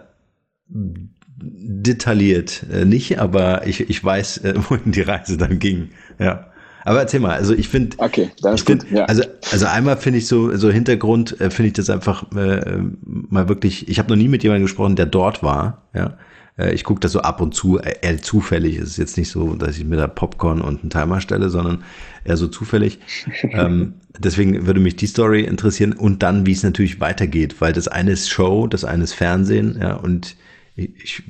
detailliert 0.67 2.63
äh, 2.71 2.85
nicht, 2.85 3.19
aber 3.19 3.65
ich, 3.67 3.89
ich 3.89 4.03
weiß, 4.03 4.37
äh, 4.39 4.53
wohin 4.69 4.91
die 4.91 5.01
Reise 5.01 5.37
dann 5.37 5.59
ging. 5.59 5.89
Ja. 6.17 6.48
Aber 6.85 6.99
erzähl 6.99 7.19
mal, 7.19 7.35
also 7.35 7.53
ich 7.53 7.69
finde, 7.69 7.97
okay, 7.99 8.29
dann 8.41 8.55
ist 8.55 8.65
find, 8.65 8.89
ja. 8.91 9.05
also 9.05 9.23
also 9.51 9.65
einmal 9.65 9.97
finde 9.97 10.19
ich 10.19 10.27
so 10.27 10.55
so 10.55 10.69
Hintergrund 10.69 11.39
äh, 11.39 11.49
finde 11.49 11.67
ich 11.67 11.73
das 11.73 11.89
einfach 11.89 12.31
äh, 12.35 12.81
mal 13.03 13.49
wirklich. 13.49 13.87
Ich 13.89 13.99
habe 13.99 14.09
noch 14.09 14.15
nie 14.15 14.27
mit 14.27 14.43
jemandem 14.43 14.63
gesprochen, 14.63 14.95
der 14.95 15.05
dort 15.05 15.43
war. 15.43 15.83
Ja, 15.93 16.17
äh, 16.59 16.73
ich 16.73 16.83
gucke 16.83 16.99
das 16.99 17.13
so 17.13 17.21
ab 17.21 17.41
und 17.41 17.55
zu, 17.55 17.79
äh, 17.79 17.95
eher 18.01 18.21
zufällig. 18.21 18.77
Es 18.77 18.89
ist 18.91 18.97
jetzt 18.97 19.17
nicht 19.17 19.29
so, 19.29 19.55
dass 19.55 19.77
ich 19.77 19.85
mir 19.85 19.95
da 19.95 20.07
Popcorn 20.07 20.61
und 20.61 20.81
einen 20.81 20.89
Timer 20.89 21.21
stelle, 21.21 21.49
sondern 21.49 21.83
eher 22.23 22.37
so 22.37 22.47
zufällig. 22.47 22.99
ähm, 23.43 23.95
deswegen 24.17 24.67
würde 24.67 24.79
mich 24.79 24.95
die 24.95 25.07
Story 25.07 25.43
interessieren 25.43 25.93
und 25.93 26.21
dann, 26.21 26.45
wie 26.45 26.51
es 26.51 26.63
natürlich 26.63 26.99
weitergeht, 26.99 27.55
weil 27.59 27.73
das 27.73 27.87
eine 27.87 28.11
ist 28.11 28.29
Show, 28.29 28.67
das 28.67 28.83
eine 28.83 29.03
ist 29.03 29.13
Fernsehen, 29.13 29.79
ja, 29.81 29.95
und 29.95 30.35
ich 30.75 31.23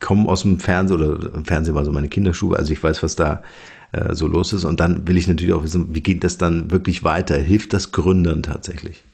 komme 0.00 0.28
aus 0.28 0.42
dem 0.42 0.58
Fernsehen 0.58 1.00
oder 1.00 1.34
im 1.34 1.44
Fernsehen 1.44 1.76
war 1.76 1.84
so 1.84 1.92
meine 1.92 2.08
Kinderschule, 2.08 2.58
also 2.58 2.72
ich 2.72 2.82
weiß, 2.82 3.04
was 3.04 3.14
da 3.14 3.42
äh, 3.92 4.14
so 4.14 4.26
los 4.26 4.52
ist. 4.52 4.64
Und 4.64 4.80
dann 4.80 5.06
will 5.06 5.16
ich 5.16 5.28
natürlich 5.28 5.54
auch 5.54 5.62
wissen, 5.62 5.94
wie 5.94 6.02
geht 6.02 6.24
das 6.24 6.38
dann 6.38 6.70
wirklich 6.70 7.04
weiter? 7.04 7.36
Hilft 7.36 7.72
das 7.72 7.92
Gründern 7.92 8.42
tatsächlich? 8.42 9.04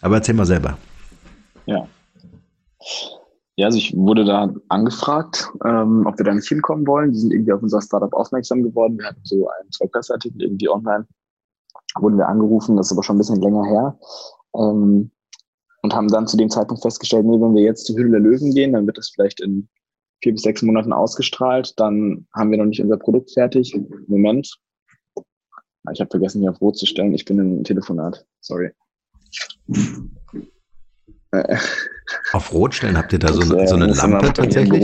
Aber 0.00 0.16
erzähl 0.16 0.34
mal 0.34 0.46
selber. 0.46 0.78
Ja. 1.66 1.86
Ja, 3.56 3.66
also 3.66 3.78
ich 3.78 3.94
wurde 3.94 4.24
da 4.24 4.52
angefragt, 4.68 5.48
ähm, 5.64 6.06
ob 6.06 6.18
wir 6.18 6.24
da 6.24 6.34
nicht 6.34 6.48
hinkommen 6.48 6.86
wollen. 6.86 7.12
Die 7.12 7.18
sind 7.18 7.32
irgendwie 7.32 7.52
auf 7.52 7.62
unser 7.62 7.82
Startup 7.82 8.12
aufmerksam 8.14 8.62
geworden. 8.62 8.98
Wir 8.98 9.06
hatten 9.06 9.20
so 9.24 9.48
einen, 9.48 9.70
zwei 9.70 9.86
Presseartikel 9.86 10.42
irgendwie 10.42 10.68
online. 10.68 11.06
Wurden 12.00 12.16
wir 12.16 12.28
angerufen, 12.28 12.76
das 12.76 12.86
ist 12.86 12.92
aber 12.92 13.02
schon 13.02 13.16
ein 13.16 13.18
bisschen 13.18 13.42
länger 13.42 13.64
her. 13.66 13.98
Ähm, 14.56 15.10
und 15.82 15.94
haben 15.94 16.08
dann 16.08 16.26
zu 16.26 16.36
dem 16.36 16.48
Zeitpunkt 16.48 16.82
festgestellt, 16.82 17.26
nee, 17.26 17.40
wenn 17.40 17.54
wir 17.54 17.62
jetzt 17.62 17.86
zur 17.86 17.96
Hülle 17.96 18.12
der 18.12 18.20
Löwen 18.20 18.54
gehen, 18.54 18.72
dann 18.72 18.86
wird 18.86 18.96
das 18.96 19.10
vielleicht 19.10 19.40
in 19.40 19.68
vier 20.22 20.32
bis 20.32 20.42
sechs 20.42 20.62
Monaten 20.62 20.92
ausgestrahlt. 20.92 21.74
Dann 21.78 22.26
haben 22.34 22.50
wir 22.50 22.58
noch 22.58 22.66
nicht 22.66 22.80
unser 22.80 22.96
Produkt 22.96 23.32
fertig. 23.32 23.78
Moment. 24.06 24.56
Ich 25.92 26.00
habe 26.00 26.10
vergessen, 26.10 26.40
hier 26.40 26.50
auf 26.50 26.60
Rot 26.60 26.78
zu 26.78 26.86
stellen. 26.86 27.12
Ich 27.12 27.24
bin 27.24 27.38
im 27.38 27.64
Telefonat. 27.64 28.24
Sorry. 28.40 28.70
Auf 32.32 32.52
Rot 32.52 32.74
stellen 32.74 32.96
habt 32.96 33.12
ihr 33.12 33.18
da 33.18 33.32
so, 33.32 33.40
eine, 33.40 33.66
so 33.66 33.74
eine 33.74 33.86
Lampe 33.86 34.32
tatsächlich? 34.32 34.82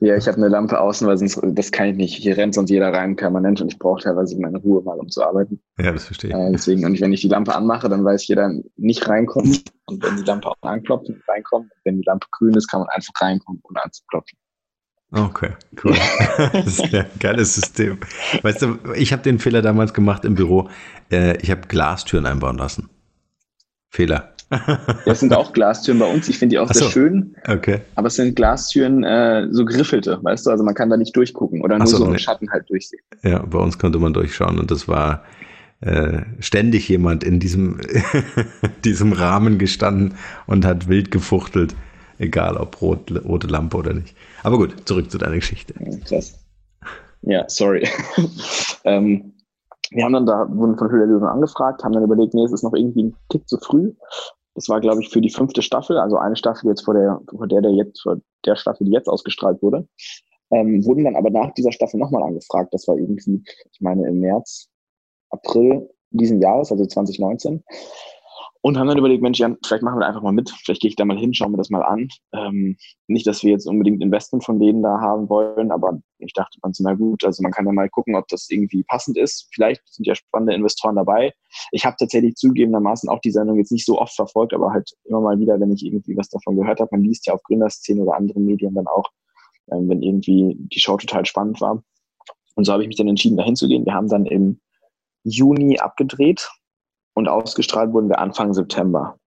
Ja, 0.00 0.14
ich 0.14 0.28
habe 0.28 0.36
eine 0.36 0.48
Lampe 0.48 0.78
außen, 0.78 1.06
weil 1.06 1.16
sonst, 1.16 1.40
das 1.42 1.72
kann 1.72 1.88
ich 1.88 1.96
nicht. 1.96 2.16
Hier 2.16 2.36
rennt 2.36 2.54
sonst 2.54 2.68
jeder 2.68 2.92
rein 2.92 3.16
permanent 3.16 3.62
und 3.62 3.72
ich 3.72 3.78
brauche 3.78 4.02
teilweise 4.02 4.38
meine 4.38 4.58
Ruhe 4.58 4.82
mal, 4.82 4.98
um 4.98 5.08
zu 5.08 5.24
arbeiten. 5.24 5.58
Ja, 5.78 5.90
das 5.90 6.04
verstehe 6.04 6.30
ich. 6.30 6.36
Äh, 6.36 6.52
deswegen, 6.52 6.84
und 6.84 7.00
wenn 7.00 7.14
ich 7.14 7.22
die 7.22 7.28
Lampe 7.28 7.54
anmache, 7.54 7.88
dann 7.88 8.04
weiß 8.04 8.26
jeder 8.28 8.52
nicht 8.76 9.08
reinkommt. 9.08 9.64
Und 9.86 10.04
wenn 10.04 10.16
die 10.16 10.24
Lampe 10.24 10.48
auch 10.48 10.56
anklopft, 10.60 11.10
reinkommt. 11.26 11.72
Wenn 11.84 11.96
die 11.96 12.04
Lampe 12.04 12.26
grün 12.32 12.54
ist, 12.54 12.68
kann 12.68 12.80
man 12.80 12.88
einfach 12.90 13.12
reinkommen, 13.20 13.62
ohne 13.64 13.84
anzuklopfen. 13.84 14.38
Okay, 15.12 15.52
cool. 15.82 15.94
das 16.52 16.66
ist 16.66 16.94
ein 16.94 17.06
geiles 17.18 17.54
System. 17.54 17.98
Weißt 18.42 18.62
du, 18.62 18.78
ich 18.96 19.12
habe 19.12 19.22
den 19.22 19.38
Fehler 19.38 19.62
damals 19.62 19.94
gemacht 19.94 20.26
im 20.26 20.34
Büro. 20.34 20.68
Äh, 21.10 21.38
ich 21.40 21.50
habe 21.50 21.62
Glastüren 21.68 22.26
einbauen 22.26 22.58
lassen. 22.58 22.90
Fehler. 23.88 24.35
Das 25.04 25.20
sind 25.20 25.34
auch 25.34 25.52
Glastüren 25.52 25.98
bei 25.98 26.06
uns. 26.06 26.28
Ich 26.28 26.38
finde 26.38 26.54
die 26.54 26.58
auch 26.58 26.68
so, 26.68 26.80
sehr 26.80 26.90
schön. 26.90 27.34
Okay. 27.48 27.80
Aber 27.96 28.06
es 28.08 28.14
sind 28.14 28.36
Glastüren 28.36 29.02
äh, 29.02 29.48
so 29.50 29.64
griffelte, 29.64 30.18
weißt 30.22 30.46
du? 30.46 30.50
Also 30.50 30.62
man 30.62 30.74
kann 30.74 30.88
da 30.88 30.96
nicht 30.96 31.16
durchgucken 31.16 31.62
oder 31.62 31.78
nur 31.78 31.86
so, 31.86 31.96
so 31.96 32.06
nee. 32.06 32.18
Schatten 32.18 32.50
halt 32.50 32.68
durchsehen. 32.70 33.00
Ja, 33.22 33.40
bei 33.44 33.58
uns 33.58 33.78
konnte 33.78 33.98
man 33.98 34.12
durchschauen 34.12 34.58
und 34.58 34.70
das 34.70 34.86
war 34.86 35.24
äh, 35.80 36.20
ständig 36.38 36.88
jemand 36.88 37.24
in 37.24 37.40
diesem, 37.40 37.80
diesem 38.84 39.12
Rahmen 39.12 39.58
gestanden 39.58 40.14
und 40.46 40.64
hat 40.64 40.88
wild 40.88 41.10
gefuchtelt. 41.10 41.74
Egal 42.18 42.56
ob 42.56 42.80
rot, 42.80 43.12
rote 43.24 43.46
Lampe 43.46 43.76
oder 43.76 43.92
nicht. 43.92 44.16
Aber 44.42 44.56
gut, 44.56 44.74
zurück 44.86 45.10
zu 45.10 45.18
deiner 45.18 45.34
Geschichte. 45.34 45.74
Krass. 46.06 46.38
Ja, 47.22 47.44
sorry. 47.48 47.86
ähm, 48.84 49.34
wir 49.90 50.04
haben 50.04 50.12
dann 50.12 50.26
da, 50.26 50.46
wurden 50.48 50.78
von 50.78 50.90
Höhle 50.90 51.06
Löwen 51.06 51.28
angefragt, 51.28 51.84
haben 51.84 51.92
dann 51.92 52.04
überlegt, 52.04 52.34
nee, 52.34 52.44
es 52.44 52.52
ist 52.52 52.62
noch 52.62 52.72
irgendwie 52.72 53.04
ein 53.04 53.14
Tick 53.28 53.48
zu 53.48 53.58
früh. 53.58 53.92
Das 54.56 54.68
war, 54.70 54.80
glaube 54.80 55.02
ich, 55.02 55.10
für 55.10 55.20
die 55.20 55.30
fünfte 55.30 55.60
Staffel, 55.62 55.98
also 55.98 56.16
eine 56.16 56.34
Staffel 56.34 56.68
jetzt 56.68 56.84
vor 56.84 56.94
der, 56.94 57.20
vor 57.28 57.46
der, 57.46 57.60
der 57.60 57.72
jetzt, 57.72 58.00
vor 58.02 58.16
der 58.44 58.56
Staffel, 58.56 58.86
die 58.86 58.92
jetzt 58.92 59.08
ausgestrahlt 59.08 59.62
wurde. 59.62 59.86
Ähm, 60.50 60.84
wurden 60.84 61.04
dann 61.04 61.16
aber 61.16 61.30
nach 61.30 61.52
dieser 61.54 61.72
Staffel 61.72 62.00
nochmal 62.00 62.22
angefragt. 62.22 62.72
Das 62.72 62.88
war 62.88 62.96
irgendwie, 62.96 63.42
ich 63.70 63.80
meine, 63.80 64.08
im 64.08 64.20
März, 64.20 64.68
April 65.30 65.90
diesen 66.10 66.40
Jahres, 66.40 66.72
also 66.72 66.86
2019. 66.86 67.62
Und 68.66 68.76
haben 68.78 68.88
dann 68.88 68.98
überlegt, 68.98 69.22
Mensch, 69.22 69.38
Jan, 69.38 69.56
vielleicht 69.64 69.84
machen 69.84 70.00
wir 70.00 70.08
einfach 70.08 70.22
mal 70.22 70.32
mit. 70.32 70.50
Vielleicht 70.50 70.80
gehe 70.80 70.88
ich 70.88 70.96
da 70.96 71.04
mal 71.04 71.16
hin, 71.16 71.32
schauen 71.32 71.52
wir 71.52 71.56
das 71.56 71.70
mal 71.70 71.84
an. 71.84 72.08
Ähm, 72.32 72.76
nicht, 73.06 73.24
dass 73.24 73.44
wir 73.44 73.52
jetzt 73.52 73.68
unbedingt 73.68 74.02
Investment 74.02 74.42
von 74.44 74.58
denen 74.58 74.82
da 74.82 75.00
haben 75.00 75.28
wollen, 75.28 75.70
aber 75.70 76.00
ich 76.18 76.32
dachte 76.32 76.58
ganz, 76.60 76.80
na 76.80 76.94
gut, 76.94 77.22
also 77.22 77.44
man 77.44 77.52
kann 77.52 77.64
ja 77.64 77.70
mal 77.70 77.88
gucken, 77.88 78.16
ob 78.16 78.26
das 78.26 78.50
irgendwie 78.50 78.82
passend 78.82 79.18
ist. 79.18 79.48
Vielleicht 79.54 79.82
sind 79.86 80.08
ja 80.08 80.16
spannende 80.16 80.52
Investoren 80.52 80.96
dabei. 80.96 81.32
Ich 81.70 81.86
habe 81.86 81.94
tatsächlich 81.96 82.34
zugegebenermaßen 82.34 83.08
auch 83.08 83.20
die 83.20 83.30
Sendung 83.30 83.56
jetzt 83.56 83.70
nicht 83.70 83.86
so 83.86 84.00
oft 84.00 84.16
verfolgt, 84.16 84.52
aber 84.52 84.72
halt 84.72 84.90
immer 85.04 85.20
mal 85.20 85.38
wieder, 85.38 85.60
wenn 85.60 85.70
ich 85.70 85.86
irgendwie 85.86 86.16
was 86.16 86.28
davon 86.28 86.56
gehört 86.56 86.80
habe. 86.80 86.88
Man 86.90 87.04
liest 87.04 87.28
ja 87.28 87.34
auf 87.34 87.44
Gründerszene 87.44 88.02
oder 88.02 88.16
anderen 88.16 88.46
Medien 88.46 88.74
dann 88.74 88.88
auch, 88.88 89.08
ähm, 89.70 89.88
wenn 89.88 90.02
irgendwie 90.02 90.56
die 90.58 90.80
Show 90.80 90.96
total 90.96 91.24
spannend 91.24 91.60
war. 91.60 91.84
Und 92.56 92.64
so 92.64 92.72
habe 92.72 92.82
ich 92.82 92.88
mich 92.88 92.96
dann 92.96 93.06
entschieden, 93.06 93.36
da 93.36 93.44
hinzugehen. 93.44 93.86
Wir 93.86 93.94
haben 93.94 94.08
dann 94.08 94.26
im 94.26 94.58
Juni 95.22 95.78
abgedreht 95.78 96.50
und 97.16 97.28
ausgestrahlt 97.28 97.92
wurden 97.92 98.10
wir 98.10 98.18
Anfang 98.18 98.52
September. 98.52 99.18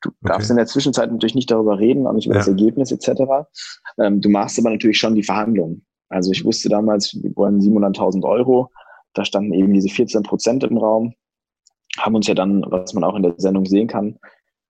Du 0.00 0.08
okay. 0.08 0.32
darfst 0.32 0.50
in 0.50 0.56
der 0.56 0.66
Zwischenzeit 0.66 1.12
natürlich 1.12 1.34
nicht 1.34 1.50
darüber 1.50 1.78
reden, 1.78 2.06
auch 2.06 2.14
nicht 2.14 2.26
über 2.26 2.34
ja. 2.34 2.40
das 2.40 2.48
Ergebnis 2.48 2.90
etc. 2.90 3.22
Ähm, 3.98 4.20
du 4.20 4.30
machst 4.30 4.58
aber 4.58 4.70
natürlich 4.70 4.98
schon 4.98 5.14
die 5.14 5.22
Verhandlungen. 5.22 5.84
Also 6.08 6.32
ich 6.32 6.44
wusste 6.44 6.70
damals, 6.70 7.14
wir 7.22 7.36
wollen 7.36 7.60
700.000 7.60 8.24
Euro. 8.24 8.70
Da 9.12 9.24
standen 9.24 9.52
eben 9.52 9.72
diese 9.74 9.90
14 9.90 10.22
Prozent 10.22 10.64
im 10.64 10.78
Raum. 10.78 11.14
Haben 11.98 12.14
uns 12.14 12.26
ja 12.26 12.34
dann, 12.34 12.64
was 12.66 12.94
man 12.94 13.04
auch 13.04 13.14
in 13.16 13.22
der 13.22 13.34
Sendung 13.36 13.66
sehen 13.66 13.86
kann, 13.86 14.18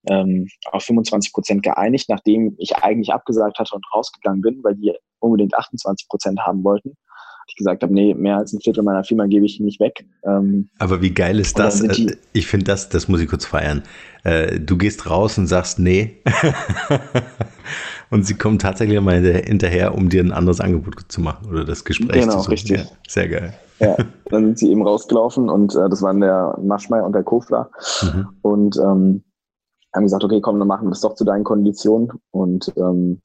ähm, 0.08 0.48
auf 0.72 0.82
25 0.82 1.32
Prozent 1.32 1.62
geeinigt, 1.62 2.08
nachdem 2.08 2.56
ich 2.58 2.76
eigentlich 2.76 3.12
abgesagt 3.12 3.60
hatte 3.60 3.76
und 3.76 3.86
rausgegangen 3.94 4.42
bin, 4.42 4.62
weil 4.64 4.74
die 4.74 4.92
unbedingt 5.20 5.54
28 5.54 6.08
Prozent 6.08 6.40
haben 6.40 6.64
wollten 6.64 6.96
ich 7.52 7.56
gesagt 7.56 7.82
habe, 7.82 7.92
nee, 7.92 8.14
mehr 8.14 8.38
als 8.38 8.52
ein 8.52 8.60
Viertel 8.60 8.82
meiner 8.82 9.04
Firma 9.04 9.26
gebe 9.26 9.44
ich 9.44 9.60
nicht 9.60 9.78
weg. 9.78 10.06
Ähm, 10.24 10.70
Aber 10.78 11.02
wie 11.02 11.12
geil 11.12 11.38
ist 11.38 11.58
das? 11.58 11.82
Äh, 11.82 12.16
ich 12.32 12.46
finde 12.46 12.64
das, 12.64 12.88
das 12.88 13.08
muss 13.08 13.20
ich 13.20 13.28
kurz 13.28 13.44
feiern. 13.44 13.82
Äh, 14.24 14.58
du 14.58 14.78
gehst 14.78 15.08
raus 15.08 15.36
und 15.36 15.46
sagst 15.46 15.78
nee. 15.78 16.22
und 18.10 18.26
sie 18.26 18.34
kommen 18.34 18.58
tatsächlich 18.58 18.98
mal 19.00 19.20
hinterher, 19.20 19.94
um 19.94 20.08
dir 20.08 20.22
ein 20.22 20.32
anderes 20.32 20.60
Angebot 20.60 20.94
zu 21.08 21.20
machen 21.20 21.50
oder 21.50 21.64
das 21.64 21.84
Gespräch 21.84 22.22
genau, 22.22 22.32
zu 22.32 22.38
suchen. 22.38 22.50
richtig. 22.50 22.78
Ja, 22.78 22.86
sehr 23.06 23.28
geil. 23.28 23.54
Ja, 23.80 23.96
dann 24.30 24.44
sind 24.46 24.58
sie 24.58 24.70
eben 24.70 24.86
rausgelaufen 24.86 25.50
und 25.50 25.74
äh, 25.74 25.88
das 25.90 26.00
waren 26.00 26.20
der 26.20 26.58
Maschmeier 26.62 27.04
und 27.04 27.12
der 27.12 27.22
Kofler. 27.22 27.70
Mhm. 28.02 28.28
Und 28.40 28.76
ähm, 28.78 29.24
haben 29.94 30.04
gesagt, 30.04 30.24
okay, 30.24 30.40
komm, 30.40 30.58
dann 30.58 30.68
machen 30.68 30.86
wir 30.86 30.90
das 30.90 31.02
doch 31.02 31.14
zu 31.14 31.24
deinen 31.24 31.44
Konditionen. 31.44 32.12
Und 32.30 32.72
ähm, 32.76 33.20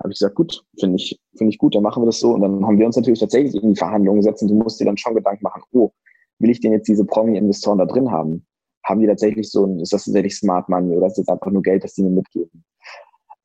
habe 0.00 0.12
ich 0.12 0.18
gesagt, 0.18 0.34
gut, 0.34 0.64
finde 0.78 0.96
ich, 0.96 1.20
finde 1.36 1.52
ich 1.52 1.58
gut, 1.58 1.74
dann 1.74 1.82
machen 1.82 2.02
wir 2.02 2.06
das 2.06 2.20
so. 2.20 2.32
Und 2.32 2.40
dann 2.40 2.66
haben 2.66 2.78
wir 2.78 2.86
uns 2.86 2.96
natürlich 2.96 3.20
tatsächlich 3.20 3.54
in 3.62 3.74
die 3.74 3.78
Verhandlungen 3.78 4.20
gesetzt 4.20 4.42
und 4.42 4.48
du 4.48 4.54
musst 4.54 4.80
dir 4.80 4.86
dann 4.86 4.96
schon 4.96 5.14
Gedanken 5.14 5.44
machen, 5.44 5.62
oh, 5.72 5.90
will 6.38 6.50
ich 6.50 6.60
denn 6.60 6.72
jetzt 6.72 6.88
diese 6.88 7.04
Promi-Investoren 7.04 7.78
da 7.78 7.86
drin 7.86 8.10
haben? 8.10 8.46
Haben 8.84 9.00
die 9.00 9.06
tatsächlich 9.06 9.50
so 9.50 9.66
ein, 9.66 9.78
ist 9.78 9.92
das 9.92 10.04
tatsächlich 10.04 10.36
Smart 10.36 10.68
Money 10.68 10.96
oder 10.96 11.06
ist 11.06 11.18
das 11.18 11.28
einfach 11.28 11.50
nur 11.50 11.62
Geld, 11.62 11.84
das 11.84 11.94
die 11.94 12.02
mir 12.02 12.10
mitgeben? 12.10 12.64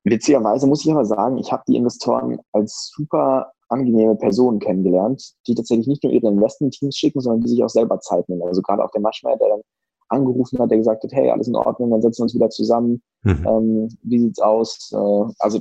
Witzigerweise 0.06 0.68
muss 0.68 0.86
ich 0.86 0.92
aber 0.92 1.04
sagen, 1.04 1.38
ich 1.38 1.52
habe 1.52 1.64
die 1.68 1.76
Investoren 1.76 2.40
als 2.54 2.92
super 2.96 3.52
angenehme 3.68 4.16
Personen 4.16 4.60
kennengelernt, 4.60 5.34
die 5.48 5.56
tatsächlich 5.56 5.88
nicht 5.88 6.04
nur 6.04 6.14
ihre 6.14 6.28
Investment-Teams 6.28 6.96
schicken, 6.96 7.20
sondern 7.20 7.42
die 7.42 7.50
sich 7.50 7.64
auch 7.64 7.70
selber 7.70 8.00
Zeit 8.00 8.30
nehmen. 8.30 8.44
Also 8.44 8.62
gerade 8.62 8.84
auch 8.84 8.92
der 8.92 9.02
Maschmeyer, 9.02 9.38
der 9.38 9.50
dann 9.50 9.62
angerufen 10.10 10.60
hat, 10.60 10.70
der 10.70 10.78
gesagt 10.78 11.04
hat, 11.04 11.12
hey, 11.12 11.32
alles 11.32 11.48
in 11.48 11.56
Ordnung, 11.56 11.90
dann 11.90 12.02
setzen 12.02 12.20
wir 12.20 12.24
uns 12.24 12.36
wieder 12.36 12.50
zusammen. 12.50 13.02
Mhm. 13.24 13.46
Ähm, 13.48 13.98
wie 14.04 14.20
sieht's 14.20 14.40
aus? 14.40 14.92
Äh, 14.94 15.34
also 15.40 15.60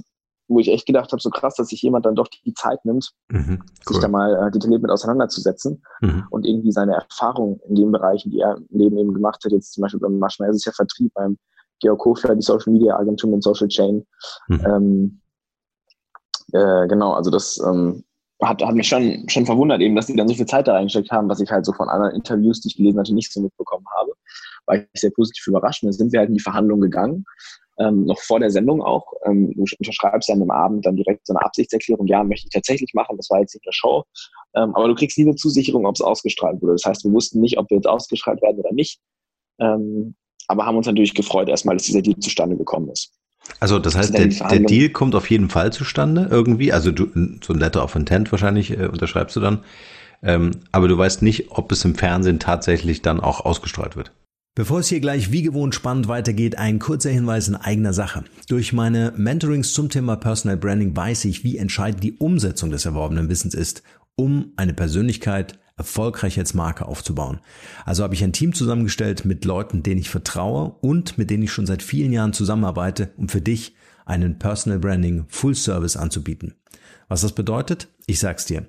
wo 0.48 0.58
ich 0.58 0.68
echt 0.68 0.86
gedacht 0.86 1.10
habe, 1.12 1.22
so 1.22 1.30
krass, 1.30 1.54
dass 1.54 1.68
sich 1.68 1.82
jemand 1.82 2.06
dann 2.06 2.14
doch 2.14 2.28
die 2.28 2.54
Zeit 2.54 2.84
nimmt, 2.84 3.12
mhm, 3.28 3.60
cool. 3.60 3.94
sich 3.94 3.98
da 3.98 4.08
mal 4.08 4.34
äh, 4.34 4.50
detailliert 4.50 4.82
mit 4.82 4.90
auseinanderzusetzen 4.90 5.82
mhm. 6.00 6.26
und 6.30 6.46
irgendwie 6.46 6.72
seine 6.72 6.94
Erfahrungen 6.94 7.60
in 7.68 7.74
den 7.74 7.92
Bereichen, 7.92 8.30
die 8.30 8.40
er 8.40 8.56
im 8.56 8.78
Leben 8.78 8.98
eben 8.98 9.14
gemacht 9.14 9.42
hat, 9.44 9.52
jetzt 9.52 9.72
zum 9.72 9.82
Beispiel 9.82 10.00
beim 10.00 10.18
Maschmeyer, 10.18 10.50
ist 10.50 10.56
es 10.56 10.64
ja 10.66 10.72
Vertrieb 10.72 11.12
beim 11.14 11.38
Georg 11.80 11.98
Kofler, 11.98 12.34
die 12.34 12.42
Social 12.42 12.72
Media 12.72 12.96
Agentur 12.96 13.30
mit 13.30 13.42
Social 13.42 13.68
Chain. 13.68 14.06
Mhm. 14.48 14.66
Ähm, 14.66 15.20
äh, 16.52 16.86
genau, 16.88 17.12
also 17.12 17.30
das 17.30 17.58
ähm, 17.66 18.04
hat, 18.42 18.62
hat 18.62 18.74
mich 18.74 18.88
schon, 18.88 19.26
schon 19.28 19.46
verwundert 19.46 19.80
eben, 19.80 19.96
dass 19.96 20.06
die 20.06 20.16
dann 20.16 20.28
so 20.28 20.34
viel 20.34 20.46
Zeit 20.46 20.68
da 20.68 20.74
reingesteckt 20.74 21.10
haben, 21.10 21.28
was 21.28 21.40
ich 21.40 21.50
halt 21.50 21.64
so 21.64 21.72
von 21.72 21.88
anderen 21.88 22.14
Interviews, 22.14 22.60
die 22.60 22.68
ich 22.68 22.76
gelesen 22.76 22.98
hatte, 22.98 23.14
nicht 23.14 23.32
so 23.32 23.40
mitbekommen 23.40 23.86
habe. 23.98 24.12
War 24.66 24.76
ich 24.76 24.86
sehr 24.94 25.10
positiv 25.10 25.46
überrascht. 25.46 25.82
Und 25.82 25.88
dann 25.88 25.94
sind 25.94 26.12
wir 26.12 26.20
halt 26.20 26.28
in 26.28 26.36
die 26.36 26.42
Verhandlungen 26.42 26.82
gegangen 26.82 27.24
ähm, 27.78 28.04
noch 28.04 28.18
vor 28.20 28.40
der 28.40 28.50
Sendung 28.50 28.82
auch. 28.82 29.12
Ähm, 29.26 29.52
du 29.54 29.64
unterschreibst 29.78 30.28
ja 30.28 30.34
an 30.34 30.40
dem 30.40 30.50
Abend 30.50 30.86
dann 30.86 30.96
direkt 30.96 31.26
so 31.26 31.34
eine 31.34 31.44
Absichtserklärung, 31.44 32.06
ja, 32.06 32.22
möchte 32.22 32.46
ich 32.46 32.52
tatsächlich 32.52 32.94
machen, 32.94 33.16
das 33.16 33.30
war 33.30 33.40
jetzt 33.40 33.54
nicht 33.54 33.66
eine 33.66 33.72
Show. 33.72 34.04
Ähm, 34.54 34.74
aber 34.74 34.88
du 34.88 34.94
kriegst 34.94 35.18
nie 35.18 35.24
eine 35.24 35.34
Zusicherung, 35.34 35.86
ob 35.86 35.96
es 35.96 36.00
ausgestrahlt 36.00 36.62
wurde. 36.62 36.74
Das 36.74 36.84
heißt, 36.84 37.04
wir 37.04 37.12
wussten 37.12 37.40
nicht, 37.40 37.58
ob 37.58 37.68
wir 37.70 37.76
jetzt 37.76 37.88
ausgestrahlt 37.88 38.42
werden 38.42 38.58
oder 38.58 38.72
nicht. 38.72 39.00
Ähm, 39.58 40.14
aber 40.46 40.66
haben 40.66 40.76
uns 40.76 40.86
natürlich 40.86 41.14
gefreut 41.14 41.48
erstmal, 41.48 41.76
dass 41.76 41.86
dieser 41.86 42.02
Deal 42.02 42.18
zustande 42.18 42.56
gekommen 42.56 42.90
ist. 42.90 43.12
Also 43.60 43.78
das 43.78 43.94
heißt, 43.94 44.16
der, 44.16 44.26
der, 44.26 44.60
Deal 44.60 44.88
kommt 44.90 45.14
auf 45.14 45.28
jeden 45.30 45.50
Fall 45.50 45.72
zustande 45.72 46.28
irgendwie. 46.30 46.72
Also 46.72 46.92
du, 46.92 47.06
so 47.42 47.52
ein 47.52 47.58
Letter 47.58 47.84
of 47.84 47.94
Intent 47.94 48.30
wahrscheinlich 48.32 48.70
äh, 48.70 48.86
unterschreibst 48.86 49.36
du 49.36 49.40
dann. 49.40 49.64
Ähm, 50.22 50.52
aber 50.72 50.88
du 50.88 50.96
weißt 50.96 51.22
nicht, 51.22 51.50
ob 51.50 51.70
es 51.70 51.84
im 51.84 51.94
Fernsehen 51.94 52.38
tatsächlich 52.38 53.02
dann 53.02 53.20
auch 53.20 53.44
ausgestrahlt 53.44 53.96
wird. 53.96 54.12
Bevor 54.56 54.78
es 54.78 54.88
hier 54.88 55.00
gleich 55.00 55.32
wie 55.32 55.42
gewohnt 55.42 55.74
spannend 55.74 56.06
weitergeht, 56.06 56.58
ein 56.58 56.78
kurzer 56.78 57.10
Hinweis 57.10 57.48
in 57.48 57.56
eigener 57.56 57.92
Sache. 57.92 58.22
Durch 58.48 58.72
meine 58.72 59.12
Mentorings 59.16 59.72
zum 59.72 59.88
Thema 59.88 60.14
Personal 60.14 60.56
Branding 60.56 60.94
weiß 60.94 61.24
ich, 61.24 61.42
wie 61.42 61.58
entscheidend 61.58 62.04
die 62.04 62.12
Umsetzung 62.18 62.70
des 62.70 62.84
erworbenen 62.84 63.28
Wissens 63.28 63.54
ist, 63.54 63.82
um 64.14 64.52
eine 64.54 64.72
Persönlichkeit 64.72 65.58
erfolgreich 65.76 66.38
als 66.38 66.54
Marke 66.54 66.86
aufzubauen. 66.86 67.40
Also 67.84 68.04
habe 68.04 68.14
ich 68.14 68.22
ein 68.22 68.32
Team 68.32 68.54
zusammengestellt 68.54 69.24
mit 69.24 69.44
Leuten, 69.44 69.82
denen 69.82 70.00
ich 70.00 70.08
vertraue 70.08 70.76
und 70.82 71.18
mit 71.18 71.30
denen 71.30 71.42
ich 71.42 71.52
schon 71.52 71.66
seit 71.66 71.82
vielen 71.82 72.12
Jahren 72.12 72.32
zusammenarbeite, 72.32 73.10
um 73.16 73.28
für 73.28 73.40
dich 73.40 73.74
einen 74.06 74.38
Personal 74.38 74.78
Branding 74.78 75.24
Full 75.26 75.56
Service 75.56 75.96
anzubieten. 75.96 76.54
Was 77.08 77.22
das 77.22 77.32
bedeutet? 77.32 77.88
Ich 78.06 78.18
sag's 78.18 78.44
dir. 78.44 78.66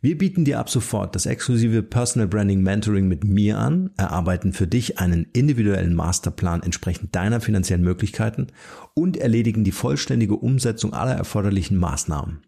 Wir 0.00 0.18
bieten 0.18 0.44
dir 0.44 0.58
ab 0.58 0.68
sofort 0.68 1.14
das 1.14 1.26
exklusive 1.26 1.82
Personal 1.82 2.28
Branding 2.28 2.62
Mentoring 2.62 3.08
mit 3.08 3.24
mir 3.24 3.58
an, 3.58 3.90
erarbeiten 3.96 4.52
für 4.52 4.66
dich 4.66 4.98
einen 4.98 5.26
individuellen 5.32 5.94
Masterplan 5.94 6.62
entsprechend 6.62 7.14
deiner 7.14 7.40
finanziellen 7.40 7.84
Möglichkeiten 7.84 8.48
und 8.94 9.16
erledigen 9.16 9.64
die 9.64 9.72
vollständige 9.72 10.36
Umsetzung 10.36 10.92
aller 10.92 11.14
erforderlichen 11.14 11.78
Maßnahmen. 11.78 12.42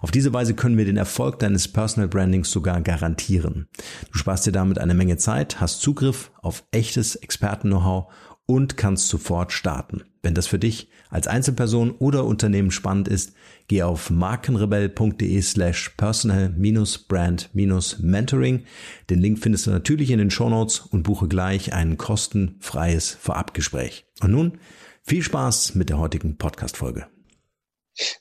Auf 0.00 0.10
diese 0.10 0.32
Weise 0.32 0.54
können 0.54 0.78
wir 0.78 0.86
den 0.86 0.96
Erfolg 0.96 1.38
deines 1.38 1.68
Personal 1.68 2.08
Brandings 2.08 2.50
sogar 2.50 2.80
garantieren. 2.80 3.68
Du 4.10 4.18
sparst 4.18 4.46
dir 4.46 4.52
damit 4.52 4.78
eine 4.78 4.94
Menge 4.94 5.18
Zeit, 5.18 5.60
hast 5.60 5.82
Zugriff 5.82 6.30
auf 6.40 6.64
echtes 6.70 7.16
Experten-Know-how 7.16 8.12
und 8.46 8.76
kannst 8.76 9.08
sofort 9.08 9.52
starten. 9.52 10.04
Wenn 10.28 10.34
das 10.34 10.46
für 10.46 10.58
dich 10.58 10.88
als 11.08 11.26
Einzelperson 11.26 11.90
oder 11.90 12.26
Unternehmen 12.26 12.70
spannend 12.70 13.08
ist, 13.08 13.32
geh 13.66 13.82
auf 13.82 14.10
markenrebell.de 14.10 15.40
slash 15.40 15.94
personal-brand-mentoring. 15.96 18.64
Den 19.08 19.20
Link 19.20 19.38
findest 19.38 19.66
du 19.66 19.70
natürlich 19.70 20.10
in 20.10 20.18
den 20.18 20.30
Shownotes 20.30 20.80
und 20.80 21.04
buche 21.04 21.28
gleich 21.28 21.72
ein 21.72 21.96
kostenfreies 21.96 23.12
Vorabgespräch. 23.12 24.04
Und 24.22 24.32
nun 24.32 24.58
viel 25.02 25.22
Spaß 25.22 25.76
mit 25.76 25.88
der 25.88 25.98
heutigen 25.98 26.36
Podcast-Folge. 26.36 27.06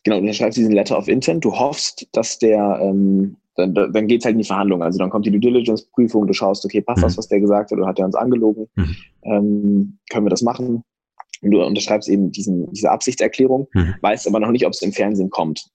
Genau, 0.05 0.21
du 0.21 0.33
schreibst 0.33 0.57
diesen 0.57 0.71
Letter 0.71 0.97
of 0.97 1.09
Intent. 1.09 1.43
Du 1.43 1.59
hoffst, 1.59 2.07
dass 2.13 2.39
der 2.39 2.79
ähm, 2.81 3.35
dann, 3.57 3.73
dann 3.73 4.07
geht 4.07 4.21
es 4.21 4.25
halt 4.25 4.35
in 4.35 4.39
die 4.39 4.47
Verhandlung. 4.47 4.81
Also 4.81 4.97
dann 4.97 5.09
kommt 5.09 5.25
die 5.25 5.31
Due 5.31 5.41
Diligence-Prüfung, 5.41 6.25
du 6.25 6.31
schaust, 6.31 6.63
okay, 6.63 6.79
passt 6.79 6.99
mhm. 6.99 7.07
das, 7.07 7.17
was 7.17 7.27
der 7.27 7.41
gesagt 7.41 7.71
hat, 7.71 7.77
oder 7.77 7.87
hat 7.87 7.99
er 7.99 8.05
uns 8.05 8.15
angelogen? 8.15 8.67
Mhm. 8.75 8.95
Ähm, 9.23 9.97
können 10.09 10.25
wir 10.25 10.29
das 10.29 10.41
machen? 10.41 10.85
Und 11.41 11.51
du 11.51 11.63
unterschreibst 11.63 12.09
eben 12.09 12.31
diesen, 12.31 12.71
diese 12.73 12.89
Absichtserklärung, 12.89 13.67
mhm. 13.73 13.95
weißt 14.01 14.27
aber 14.27 14.39
noch 14.39 14.51
nicht, 14.51 14.65
ob 14.65 14.73
es 14.73 14.81
im 14.81 14.91
Fernsehen 14.91 15.29
kommt. 15.29 15.65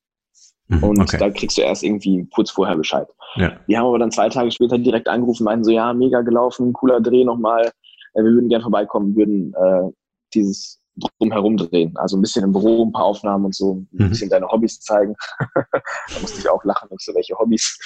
Mhm, 0.68 0.82
und 0.82 1.00
okay. 1.00 1.18
da 1.18 1.30
kriegst 1.30 1.56
du 1.56 1.62
erst 1.62 1.82
irgendwie 1.82 2.26
kurz 2.34 2.50
vorher 2.50 2.76
Bescheid. 2.76 3.08
Ja. 3.36 3.58
Die 3.68 3.76
haben 3.76 3.86
aber 3.86 3.98
dann 3.98 4.10
zwei 4.10 4.28
Tage 4.28 4.50
später 4.50 4.78
direkt 4.78 5.08
angerufen, 5.08 5.44
meinten 5.44 5.64
so, 5.64 5.70
ja, 5.70 5.92
mega 5.92 6.22
gelaufen, 6.22 6.72
cooler 6.72 7.00
Dreh 7.00 7.24
nochmal, 7.24 7.66
äh, 8.14 8.22
wir 8.22 8.30
würden 8.32 8.48
gerne 8.48 8.62
vorbeikommen, 8.62 9.16
würden 9.16 9.54
äh, 9.54 9.90
dieses 10.34 10.78
drumherum 10.96 11.56
drehen. 11.56 11.96
Also 11.96 12.16
ein 12.16 12.20
bisschen 12.20 12.44
im 12.44 12.52
Büro, 12.52 12.84
ein 12.84 12.92
paar 12.92 13.04
Aufnahmen 13.04 13.46
und 13.46 13.54
so, 13.54 13.74
ein 13.74 13.88
mhm. 13.92 14.08
bisschen 14.10 14.28
deine 14.28 14.46
Hobbys 14.46 14.80
zeigen. 14.80 15.14
da 15.54 16.20
musste 16.20 16.38
ich 16.38 16.48
auch 16.48 16.62
lachen, 16.64 16.88
nicht 16.90 17.04
so 17.04 17.14
welche 17.14 17.34
Hobbys. 17.38 17.78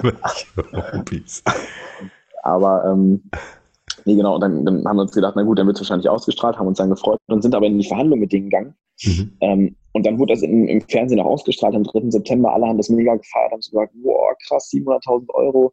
welche 0.00 0.92
Hobbys? 0.98 1.42
Aber 2.42 2.84
ähm, 2.86 3.22
nee, 4.04 4.16
genau, 4.16 4.34
und 4.34 4.40
dann, 4.40 4.64
dann 4.64 4.84
haben 4.86 4.96
wir 4.96 5.02
uns 5.02 5.12
gedacht, 5.12 5.34
na 5.36 5.42
gut, 5.42 5.58
dann 5.58 5.66
wird 5.66 5.76
es 5.76 5.82
wahrscheinlich 5.82 6.08
ausgestrahlt, 6.08 6.58
haben 6.58 6.66
uns 6.66 6.78
dann 6.78 6.90
gefreut 6.90 7.18
und 7.28 7.42
sind 7.42 7.54
aber 7.54 7.66
in 7.66 7.78
die 7.78 7.86
Verhandlung 7.86 8.20
mit 8.20 8.32
denen 8.32 8.50
gegangen. 8.50 8.74
Mhm. 9.04 9.36
Ähm, 9.40 9.76
und 9.92 10.06
dann 10.06 10.18
wurde 10.18 10.34
das 10.34 10.42
in, 10.42 10.68
im 10.68 10.80
Fernsehen 10.82 11.20
auch 11.20 11.26
ausgestrahlt 11.26 11.74
am 11.74 11.84
3. 11.84 12.10
September. 12.10 12.52
Alle 12.52 12.66
haben 12.66 12.76
das 12.76 12.88
mega 12.88 13.14
gefeiert, 13.14 13.52
haben 13.52 13.62
so 13.62 13.70
gesagt, 13.72 13.92
boah, 14.02 14.34
krass, 14.46 14.70
700.000 14.72 15.28
Euro. 15.34 15.72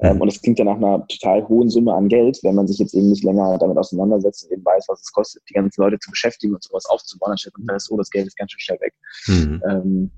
Ähm, 0.00 0.20
und 0.20 0.26
das 0.26 0.40
klingt 0.42 0.58
ja 0.58 0.64
nach 0.64 0.76
einer 0.76 1.06
total 1.06 1.46
hohen 1.48 1.70
Summe 1.70 1.94
an 1.94 2.08
Geld, 2.08 2.38
wenn 2.42 2.56
man 2.56 2.66
sich 2.66 2.78
jetzt 2.78 2.94
eben 2.94 3.10
nicht 3.10 3.22
länger 3.22 3.56
damit 3.58 3.78
auseinandersetzt 3.78 4.44
und 4.44 4.52
eben 4.52 4.64
weiß, 4.64 4.86
was 4.88 5.00
es 5.00 5.12
kostet, 5.12 5.42
die 5.48 5.54
ganzen 5.54 5.80
Leute 5.80 5.98
zu 6.00 6.10
beschäftigen 6.10 6.54
und 6.54 6.62
sowas 6.62 6.86
aufzubauen, 6.86 7.30
dann 7.30 7.38
stellt 7.38 7.56
man 7.58 7.74
fest, 7.74 7.90
oh, 7.90 7.96
das 7.96 8.10
Geld 8.10 8.26
ist 8.26 8.36
ganz 8.36 8.50
schön 8.50 8.60
schnell 8.60 8.80
weg. 8.80 8.94
Mhm. 9.28 9.62
Ähm, 9.68 10.10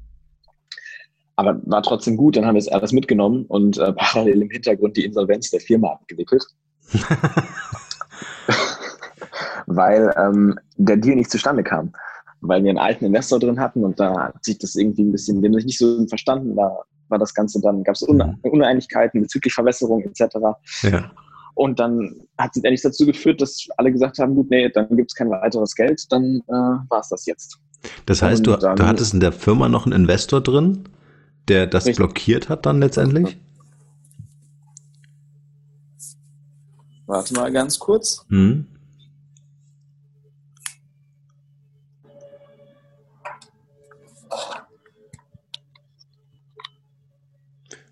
aber 1.36 1.60
war 1.66 1.82
trotzdem 1.82 2.16
gut, 2.16 2.36
dann 2.36 2.46
haben 2.46 2.54
wir 2.54 2.60
es 2.60 2.68
alles 2.68 2.92
mitgenommen 2.92 3.44
und 3.46 3.76
äh, 3.76 3.92
parallel 3.92 4.42
im 4.42 4.50
Hintergrund 4.50 4.96
die 4.96 5.04
Insolvenz 5.04 5.50
der 5.50 5.60
Firma 5.60 5.92
abgewickelt. 5.92 6.44
Weil 9.66 10.14
ähm, 10.16 10.58
der 10.76 10.96
Deal 10.96 11.16
nicht 11.16 11.30
zustande 11.30 11.62
kam. 11.62 11.92
Weil 12.40 12.62
wir 12.62 12.70
einen 12.70 12.78
alten 12.78 13.04
Investor 13.04 13.40
drin 13.40 13.58
hatten 13.58 13.84
und 13.84 13.98
da 13.98 14.28
hat 14.28 14.44
sich 14.44 14.58
das 14.58 14.76
irgendwie 14.76 15.04
ein 15.04 15.12
bisschen, 15.12 15.42
wir 15.42 15.48
haben 15.48 15.56
nicht 15.56 15.78
so 15.78 16.06
verstanden, 16.06 16.54
da 16.54 16.78
war 17.08 17.18
das 17.18 17.34
Ganze 17.34 17.60
dann, 17.60 17.82
gab 17.82 17.94
es 17.94 18.06
mhm. 18.06 18.38
Uneinigkeiten 18.42 19.22
bezüglich 19.22 19.54
Verwässerung 19.54 20.02
etc. 20.02 20.36
Ja. 20.82 21.10
Und 21.54 21.80
dann 21.80 22.14
hat 22.36 22.50
es 22.54 22.62
endlich 22.62 22.82
dazu 22.82 23.06
geführt, 23.06 23.40
dass 23.40 23.66
alle 23.78 23.90
gesagt 23.90 24.18
haben, 24.18 24.34
gut, 24.34 24.50
nee, 24.50 24.68
dann 24.68 24.94
gibt 24.94 25.10
es 25.10 25.14
kein 25.14 25.30
weiteres 25.30 25.74
Geld, 25.74 26.04
dann 26.10 26.42
äh, 26.48 26.52
war 26.52 27.00
es 27.00 27.08
das 27.08 27.24
jetzt. 27.24 27.58
Das 28.04 28.20
heißt, 28.20 28.46
du, 28.46 28.56
dann, 28.56 28.76
du 28.76 28.86
hattest 28.86 29.14
in 29.14 29.20
der 29.20 29.32
Firma 29.32 29.68
noch 29.68 29.86
einen 29.86 29.94
Investor 29.94 30.42
drin, 30.42 30.84
der 31.48 31.66
das 31.66 31.86
richtig. 31.86 31.96
blockiert 31.96 32.48
hat 32.48 32.66
dann 32.66 32.80
letztendlich? 32.80 33.38
Warte 37.06 37.34
mal 37.34 37.52
ganz 37.52 37.78
kurz. 37.78 38.24
Mhm. 38.28 38.66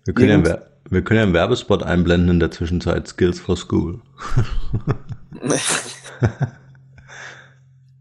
Wir 0.05 0.13
können, 0.13 0.45
ja, 0.45 0.59
wir 0.89 1.03
können 1.03 1.17
ja 1.17 1.23
einen 1.23 1.33
Werbespot 1.33 1.81
einblenden 1.81 2.29
in 2.29 2.39
der 2.39 2.51
Zwischenzeit. 2.51 3.07
Skills 3.07 3.39
for 3.39 3.57
School. 3.57 4.01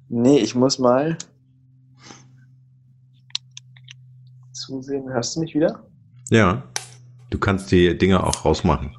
nee, 0.08 0.38
ich 0.38 0.54
muss 0.54 0.78
mal 0.78 1.16
zusehen. 4.52 5.08
Hörst 5.08 5.36
du 5.36 5.40
mich 5.40 5.54
wieder? 5.54 5.86
Ja. 6.28 6.62
Du 7.30 7.38
kannst 7.38 7.72
die 7.72 7.96
Dinge 7.96 8.22
auch 8.22 8.44
rausmachen. 8.44 8.94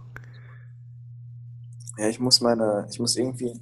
Ja, 1.97 2.09
ich 2.09 2.19
muss 2.19 2.41
meine, 2.41 2.87
ich 2.91 2.99
muss 2.99 3.15
irgendwie 3.15 3.53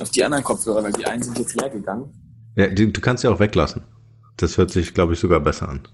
auf 0.00 0.10
die 0.10 0.24
anderen 0.24 0.44
Kopfhörer, 0.44 0.82
weil 0.82 0.92
die 0.92 1.06
einen 1.06 1.22
sind 1.22 1.38
jetzt 1.38 1.60
leer 1.60 1.70
gegangen. 1.70 2.12
Ja, 2.56 2.68
du, 2.68 2.88
du 2.88 3.00
kannst 3.00 3.22
sie 3.22 3.28
auch 3.28 3.40
weglassen. 3.40 3.82
Das 4.36 4.58
hört 4.58 4.70
sich, 4.70 4.94
glaube 4.94 5.14
ich, 5.14 5.20
sogar 5.20 5.40
besser 5.40 5.68
an. 5.68 5.86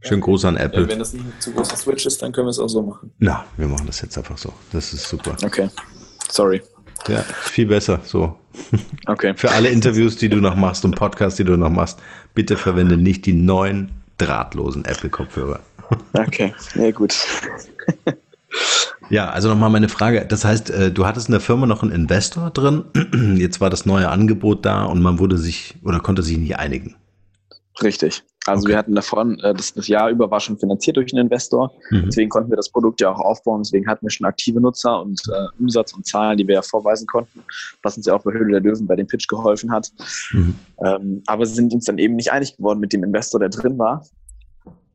Schönen 0.00 0.20
Gruß 0.20 0.44
an 0.44 0.56
Apple. 0.56 0.82
Ja, 0.82 0.88
wenn 0.88 0.98
das 0.98 1.14
nicht 1.14 1.24
ein 1.24 1.32
zu 1.38 1.52
großer 1.52 1.76
Switch 1.76 2.04
ist, 2.04 2.20
dann 2.20 2.32
können 2.32 2.46
wir 2.46 2.50
es 2.50 2.58
auch 2.58 2.68
so 2.68 2.82
machen. 2.82 3.10
Na, 3.18 3.44
wir 3.56 3.66
machen 3.66 3.86
das 3.86 4.02
jetzt 4.02 4.18
einfach 4.18 4.36
so. 4.36 4.52
Das 4.70 4.92
ist 4.92 5.08
super. 5.08 5.34
Okay. 5.42 5.70
Sorry. 6.30 6.62
Ja, 7.08 7.22
viel 7.22 7.66
besser 7.66 8.00
so. 8.04 8.36
Okay. 9.06 9.34
Für 9.36 9.50
alle 9.50 9.68
Interviews, 9.68 10.16
die 10.16 10.28
du 10.28 10.36
noch 10.36 10.54
machst 10.54 10.84
und 10.84 10.94
Podcasts, 10.96 11.36
die 11.36 11.44
du 11.44 11.56
noch 11.56 11.70
machst, 11.70 11.98
bitte 12.34 12.56
verwende 12.56 12.96
nicht 12.96 13.26
die 13.26 13.32
neuen 13.32 13.90
drahtlosen 14.18 14.84
Apple-Kopfhörer. 14.84 15.60
Okay, 16.14 16.54
ja 16.76 16.90
gut. 16.92 17.14
Ja, 19.10 19.30
also 19.30 19.48
nochmal 19.48 19.70
meine 19.70 19.88
Frage. 19.88 20.24
Das 20.26 20.44
heißt, 20.44 20.70
äh, 20.70 20.90
du 20.90 21.06
hattest 21.06 21.28
in 21.28 21.32
der 21.32 21.40
Firma 21.40 21.66
noch 21.66 21.82
einen 21.82 21.92
Investor 21.92 22.50
drin. 22.50 22.84
Jetzt 23.36 23.60
war 23.60 23.70
das 23.70 23.86
neue 23.86 24.08
Angebot 24.08 24.64
da 24.64 24.84
und 24.84 25.02
man 25.02 25.18
wurde 25.18 25.38
sich 25.38 25.74
oder 25.84 26.00
konnte 26.00 26.22
sich 26.22 26.38
nicht 26.38 26.58
einigen. 26.58 26.96
Richtig. 27.82 28.22
Also 28.46 28.64
okay. 28.64 28.72
wir 28.72 28.78
hatten 28.78 28.94
davon, 28.94 29.38
äh, 29.40 29.54
das, 29.54 29.72
das 29.72 29.88
Jahr 29.88 30.10
über 30.10 30.30
war 30.30 30.38
schon 30.38 30.58
finanziert 30.58 30.96
durch 30.96 31.12
einen 31.12 31.24
Investor. 31.24 31.72
Mhm. 31.90 32.04
Deswegen 32.06 32.28
konnten 32.28 32.50
wir 32.50 32.56
das 32.56 32.68
Produkt 32.68 33.00
ja 33.00 33.10
auch 33.10 33.18
aufbauen. 33.18 33.62
Deswegen 33.62 33.86
hatten 33.88 34.04
wir 34.06 34.10
schon 34.10 34.26
aktive 34.26 34.60
Nutzer 34.60 35.00
und 35.00 35.20
äh, 35.28 35.46
Umsatz 35.58 35.92
und 35.94 36.06
Zahlen, 36.06 36.36
die 36.36 36.46
wir 36.46 36.56
ja 36.56 36.62
vorweisen 36.62 37.06
konnten, 37.06 37.42
was 37.82 37.96
uns 37.96 38.06
ja 38.06 38.14
auch 38.14 38.22
bei 38.22 38.32
Höhle 38.32 38.52
der 38.52 38.60
Löwen 38.60 38.86
bei 38.86 38.96
dem 38.96 39.06
Pitch 39.06 39.28
geholfen 39.28 39.72
hat. 39.72 39.90
Mhm. 40.32 40.54
Ähm, 40.84 41.22
aber 41.26 41.46
sind 41.46 41.72
uns 41.72 41.86
dann 41.86 41.98
eben 41.98 42.16
nicht 42.16 42.32
einig 42.32 42.56
geworden 42.56 42.80
mit 42.80 42.92
dem 42.92 43.02
Investor, 43.02 43.40
der 43.40 43.48
drin 43.48 43.78
war. 43.78 44.04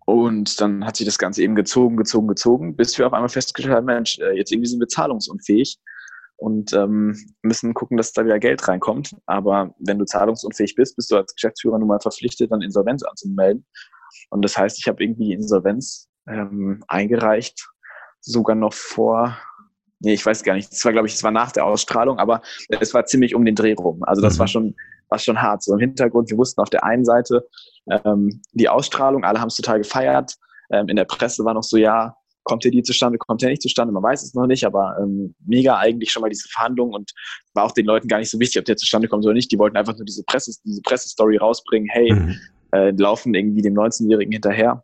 Und 0.10 0.60
dann 0.60 0.88
hat 0.88 0.98
sich 0.98 1.06
das 1.06 1.20
Ganze 1.20 1.44
eben 1.44 1.54
gezogen, 1.54 1.96
gezogen, 1.96 2.28
gezogen, 2.28 2.76
bis 2.76 2.98
wir 2.98 3.06
auf 3.06 3.14
einmal 3.14 3.30
festgestellt 3.30 3.76
haben, 3.76 3.86
Mensch, 3.86 4.18
äh, 4.18 4.32
jetzt 4.36 4.52
irgendwie 4.52 4.68
sind 4.68 4.80
wir 4.80 4.88
zahlungsunfähig 4.88 5.78
und 6.36 6.74
ähm, 6.74 7.16
müssen 7.44 7.76
gucken, 7.76 7.96
dass 7.96 8.12
da 8.12 8.26
wieder 8.26 8.40
Geld 8.40 8.68
reinkommt. 8.68 9.16
Aber 9.28 9.76
wenn 9.78 10.00
du 10.00 10.06
zahlungsunfähig 10.06 10.74
bist, 10.74 10.96
bist 10.96 11.12
du 11.12 11.16
als 11.16 11.36
Geschäftsführer 11.36 11.78
nun 11.78 11.90
mal 11.90 12.00
verpflichtet, 12.00 12.52
dann 12.52 12.64
Insolvenz 12.64 13.04
anzumelden. 13.04 13.68
Und 14.32 14.44
das 14.44 14.58
heißt, 14.58 14.80
ich 14.80 14.88
habe 14.88 15.04
irgendwie 15.04 15.26
die 15.26 15.34
Insolvenz 15.34 16.10
ähm, 16.28 16.84
eingereicht, 16.88 17.70
sogar 18.20 18.56
noch 18.56 18.74
vor, 18.74 19.38
nee, 20.00 20.14
ich 20.14 20.26
weiß 20.26 20.44
gar 20.44 20.54
nicht, 20.54 20.72
es 20.72 20.84
war, 20.86 20.92
glaube 20.92 21.08
ich, 21.08 21.14
es 21.14 21.24
war 21.24 21.32
nach 21.32 21.52
der 21.52 21.66
Ausstrahlung, 21.66 22.20
aber 22.20 22.42
es 22.68 22.94
war 22.94 23.06
ziemlich 23.06 23.36
um 23.36 23.46
den 23.46 23.56
Dreh 23.56 23.74
rum. 23.74 24.04
Also 24.04 24.22
das 24.22 24.36
mhm. 24.36 24.40
war 24.40 24.48
schon, 24.48 24.76
war 25.10 25.20
schon 25.20 25.42
hart. 25.42 25.64
So 25.64 25.74
im 25.74 25.80
Hintergrund, 25.80 26.30
wir 26.30 26.38
wussten 26.38 26.62
auf 26.62 26.70
der 26.70 26.84
einen 26.84 27.06
Seite 27.06 27.48
ähm, 27.90 28.42
die 28.54 28.70
Ausstrahlung, 28.70 29.24
alle 29.24 29.40
haben 29.40 29.48
es 29.48 29.56
total 29.56 29.80
gefeiert. 29.80 30.36
Ähm, 30.72 30.88
in 30.88 30.96
der 30.96 31.06
Presse 31.06 31.44
war 31.46 31.54
noch 31.54 31.64
so, 31.64 31.78
ja, 31.78 32.16
kommt 32.44 32.64
der 32.64 32.72
die 32.72 32.84
zustande, 32.84 33.18
kommt 33.18 33.42
der 33.42 33.50
nicht 33.50 33.62
zustande, 33.62 33.94
man 33.94 34.04
weiß 34.04 34.24
es 34.24 34.34
noch 34.34 34.48
nicht, 34.48 34.66
aber 34.66 34.98
ähm, 35.00 35.36
mega 35.46 35.78
eigentlich 35.78 36.12
schon 36.12 36.22
mal 36.22 36.30
diese 36.30 36.48
Verhandlungen 36.50 36.94
und 36.94 37.12
war 37.54 37.66
auch 37.66 37.72
den 37.72 37.86
Leuten 37.86 38.08
gar 38.08 38.18
nicht 38.18 38.32
so 38.32 38.40
wichtig, 38.40 38.60
ob 38.60 38.66
der 38.66 38.78
zustande 38.78 39.08
kommt 39.08 39.24
oder 39.26 39.34
nicht. 39.34 39.52
Die 39.52 39.60
wollten 39.60 39.78
einfach 39.78 39.96
nur 39.96 40.06
diese 40.06 40.24
Presse, 40.24 40.52
diese 40.64 40.82
Pressestory 40.82 41.38
rausbringen, 41.38 41.90
hey, 41.92 42.14
mhm. 42.14 42.36
äh, 42.72 42.92
laufen 42.92 43.34
irgendwie 43.36 43.62
dem 43.62 43.76
19-Jährigen 43.76 44.32
hinterher. 44.32 44.84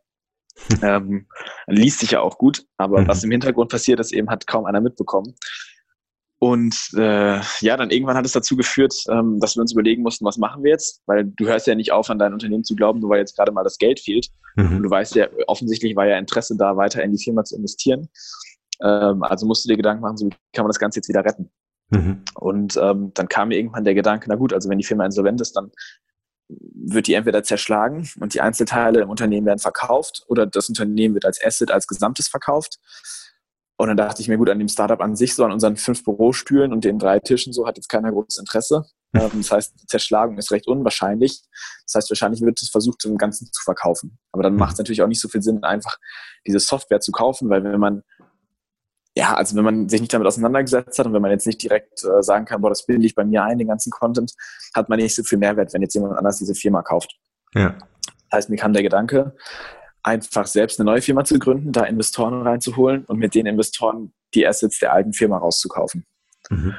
Ähm, 0.81 1.27
liest 1.67 1.99
sich 1.99 2.11
ja 2.11 2.21
auch 2.21 2.37
gut, 2.37 2.65
aber 2.77 3.01
mhm. 3.01 3.07
was 3.07 3.23
im 3.23 3.31
Hintergrund 3.31 3.69
passiert 3.69 3.99
ist, 3.99 4.13
eben 4.13 4.29
hat 4.29 4.47
kaum 4.47 4.65
einer 4.65 4.81
mitbekommen. 4.81 5.35
Und 6.37 6.75
äh, 6.95 7.39
ja, 7.61 7.77
dann 7.77 7.89
irgendwann 7.89 8.17
hat 8.17 8.25
es 8.25 8.33
dazu 8.33 8.55
geführt, 8.55 8.93
ähm, 9.09 9.39
dass 9.39 9.55
wir 9.55 9.61
uns 9.61 9.71
überlegen 9.71 10.03
mussten, 10.03 10.25
was 10.25 10.37
machen 10.37 10.63
wir 10.63 10.71
jetzt? 10.71 11.01
Weil 11.05 11.25
du 11.25 11.47
hörst 11.47 11.65
ja 11.65 11.75
nicht 11.75 11.91
auf, 11.91 12.09
an 12.09 12.19
dein 12.19 12.33
Unternehmen 12.33 12.63
zu 12.63 12.75
glauben, 12.75 12.99
nur 12.99 13.09
weil 13.09 13.19
jetzt 13.19 13.35
gerade 13.35 13.51
mal 13.51 13.63
das 13.63 13.77
Geld 13.77 13.99
fehlt. 13.99 14.27
Mhm. 14.55 14.77
Und 14.77 14.83
du 14.83 14.89
weißt 14.89 15.15
ja, 15.15 15.27
offensichtlich 15.47 15.95
war 15.95 16.07
ja 16.07 16.17
Interesse 16.17 16.55
da, 16.57 16.75
weiter 16.75 17.01
in 17.03 17.13
die 17.13 17.23
Firma 17.23 17.43
zu 17.45 17.55
investieren. 17.55 18.09
Ähm, 18.83 19.23
also 19.23 19.45
musst 19.47 19.65
du 19.65 19.69
dir 19.69 19.77
Gedanken 19.77 20.01
machen, 20.01 20.17
so 20.17 20.25
wie 20.27 20.35
kann 20.53 20.65
man 20.65 20.69
das 20.69 20.79
Ganze 20.79 20.99
jetzt 20.99 21.09
wieder 21.09 21.23
retten? 21.23 21.49
Mhm. 21.89 22.23
Und 22.35 22.77
ähm, 22.77 23.11
dann 23.13 23.27
kam 23.29 23.47
mir 23.47 23.57
irgendwann 23.57 23.85
der 23.85 23.95
Gedanke, 23.95 24.25
na 24.27 24.35
gut, 24.35 24.53
also 24.53 24.69
wenn 24.69 24.77
die 24.77 24.83
Firma 24.83 25.05
insolvent 25.05 25.39
ist, 25.39 25.55
dann 25.55 25.71
wird 26.47 27.07
die 27.07 27.13
entweder 27.13 27.43
zerschlagen 27.43 28.09
und 28.19 28.33
die 28.33 28.41
Einzelteile 28.41 29.01
im 29.01 29.09
Unternehmen 29.09 29.47
werden 29.47 29.59
verkauft 29.59 30.23
oder 30.27 30.45
das 30.45 30.69
Unternehmen 30.69 31.15
wird 31.15 31.25
als 31.25 31.43
Asset, 31.43 31.71
als 31.71 31.87
Gesamtes 31.87 32.27
verkauft. 32.27 32.79
Und 33.77 33.87
dann 33.89 33.97
dachte 33.97 34.21
ich 34.21 34.29
mir, 34.29 34.37
gut, 34.37 34.49
an 34.49 34.59
dem 34.59 34.69
Startup 34.69 35.01
an 35.01 35.15
sich, 35.15 35.35
so 35.35 35.43
an 35.43 35.51
unseren 35.51 35.75
fünf 35.75 36.03
Bürostühlen 36.03 36.71
und 36.71 36.85
den 36.85 36.97
drei 36.97 37.19
Tischen, 37.19 37.51
so 37.51 37.67
hat 37.67 37.75
jetzt 37.75 37.89
keiner 37.89 38.11
großes 38.11 38.37
Interesse. 38.37 38.85
Hm. 39.13 39.21
Ähm, 39.21 39.31
das 39.41 39.51
heißt, 39.51 39.73
die 39.81 39.87
Zerschlagung 39.87 40.37
ist 40.37 40.51
recht 40.51 40.67
unwahrscheinlich. 40.67 41.41
Das 41.85 41.95
heißt, 41.95 42.09
wahrscheinlich 42.09 42.41
wird 42.41 42.61
es 42.61 42.69
versucht, 42.69 43.03
im 43.05 43.17
Ganzen 43.17 43.51
zu 43.51 43.61
verkaufen. 43.63 44.17
Aber 44.31 44.43
dann 44.43 44.53
hm. 44.53 44.59
macht 44.59 44.73
es 44.73 44.77
natürlich 44.77 45.01
auch 45.01 45.07
nicht 45.07 45.19
so 45.19 45.27
viel 45.27 45.41
Sinn, 45.41 45.63
einfach 45.63 45.97
diese 46.47 46.59
Software 46.59 47.01
zu 47.01 47.11
kaufen, 47.11 47.49
weil 47.49 47.63
wenn 47.63 47.79
man, 47.79 48.03
ja, 49.25 49.33
also 49.33 49.55
wenn 49.55 49.63
man 49.63 49.89
sich 49.89 50.01
nicht 50.01 50.13
damit 50.13 50.27
auseinandergesetzt 50.27 50.99
hat 50.99 51.07
und 51.07 51.13
wenn 51.13 51.21
man 51.21 51.31
jetzt 51.31 51.47
nicht 51.47 51.61
direkt 51.61 52.03
äh, 52.03 52.21
sagen 52.21 52.45
kann, 52.45 52.61
boah, 52.61 52.69
das 52.69 52.85
bilde 52.85 53.05
ich 53.05 53.15
bei 53.15 53.25
mir 53.25 53.43
ein, 53.43 53.57
den 53.57 53.67
ganzen 53.67 53.89
Content, 53.89 54.33
hat 54.75 54.87
man 54.87 54.99
nicht 54.99 55.15
so 55.15 55.23
viel 55.23 55.39
Mehrwert, 55.39 55.73
wenn 55.73 55.81
jetzt 55.81 55.95
jemand 55.95 56.15
anders 56.15 56.37
diese 56.37 56.53
Firma 56.53 56.83
kauft. 56.83 57.15
Ja. 57.55 57.75
Das 58.29 58.37
heißt, 58.37 58.49
mir 58.51 58.57
kam 58.57 58.73
der 58.73 58.83
Gedanke, 58.83 59.35
einfach 60.03 60.45
selbst 60.45 60.79
eine 60.79 60.91
neue 60.91 61.01
Firma 61.01 61.23
zu 61.23 61.39
gründen, 61.39 61.71
da 61.71 61.85
Investoren 61.85 62.43
reinzuholen 62.43 63.05
und 63.05 63.17
mit 63.17 63.33
den 63.33 63.47
Investoren 63.47 64.13
die 64.35 64.45
Assets 64.45 64.77
der 64.77 64.93
alten 64.93 65.13
Firma 65.13 65.37
rauszukaufen. 65.37 66.05
Mhm. 66.51 66.75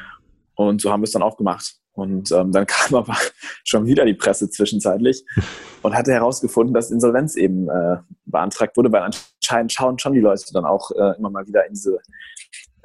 Und 0.55 0.81
so 0.81 0.93
haben 0.93 1.01
wir 1.01 1.07
es 1.07 1.13
dann 1.13 1.23
auch 1.23 1.37
gemacht. 1.37 1.75
Und 1.95 2.31
ähm, 2.31 2.53
dann 2.53 2.67
kam 2.67 2.95
aber 2.95 3.17
schon 3.65 3.87
wieder 3.87 4.05
die 4.05 4.15
Presse 4.15 4.49
zwischenzeitlich 4.51 5.25
und 5.83 5.97
hatte 5.97 6.13
herausgefunden, 6.13 6.75
dass 6.75 6.93
Insolvenz 6.93 7.35
eben 7.35 7.69
äh, 7.69 7.97
beantragt 8.25 8.77
wurde, 8.77 8.93
weil 8.93 9.03
anscheinend 9.03 9.73
schauen 9.73 9.99
schon 9.99 10.13
die 10.13 10.21
Leute 10.21 10.45
dann 10.53 10.65
auch 10.65 10.91
äh, 10.93 11.17
immer 11.19 11.31
mal 11.31 11.47
wieder 11.47 11.67
in 11.67 11.73
diese 11.73 11.99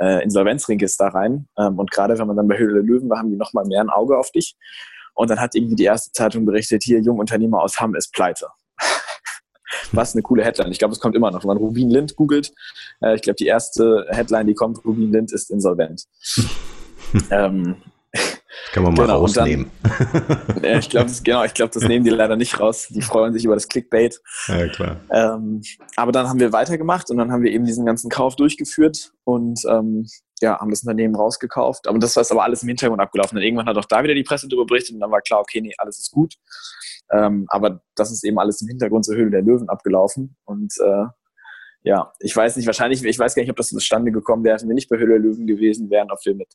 äh, 0.02 0.24
Insolvenzregister 0.24 1.08
rein. 1.08 1.48
Ähm, 1.58 1.78
und 1.78 1.92
gerade 1.92 2.18
wenn 2.18 2.28
man 2.28 2.36
dann 2.36 2.48
bei 2.48 2.58
Höhle 2.58 2.74
der 2.76 2.84
Löwen 2.84 3.10
war, 3.10 3.20
haben 3.20 3.30
die 3.30 3.38
nochmal 3.38 3.66
mehr 3.66 3.82
ein 3.82 3.90
Auge 3.90 4.18
auf 4.18 4.32
dich. 4.32 4.56
Und 5.14 5.30
dann 5.30 5.40
hat 5.40 5.56
irgendwie 5.56 5.76
die 5.76 5.84
erste 5.84 6.12
Zeitung 6.12 6.46
berichtet, 6.46 6.84
hier, 6.84 7.00
Jungunternehmer 7.00 7.62
aus 7.62 7.80
Hamm 7.80 7.96
ist 7.96 8.14
pleite. 8.14 8.48
Was 9.92 10.14
eine 10.14 10.22
coole 10.22 10.44
Headline. 10.44 10.72
Ich 10.72 10.80
glaube, 10.80 10.94
es 10.94 11.00
kommt 11.00 11.16
immer 11.16 11.32
noch. 11.32 11.44
Wenn 11.44 11.50
man 11.50 11.58
Rubin 11.58 11.90
Lind 11.90 12.16
googelt, 12.16 12.54
äh, 13.02 13.16
ich 13.16 13.22
glaube, 13.22 13.36
die 13.36 13.46
erste 13.46 14.08
Headline, 14.10 14.48
die 14.48 14.56
kommt, 14.56 14.84
Rubin 14.86 15.12
Lind 15.12 15.32
ist 15.32 15.52
insolvent. 15.52 16.06
ähm, 17.30 17.78
kann 18.74 18.84
man 18.84 18.94
mal 18.94 19.04
genau, 19.04 19.20
rausnehmen. 19.20 19.70
Dann, 19.84 20.64
ja, 20.64 20.78
ich 20.80 20.90
glaube, 20.90 21.12
genau, 21.24 21.44
ich 21.44 21.54
glaube, 21.54 21.72
das 21.74 21.84
nehmen 21.84 22.06
die 22.06 22.12
leider 22.12 22.36
nicht 22.36 22.60
raus. 22.60 22.88
Die 22.90 23.02
freuen 23.02 23.34
sich 23.34 23.46
über 23.46 23.56
das 23.56 23.68
Clickbait. 23.68 24.22
Ja, 24.48 24.68
klar. 24.68 24.98
Ähm, 25.12 25.62
aber 25.96 26.12
dann 26.12 26.28
haben 26.28 26.40
wir 26.40 26.54
weitergemacht 26.54 27.10
und 27.10 27.18
dann 27.18 27.32
haben 27.32 27.44
wir 27.44 27.52
eben 27.52 27.66
diesen 27.66 27.86
ganzen 27.86 28.10
Kauf 28.10 28.36
durchgeführt 28.36 29.12
und 29.24 29.62
ähm, 29.68 30.06
ja, 30.42 30.60
haben 30.60 30.70
das 30.70 30.82
Unternehmen 30.84 31.16
rausgekauft. 31.16 31.88
Aber 31.88 32.00
das 32.00 32.16
war 32.16 32.26
aber 32.30 32.44
alles 32.44 32.64
im 32.64 32.70
Hintergrund 32.70 33.02
abgelaufen. 33.02 33.38
Und 33.38 33.44
irgendwann 33.44 33.68
hat 33.68 33.78
auch 33.78 33.86
da 33.86 34.04
wieder 34.04 34.16
die 34.16 34.24
Presse 34.24 34.48
darüber 34.48 34.66
berichtet 34.66 34.96
und 34.96 35.02
dann 35.02 35.12
war 35.12 35.22
klar, 35.22 35.40
okay, 35.40 35.62
nee, 35.62 35.74
alles 35.78 36.00
ist 36.00 36.12
gut. 36.12 36.36
Ähm, 37.12 37.46
aber 37.50 37.82
das 37.96 38.12
ist 38.12 38.24
eben 38.24 38.40
alles 38.40 38.62
im 38.62 38.68
Hintergrund 38.68 39.06
zur 39.06 39.16
Höhle 39.16 39.32
der 39.32 39.42
Löwen 39.42 39.70
abgelaufen. 39.70 40.36
Und 40.46 40.74
äh, 40.80 41.06
ja, 41.84 42.14
ich 42.20 42.36
weiß 42.36 42.58
nicht, 42.58 42.68
wahrscheinlich, 42.68 43.04
ich 43.04 43.18
weiß 43.18 43.34
gar 43.34 43.42
nicht, 43.42 43.50
ob 43.50 43.58
das 43.58 43.70
zustande 43.70 44.12
gekommen 44.12 44.44
wäre, 44.44 44.60
wenn 44.62 44.68
wir 44.68 44.76
nicht 44.76 44.90
bei 44.90 44.98
Höhle 44.98 45.18
Löwen 45.18 45.48
gewesen 45.48 45.90
wären, 45.90 46.12
ob 46.12 46.20
wir 46.24 46.36
mit 46.36 46.50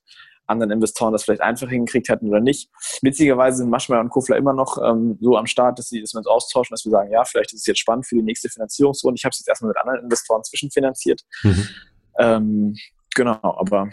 anderen 0.46 0.70
Investoren 0.70 1.12
das 1.12 1.24
vielleicht 1.24 1.40
einfach 1.40 1.68
hingekriegt 1.68 2.08
hätten 2.08 2.28
oder 2.28 2.40
nicht. 2.40 2.70
Witzigerweise 3.02 3.58
sind 3.58 3.70
Maschmeyer 3.70 4.00
und 4.00 4.10
Kofler 4.10 4.36
immer 4.36 4.52
noch 4.52 4.78
ähm, 4.82 5.18
so 5.20 5.36
am 5.36 5.46
Start, 5.46 5.78
dass, 5.78 5.88
sie, 5.88 6.00
dass 6.00 6.14
wir 6.14 6.18
uns 6.18 6.28
austauschen, 6.28 6.72
dass 6.72 6.84
wir 6.84 6.90
sagen, 6.90 7.10
ja, 7.10 7.24
vielleicht 7.24 7.52
ist 7.52 7.60
es 7.60 7.66
jetzt 7.66 7.80
spannend 7.80 8.06
für 8.06 8.14
die 8.14 8.22
nächste 8.22 8.48
Finanzierungsrunde. 8.48 9.16
Ich 9.18 9.24
habe 9.24 9.32
es 9.32 9.40
jetzt 9.40 9.48
erstmal 9.48 9.70
mit 9.70 9.78
anderen 9.78 10.04
Investoren 10.04 10.44
zwischenfinanziert. 10.44 11.22
Mhm. 11.42 11.68
Ähm, 12.18 12.76
genau, 13.14 13.40
aber 13.42 13.90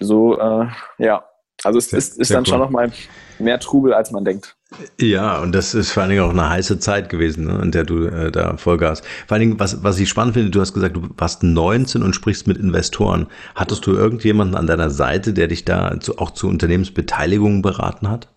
so, 0.00 0.36
äh, 0.38 0.66
ja, 0.98 1.29
also 1.64 1.78
es 1.78 1.92
ist, 1.92 2.18
ist 2.18 2.30
dann 2.30 2.40
cool. 2.40 2.46
schon 2.46 2.58
nochmal 2.58 2.92
mehr 3.38 3.58
Trubel, 3.60 3.92
als 3.92 4.10
man 4.10 4.24
denkt. 4.24 4.56
Ja, 5.00 5.40
und 5.40 5.52
das 5.52 5.74
ist 5.74 5.90
vor 5.90 6.02
allen 6.02 6.10
Dingen 6.10 6.22
auch 6.22 6.30
eine 6.30 6.48
heiße 6.48 6.78
Zeit 6.78 7.08
gewesen, 7.08 7.46
ne, 7.46 7.60
in 7.62 7.72
der 7.72 7.84
du 7.84 8.06
äh, 8.06 8.30
da 8.30 8.56
Vollgas. 8.56 9.00
Vor 9.26 9.34
allen 9.34 9.40
Dingen, 9.40 9.60
was, 9.60 9.82
was 9.82 9.98
ich 9.98 10.08
spannend 10.08 10.34
finde, 10.34 10.50
du 10.50 10.60
hast 10.60 10.72
gesagt, 10.72 10.96
du 10.96 11.08
warst 11.16 11.42
19 11.42 12.02
und 12.02 12.14
sprichst 12.14 12.46
mit 12.46 12.56
Investoren. 12.56 13.26
Hattest 13.54 13.86
du 13.86 13.92
irgendjemanden 13.92 14.56
an 14.56 14.66
deiner 14.66 14.90
Seite, 14.90 15.32
der 15.32 15.48
dich 15.48 15.64
da 15.64 15.98
zu, 16.00 16.18
auch 16.18 16.30
zu 16.30 16.48
Unternehmensbeteiligungen 16.48 17.62
beraten 17.62 18.08
hat? 18.08 18.28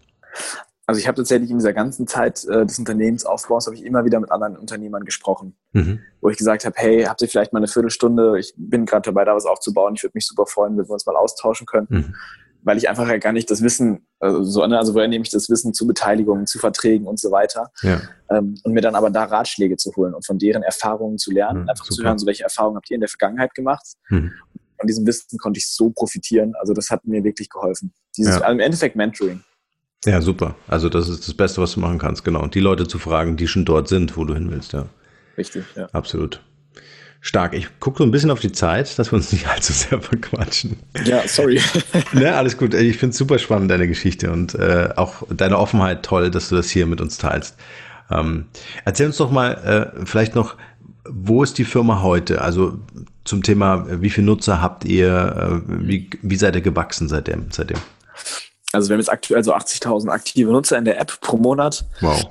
Also 0.86 1.00
ich 1.00 1.08
habe 1.08 1.16
tatsächlich 1.16 1.50
in 1.50 1.60
dieser 1.60 1.72
ganzen 1.72 2.08
Zeit 2.08 2.44
äh, 2.46 2.66
des 2.66 2.78
Unternehmensaufbaus 2.78 3.68
habe 3.68 3.76
ich 3.76 3.86
immer 3.86 4.04
wieder 4.04 4.20
mit 4.20 4.32
anderen 4.32 4.58
Unternehmern 4.58 5.06
gesprochen, 5.06 5.56
mhm. 5.72 6.00
wo 6.20 6.30
ich 6.30 6.38
gesagt 6.38 6.66
habe, 6.66 6.76
hey, 6.78 7.04
habt 7.04 7.22
ihr 7.22 7.30
vielleicht 7.30 7.54
mal 7.54 7.60
eine 7.60 7.68
Viertelstunde? 7.68 8.38
Ich 8.38 8.54
bin 8.58 8.86
gerade 8.86 9.04
dabei, 9.04 9.24
da 9.24 9.34
was 9.34 9.46
aufzubauen. 9.46 9.94
Ich 9.96 10.04
würde 10.04 10.12
mich 10.16 10.28
super 10.28 10.46
freuen, 10.46 10.78
wenn 10.78 10.86
wir 10.86 10.92
uns 10.92 11.06
mal 11.06 11.16
austauschen 11.16 11.68
können. 11.68 11.88
Mhm 11.90 12.16
weil 12.64 12.78
ich 12.78 12.90
einfach 12.90 13.08
ja 13.08 13.18
gar 13.18 13.34
nicht 13.34 13.50
das 13.52 13.62
Wissen, 13.62 14.08
also, 14.20 14.44
so, 14.44 14.66
ne, 14.66 14.78
also 14.78 14.94
woher 14.94 15.08
nehme 15.08 15.24
ich 15.24 15.32
das 15.32 15.50
Wissen 15.50 15.74
zu 15.74 15.86
Beteiligungen, 15.86 16.48
zu 16.48 16.60
Verträgen 16.60 17.08
und 17.08 17.20
so 17.20 17.32
weiter. 17.32 17.72
Ja. 17.82 18.02
Ähm, 18.30 18.56
und 18.64 18.74
mir 18.74 18.82
dann 18.82 18.96
aber 18.96 19.10
da 19.10 19.26
Ratschläge 19.26 19.78
zu 19.78 19.96
holen 19.96 20.14
und 20.14 20.26
von 20.26 20.40
deren 20.40 20.64
Erfahrungen 20.64 21.18
zu 21.18 21.32
lernen, 21.32 21.64
mhm, 21.64 21.70
einfach 21.70 21.86
super. 21.86 21.96
zu 21.96 22.04
hören, 22.04 22.20
so 22.20 22.26
welche 22.26 22.44
Erfahrungen 22.44 22.78
habt 22.78 22.90
ihr 22.90 22.96
in 22.96 23.02
der 23.02 23.10
Vergangenheit 23.10 23.54
gemacht. 23.54 23.86
Mhm. 24.10 24.32
Von 24.80 24.88
diesem 24.88 25.06
Wissen 25.06 25.38
konnte 25.38 25.60
ich 25.60 25.70
so 25.70 25.92
profitieren. 25.92 26.54
Also 26.60 26.74
das 26.74 26.90
hat 26.90 27.06
mir 27.06 27.24
wirklich 27.24 27.50
geholfen. 27.50 27.94
Dieses, 28.18 28.36
ja. 28.36 28.42
also 28.42 28.54
im 28.54 28.60
Endeffekt 28.60 28.96
Mentoring. 28.96 29.44
Ja, 30.06 30.22
super. 30.22 30.56
Also 30.68 30.90
das 30.90 31.08
ist 31.08 31.28
das 31.28 31.34
Beste, 31.34 31.62
was 31.62 31.74
du 31.74 31.80
machen 31.80 32.00
kannst, 32.00 32.26
genau. 32.26 32.42
Und 32.42 32.56
die 32.56 32.60
Leute 32.60 32.88
zu 32.88 33.00
fragen, 33.00 33.38
die 33.38 33.48
schon 33.48 33.64
dort 33.64 33.88
sind, 33.88 34.18
wo 34.18 34.26
du 34.26 34.34
hin 34.34 34.52
willst, 34.52 34.74
ja. 34.74 34.88
Richtig, 35.38 35.64
ja. 35.76 35.88
Absolut. 35.94 36.42
Stark. 37.26 37.54
Ich 37.54 37.80
gucke 37.80 38.00
so 38.00 38.04
ein 38.04 38.12
bisschen 38.12 38.32
auf 38.32 38.42
die 38.42 38.52
Zeit, 38.52 39.00
dass 39.00 39.14
wir 39.14 39.16
uns 39.16 39.32
nicht 39.32 39.48
allzu 39.50 39.72
sehr 39.72 40.02
verquatschen. 40.02 40.78
Ja, 41.06 41.26
sorry. 41.26 41.62
ne, 42.12 42.36
alles 42.36 42.58
gut. 42.58 42.74
Ich 42.74 42.98
finde 42.98 43.14
es 43.14 43.18
super 43.18 43.40
spannend, 43.40 43.72
deine 43.72 43.88
Geschichte 43.88 44.30
und 44.30 44.56
äh, 44.56 44.90
auch 44.98 45.24
deine 45.30 45.58
Offenheit 45.58 46.04
toll, 46.04 46.30
dass 46.30 46.50
du 46.50 46.56
das 46.56 46.70
hier 46.70 46.86
mit 46.86 47.00
uns 47.00 47.18
teilst. 47.18 47.56
Ähm, 48.12 48.48
erzähl 48.84 49.06
uns 49.08 49.16
doch 49.16 49.32
mal 49.32 49.94
äh, 49.98 50.06
vielleicht 50.06 50.36
noch, 50.36 50.58
wo 51.06 51.44
ist 51.44 51.58
die 51.58 51.64
Firma 51.64 52.02
heute? 52.02 52.42
Also 52.42 52.78
zum 53.24 53.42
Thema, 53.42 54.02
wie 54.02 54.10
viele 54.10 54.28
Nutzer 54.28 54.62
habt 54.62 54.84
ihr? 54.84 55.64
Äh, 55.66 55.88
wie, 55.88 56.10
wie 56.22 56.36
seid 56.36 56.56
ihr 56.58 56.62
gewachsen 56.62 57.08
seitdem? 57.08 57.46
seitdem? 57.52 57.78
Also 58.74 58.90
wir 58.90 58.96
haben 58.96 59.00
jetzt 59.00 59.12
aktuell 59.12 59.46
so 59.46 59.56
80.000 59.56 60.10
aktive 60.10 60.52
Nutzer 60.52 60.78
in 60.78 60.84
der 60.84 61.00
App 61.00 61.22
pro 61.22 61.38
Monat. 61.38 61.86
Wow. 62.02 62.22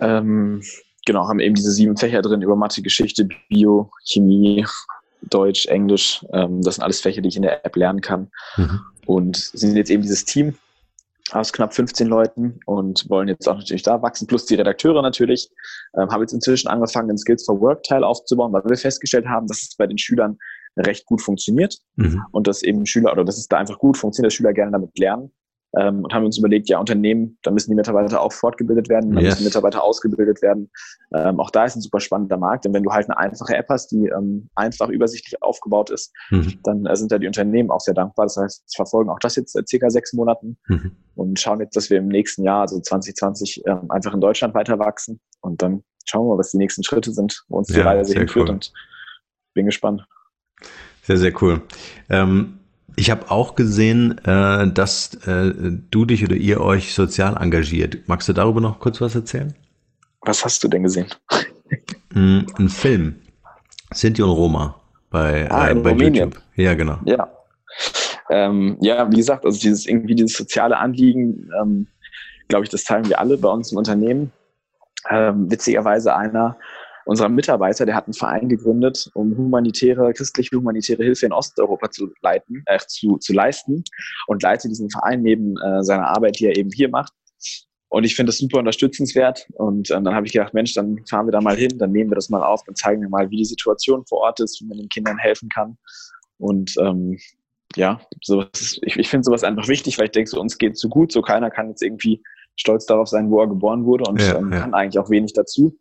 Ähm, 0.00 0.60
genau, 1.08 1.26
haben 1.26 1.40
eben 1.40 1.54
diese 1.54 1.72
sieben 1.72 1.96
Fächer 1.96 2.22
drin 2.22 2.42
über 2.42 2.54
Mathe, 2.54 2.82
Geschichte, 2.82 3.26
Bio, 3.48 3.90
Chemie, 4.04 4.64
Deutsch, 5.22 5.66
Englisch. 5.66 6.24
Ähm, 6.32 6.62
das 6.62 6.76
sind 6.76 6.84
alles 6.84 7.00
Fächer, 7.00 7.22
die 7.22 7.28
ich 7.28 7.36
in 7.36 7.42
der 7.42 7.64
App 7.64 7.74
lernen 7.74 8.00
kann. 8.00 8.30
Mhm. 8.56 8.80
Und 9.06 9.36
sind 9.36 9.74
jetzt 9.74 9.90
eben 9.90 10.02
dieses 10.02 10.24
Team 10.26 10.54
aus 11.32 11.52
knapp 11.52 11.74
15 11.74 12.06
Leuten 12.06 12.60
und 12.66 13.08
wollen 13.08 13.28
jetzt 13.28 13.48
auch 13.48 13.56
natürlich 13.56 13.82
da 13.82 14.00
wachsen, 14.02 14.26
plus 14.26 14.44
die 14.44 14.54
Redakteure 14.54 15.02
natürlich. 15.02 15.50
Ähm, 15.98 16.10
haben 16.10 16.20
jetzt 16.20 16.34
inzwischen 16.34 16.68
angefangen, 16.68 17.08
den 17.08 17.18
Skills 17.18 17.44
for 17.44 17.58
Work 17.60 17.82
Teil 17.84 18.04
aufzubauen, 18.04 18.52
weil 18.52 18.62
wir 18.64 18.76
festgestellt 18.76 19.26
haben, 19.26 19.46
dass 19.46 19.62
es 19.62 19.76
bei 19.76 19.86
den 19.86 19.98
Schülern 19.98 20.38
recht 20.76 21.06
gut 21.06 21.22
funktioniert 21.22 21.78
mhm. 21.96 22.22
und 22.32 22.46
dass 22.46 22.62
eben 22.62 22.84
Schüler 22.84 23.12
oder 23.12 23.24
dass 23.24 23.38
es 23.38 23.48
da 23.48 23.56
einfach 23.56 23.78
gut 23.78 23.96
funktioniert, 23.96 24.28
dass 24.28 24.34
Schüler 24.34 24.52
gerne 24.52 24.72
damit 24.72 24.96
lernen 24.98 25.32
ähm, 25.76 26.04
und 26.04 26.14
haben 26.14 26.24
uns 26.24 26.38
überlegt, 26.38 26.68
ja, 26.68 26.78
Unternehmen, 26.78 27.38
da 27.42 27.50
müssen 27.50 27.70
die 27.70 27.76
Mitarbeiter 27.76 28.20
auch 28.20 28.32
fortgebildet 28.32 28.88
werden, 28.88 29.12
da 29.12 29.20
yes. 29.20 29.34
müssen 29.34 29.44
Mitarbeiter 29.44 29.82
ausgebildet 29.82 30.40
werden. 30.40 30.70
Ähm, 31.14 31.40
auch 31.40 31.50
da 31.50 31.64
ist 31.64 31.76
ein 31.76 31.82
super 31.82 32.00
spannender 32.00 32.38
Markt, 32.38 32.64
denn 32.64 32.72
wenn 32.72 32.82
du 32.82 32.92
halt 32.92 33.08
eine 33.08 33.18
einfache 33.18 33.54
App 33.54 33.66
hast, 33.68 33.88
die 33.88 34.06
ähm, 34.06 34.48
einfach 34.54 34.88
übersichtlich 34.88 35.42
aufgebaut 35.42 35.90
ist, 35.90 36.12
mhm. 36.30 36.58
dann 36.64 36.86
äh, 36.86 36.96
sind 36.96 37.12
da 37.12 37.18
die 37.18 37.26
Unternehmen 37.26 37.70
auch 37.70 37.80
sehr 37.80 37.94
dankbar. 37.94 38.26
Das 38.26 38.36
heißt, 38.36 38.62
sie 38.66 38.76
verfolgen 38.76 39.10
auch 39.10 39.18
das 39.18 39.36
jetzt 39.36 39.52
seit 39.52 39.68
circa 39.68 39.90
sechs 39.90 40.12
Monaten 40.12 40.56
mhm. 40.68 40.92
und 41.14 41.38
schauen 41.38 41.60
jetzt, 41.60 41.76
dass 41.76 41.90
wir 41.90 41.98
im 41.98 42.08
nächsten 42.08 42.44
Jahr, 42.44 42.62
also 42.62 42.80
2020, 42.80 43.62
ähm, 43.66 43.90
einfach 43.90 44.14
in 44.14 44.20
Deutschland 44.20 44.54
weiter 44.54 44.78
wachsen 44.78 45.20
und 45.40 45.60
dann 45.62 45.82
schauen 46.04 46.26
wir 46.26 46.34
mal, 46.34 46.38
was 46.38 46.50
die 46.50 46.58
nächsten 46.58 46.82
Schritte 46.82 47.12
sind, 47.12 47.44
wo 47.48 47.58
uns 47.58 47.68
die 47.68 47.78
ja, 47.78 47.84
Reise 47.84 48.14
hinführt 48.14 48.48
cool. 48.48 48.54
und 48.54 48.72
bin 49.54 49.66
gespannt. 49.66 50.06
Sehr, 51.02 51.18
sehr 51.18 51.42
cool. 51.42 51.62
Ähm, 52.08 52.57
ich 52.98 53.10
habe 53.10 53.30
auch 53.30 53.54
gesehen, 53.54 54.18
äh, 54.24 54.70
dass 54.72 55.14
äh, 55.26 55.52
du 55.90 56.04
dich 56.04 56.24
oder 56.24 56.34
ihr 56.34 56.60
euch 56.60 56.94
sozial 56.94 57.36
engagiert. 57.40 57.98
Magst 58.06 58.28
du 58.28 58.32
darüber 58.32 58.60
noch 58.60 58.80
kurz 58.80 59.00
was 59.00 59.14
erzählen? 59.14 59.54
Was 60.22 60.44
hast 60.44 60.62
du 60.64 60.68
denn 60.68 60.82
gesehen? 60.82 61.06
Mm, 62.14 62.46
ein 62.58 62.70
Film. 62.70 63.16
Sinti 63.92 64.22
und 64.22 64.30
Roma 64.30 64.80
bei, 65.10 65.50
ah, 65.50 65.68
äh, 65.68 65.74
bei 65.74 65.92
YouTube. 65.92 66.40
Ja, 66.54 66.72
genau. 66.72 66.96
Ja. 67.04 67.28
Ähm, 68.30 68.78
ja, 68.80 69.12
wie 69.12 69.16
gesagt, 69.16 69.44
also 69.44 69.60
dieses 69.60 69.84
irgendwie 69.84 70.14
dieses 70.14 70.34
soziale 70.34 70.78
Anliegen, 70.78 71.50
ähm, 71.60 71.86
glaube 72.48 72.64
ich, 72.64 72.70
das 72.70 72.84
teilen 72.84 73.06
wir 73.10 73.18
alle 73.18 73.36
bei 73.36 73.50
uns 73.50 73.72
im 73.72 73.76
Unternehmen. 73.76 74.32
Ähm, 75.10 75.50
witzigerweise 75.50 76.16
einer 76.16 76.56
unserer 77.08 77.30
Mitarbeiter, 77.30 77.86
der 77.86 77.94
hat 77.94 78.04
einen 78.04 78.12
Verein 78.12 78.50
gegründet, 78.50 79.10
um 79.14 79.34
humanitäre, 79.34 80.12
christliche 80.12 80.54
humanitäre 80.54 81.02
Hilfe 81.02 81.24
in 81.24 81.32
Osteuropa 81.32 81.90
zu 81.90 82.10
leiten, 82.20 82.62
äh, 82.66 82.78
zu, 82.86 83.16
zu 83.16 83.32
leisten 83.32 83.82
und 84.26 84.42
leitet 84.42 84.70
diesen 84.70 84.90
Verein 84.90 85.22
neben 85.22 85.56
äh, 85.56 85.82
seiner 85.82 86.06
Arbeit, 86.06 86.38
die 86.38 86.44
er 86.44 86.56
eben 86.58 86.70
hier 86.70 86.90
macht. 86.90 87.14
Und 87.88 88.04
ich 88.04 88.14
finde 88.14 88.28
das 88.28 88.36
super 88.36 88.58
unterstützenswert. 88.58 89.48
Und 89.54 89.90
ähm, 89.90 90.04
dann 90.04 90.14
habe 90.14 90.26
ich 90.26 90.34
gedacht, 90.34 90.52
Mensch, 90.52 90.74
dann 90.74 91.02
fahren 91.08 91.26
wir 91.26 91.32
da 91.32 91.40
mal 91.40 91.56
hin, 91.56 91.78
dann 91.78 91.92
nehmen 91.92 92.10
wir 92.10 92.14
das 92.14 92.28
mal 92.28 92.42
auf, 92.42 92.62
dann 92.64 92.74
zeigen 92.74 93.00
wir 93.00 93.08
mal, 93.08 93.30
wie 93.30 93.38
die 93.38 93.46
Situation 93.46 94.04
vor 94.06 94.18
Ort 94.18 94.40
ist, 94.40 94.60
wie 94.60 94.66
man 94.66 94.76
den 94.76 94.90
Kindern 94.90 95.16
helfen 95.16 95.48
kann. 95.48 95.78
Und 96.36 96.74
ähm, 96.78 97.18
ja, 97.74 98.02
sowas, 98.22 98.78
ich, 98.82 98.96
ich 98.98 99.08
finde 99.08 99.24
sowas 99.24 99.44
einfach 99.44 99.66
wichtig, 99.66 99.96
weil 99.98 100.06
ich 100.06 100.12
denke, 100.12 100.28
so 100.28 100.38
uns 100.38 100.58
geht 100.58 100.74
es 100.74 100.80
so 100.80 100.90
gut, 100.90 101.10
so 101.10 101.22
keiner 101.22 101.50
kann 101.50 101.70
jetzt 101.70 101.82
irgendwie 101.82 102.22
stolz 102.56 102.84
darauf 102.84 103.08
sein, 103.08 103.30
wo 103.30 103.40
er 103.40 103.48
geboren 103.48 103.86
wurde 103.86 104.04
und 104.10 104.20
ja, 104.20 104.36
ähm, 104.36 104.52
ja. 104.52 104.60
kann 104.60 104.74
eigentlich 104.74 104.98
auch 104.98 105.08
wenig 105.08 105.32
dazu. 105.32 105.78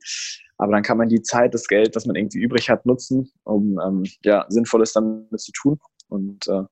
Aber 0.58 0.72
dann 0.72 0.84
kann 0.84 0.98
man 0.98 1.10
die 1.10 1.22
Zeit, 1.22 1.54
das 1.54 1.68
Geld, 1.68 1.96
das 1.96 2.06
man 2.06 2.16
irgendwie 2.16 2.40
übrig 2.40 2.70
hat, 2.70 2.86
nutzen, 2.86 3.32
um 3.44 3.80
ähm, 3.86 4.04
ja, 4.24 4.46
Sinnvolles 4.50 4.94
damit 4.94 5.40
zu 5.40 5.52
tun. 5.52 5.80
Und 6.10 6.48
äh, 6.48 6.64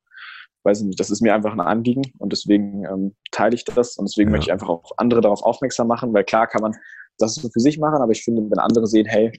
weiß 0.65 0.81
ich 0.81 0.87
nicht, 0.87 0.99
das 0.99 1.11
ist 1.11 1.21
mir 1.21 1.33
einfach 1.35 1.53
ein 1.53 1.61
Anliegen 1.61 2.01
und 2.17 2.31
deswegen 2.33 2.83
ähm, 2.85 3.15
teile 3.31 3.55
ich 3.55 3.63
das 3.63 3.97
und 3.97 4.09
deswegen 4.09 4.29
ja. 4.29 4.31
möchte 4.31 4.49
ich 4.49 4.53
einfach 4.53 4.69
auch 4.69 4.91
andere 4.97 5.21
darauf 5.21 5.43
aufmerksam 5.43 5.87
machen, 5.87 6.13
weil 6.13 6.23
klar 6.23 6.47
kann 6.47 6.61
man 6.61 6.73
das 7.19 7.35
so 7.35 7.47
für 7.49 7.59
sich 7.59 7.77
machen, 7.77 8.01
aber 8.01 8.11
ich 8.11 8.23
finde, 8.23 8.41
wenn 8.49 8.59
andere 8.59 8.87
sehen, 8.87 9.05
hey, 9.05 9.31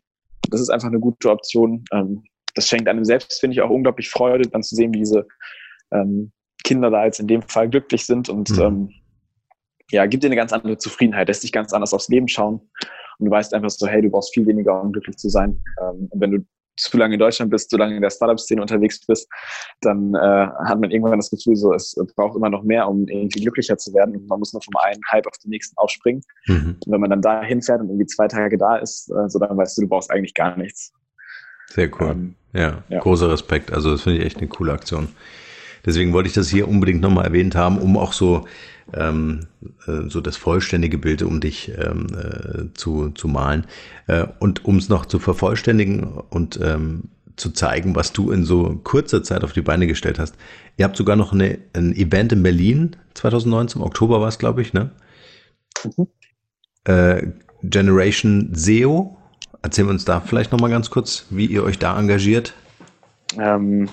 das 0.51 0.61
ist 0.61 0.71
einfach 0.71 0.89
eine 0.89 1.01
gute 1.01 1.29
Option, 1.31 1.85
ähm, 1.93 2.23
das 2.55 2.69
schenkt 2.69 2.89
einem 2.89 3.05
selbst, 3.05 3.41
finde 3.41 3.55
ich, 3.55 3.61
auch 3.61 3.71
unglaublich 3.71 4.09
Freude, 4.09 4.49
dann 4.49 4.63
zu 4.63 4.77
sehen, 4.77 4.95
wie 4.95 5.01
diese 5.01 5.27
ähm, 5.91 6.33
Kinder 6.65 6.91
da 6.91 7.05
jetzt 7.05 7.21
in 7.21 7.27
dem 7.27 7.43
Fall 7.43 7.69
glücklich 7.69 8.07
sind 8.07 8.29
und 8.29 8.51
mhm. 8.51 8.63
ähm, 8.63 8.91
ja, 9.91 10.07
gibt 10.07 10.23
dir 10.23 10.29
eine 10.29 10.37
ganz 10.37 10.53
andere 10.53 10.79
Zufriedenheit, 10.79 11.29
lässt 11.29 11.43
dich 11.43 11.53
ganz 11.53 11.73
anders 11.73 11.93
aufs 11.93 12.09
Leben 12.09 12.29
schauen 12.29 12.61
und 13.19 13.27
du 13.27 13.31
weißt 13.31 13.55
einfach 13.55 13.71
so, 13.71 13.87
hey, 13.87 14.03
du 14.03 14.11
brauchst 14.11 14.35
viel 14.35 14.47
weniger, 14.47 14.81
um 14.81 14.93
glücklich 14.93 15.17
zu 15.17 15.29
sein. 15.29 15.61
Ähm, 15.81 16.09
und 16.11 16.21
wenn 16.21 16.31
du 16.33 16.39
zu 16.77 16.97
lange 16.97 17.15
in 17.15 17.21
Deutschland 17.21 17.51
bist, 17.51 17.71
zu 17.71 17.77
lange 17.77 17.97
in 17.97 18.03
der 18.03 18.11
Startup-Szene 18.11 18.61
unterwegs 18.61 19.01
bist, 19.07 19.29
dann 19.81 20.15
äh, 20.15 20.19
hat 20.19 20.81
man 20.81 20.91
irgendwann 20.91 21.19
das 21.19 21.31
Gefühl, 21.31 21.57
so 21.57 21.73
es 21.73 21.97
braucht 22.15 22.37
immer 22.37 22.51
noch 22.51 22.63
mehr, 22.63 22.89
um 22.89 23.07
irgendwie 23.09 23.41
glücklicher 23.41 23.79
zu 23.79 23.95
werden. 23.95 24.15
Und 24.15 24.29
man 24.29 24.39
muss 24.39 24.53
noch 24.53 24.63
vom 24.63 24.77
einen 24.83 25.01
Hype 25.11 25.27
auf 25.27 25.39
den 25.43 25.51
nächsten 25.51 25.77
aufspringen. 25.79 26.23
Mhm. 26.47 26.77
Und 26.85 26.93
wenn 26.93 27.01
man 27.01 27.11
dann 27.11 27.23
da 27.23 27.43
hinfährt 27.43 27.81
und 27.81 27.89
irgendwie 27.89 28.07
zwei 28.07 28.29
Tage 28.29 28.59
da 28.59 28.77
ist, 28.77 29.11
äh, 29.11 29.29
so 29.29 29.39
dann 29.39 29.57
weißt 29.57 29.79
du, 29.79 29.83
du 29.83 29.89
brauchst 29.89 30.11
eigentlich 30.11 30.35
gar 30.35 30.57
nichts. 30.57 30.93
Sehr 31.69 31.91
cool. 32.01 32.11
Ähm, 32.11 32.35
ja, 32.53 32.85
ja, 32.89 33.01
großer 33.01 33.31
Respekt. 33.31 33.73
Also 33.73 33.91
das 33.91 34.03
finde 34.03 34.19
ich 34.19 34.27
echt 34.27 34.39
eine 34.39 34.49
coole 34.49 34.73
Aktion. 34.73 35.09
Deswegen 35.85 36.13
wollte 36.13 36.29
ich 36.29 36.35
das 36.35 36.49
hier 36.49 36.69
unbedingt 36.69 37.01
nochmal 37.01 37.27
erwähnt 37.27 37.55
haben, 37.55 37.79
um 37.79 37.97
auch 37.97 38.13
so 38.13 38.47
ähm, 38.95 39.47
äh, 39.87 40.09
so 40.09 40.21
das 40.21 40.37
vollständige 40.37 40.99
Bild 40.99 41.23
um 41.23 41.41
dich 41.41 41.73
ähm, 41.77 42.07
äh, 42.15 42.75
zu, 42.75 43.11
zu 43.11 43.29
malen. 43.29 43.67
Äh, 44.07 44.27
und 44.39 44.65
um 44.65 44.77
es 44.77 44.89
noch 44.89 45.07
zu 45.07 45.19
vervollständigen 45.19 46.05
und 46.05 46.59
ähm, 46.63 47.05
zu 47.37 47.51
zeigen, 47.51 47.95
was 47.95 48.13
du 48.13 48.31
in 48.31 48.45
so 48.45 48.81
kurzer 48.83 49.23
Zeit 49.23 49.45
auf 49.45 49.53
die 49.53 49.63
Beine 49.63 49.87
gestellt 49.87 50.19
hast. 50.19 50.37
Ihr 50.77 50.85
habt 50.85 50.97
sogar 50.97 51.17
noch 51.17 51.33
eine, 51.33 51.59
ein 51.75 51.95
Event 51.95 52.33
in 52.33 52.43
Berlin 52.43 52.97
2019, 53.15 53.81
im 53.81 53.87
Oktober 53.87 54.21
war 54.21 54.29
es, 54.29 54.39
glaube 54.39 54.63
ich, 54.63 54.73
ne? 54.73 54.91
Mhm. 55.85 56.07
Äh, 56.85 57.29
Generation 57.63 58.51
SEO. 58.53 59.17
Erzählen 59.63 59.89
wir 59.89 59.93
uns 59.93 60.05
da 60.05 60.21
vielleicht 60.21 60.53
nochmal 60.53 60.71
ganz 60.71 60.91
kurz, 60.91 61.27
wie 61.31 61.47
ihr 61.47 61.65
euch 61.65 61.79
da 61.79 61.99
engagiert. 61.99 62.55
Ähm, 63.39 63.89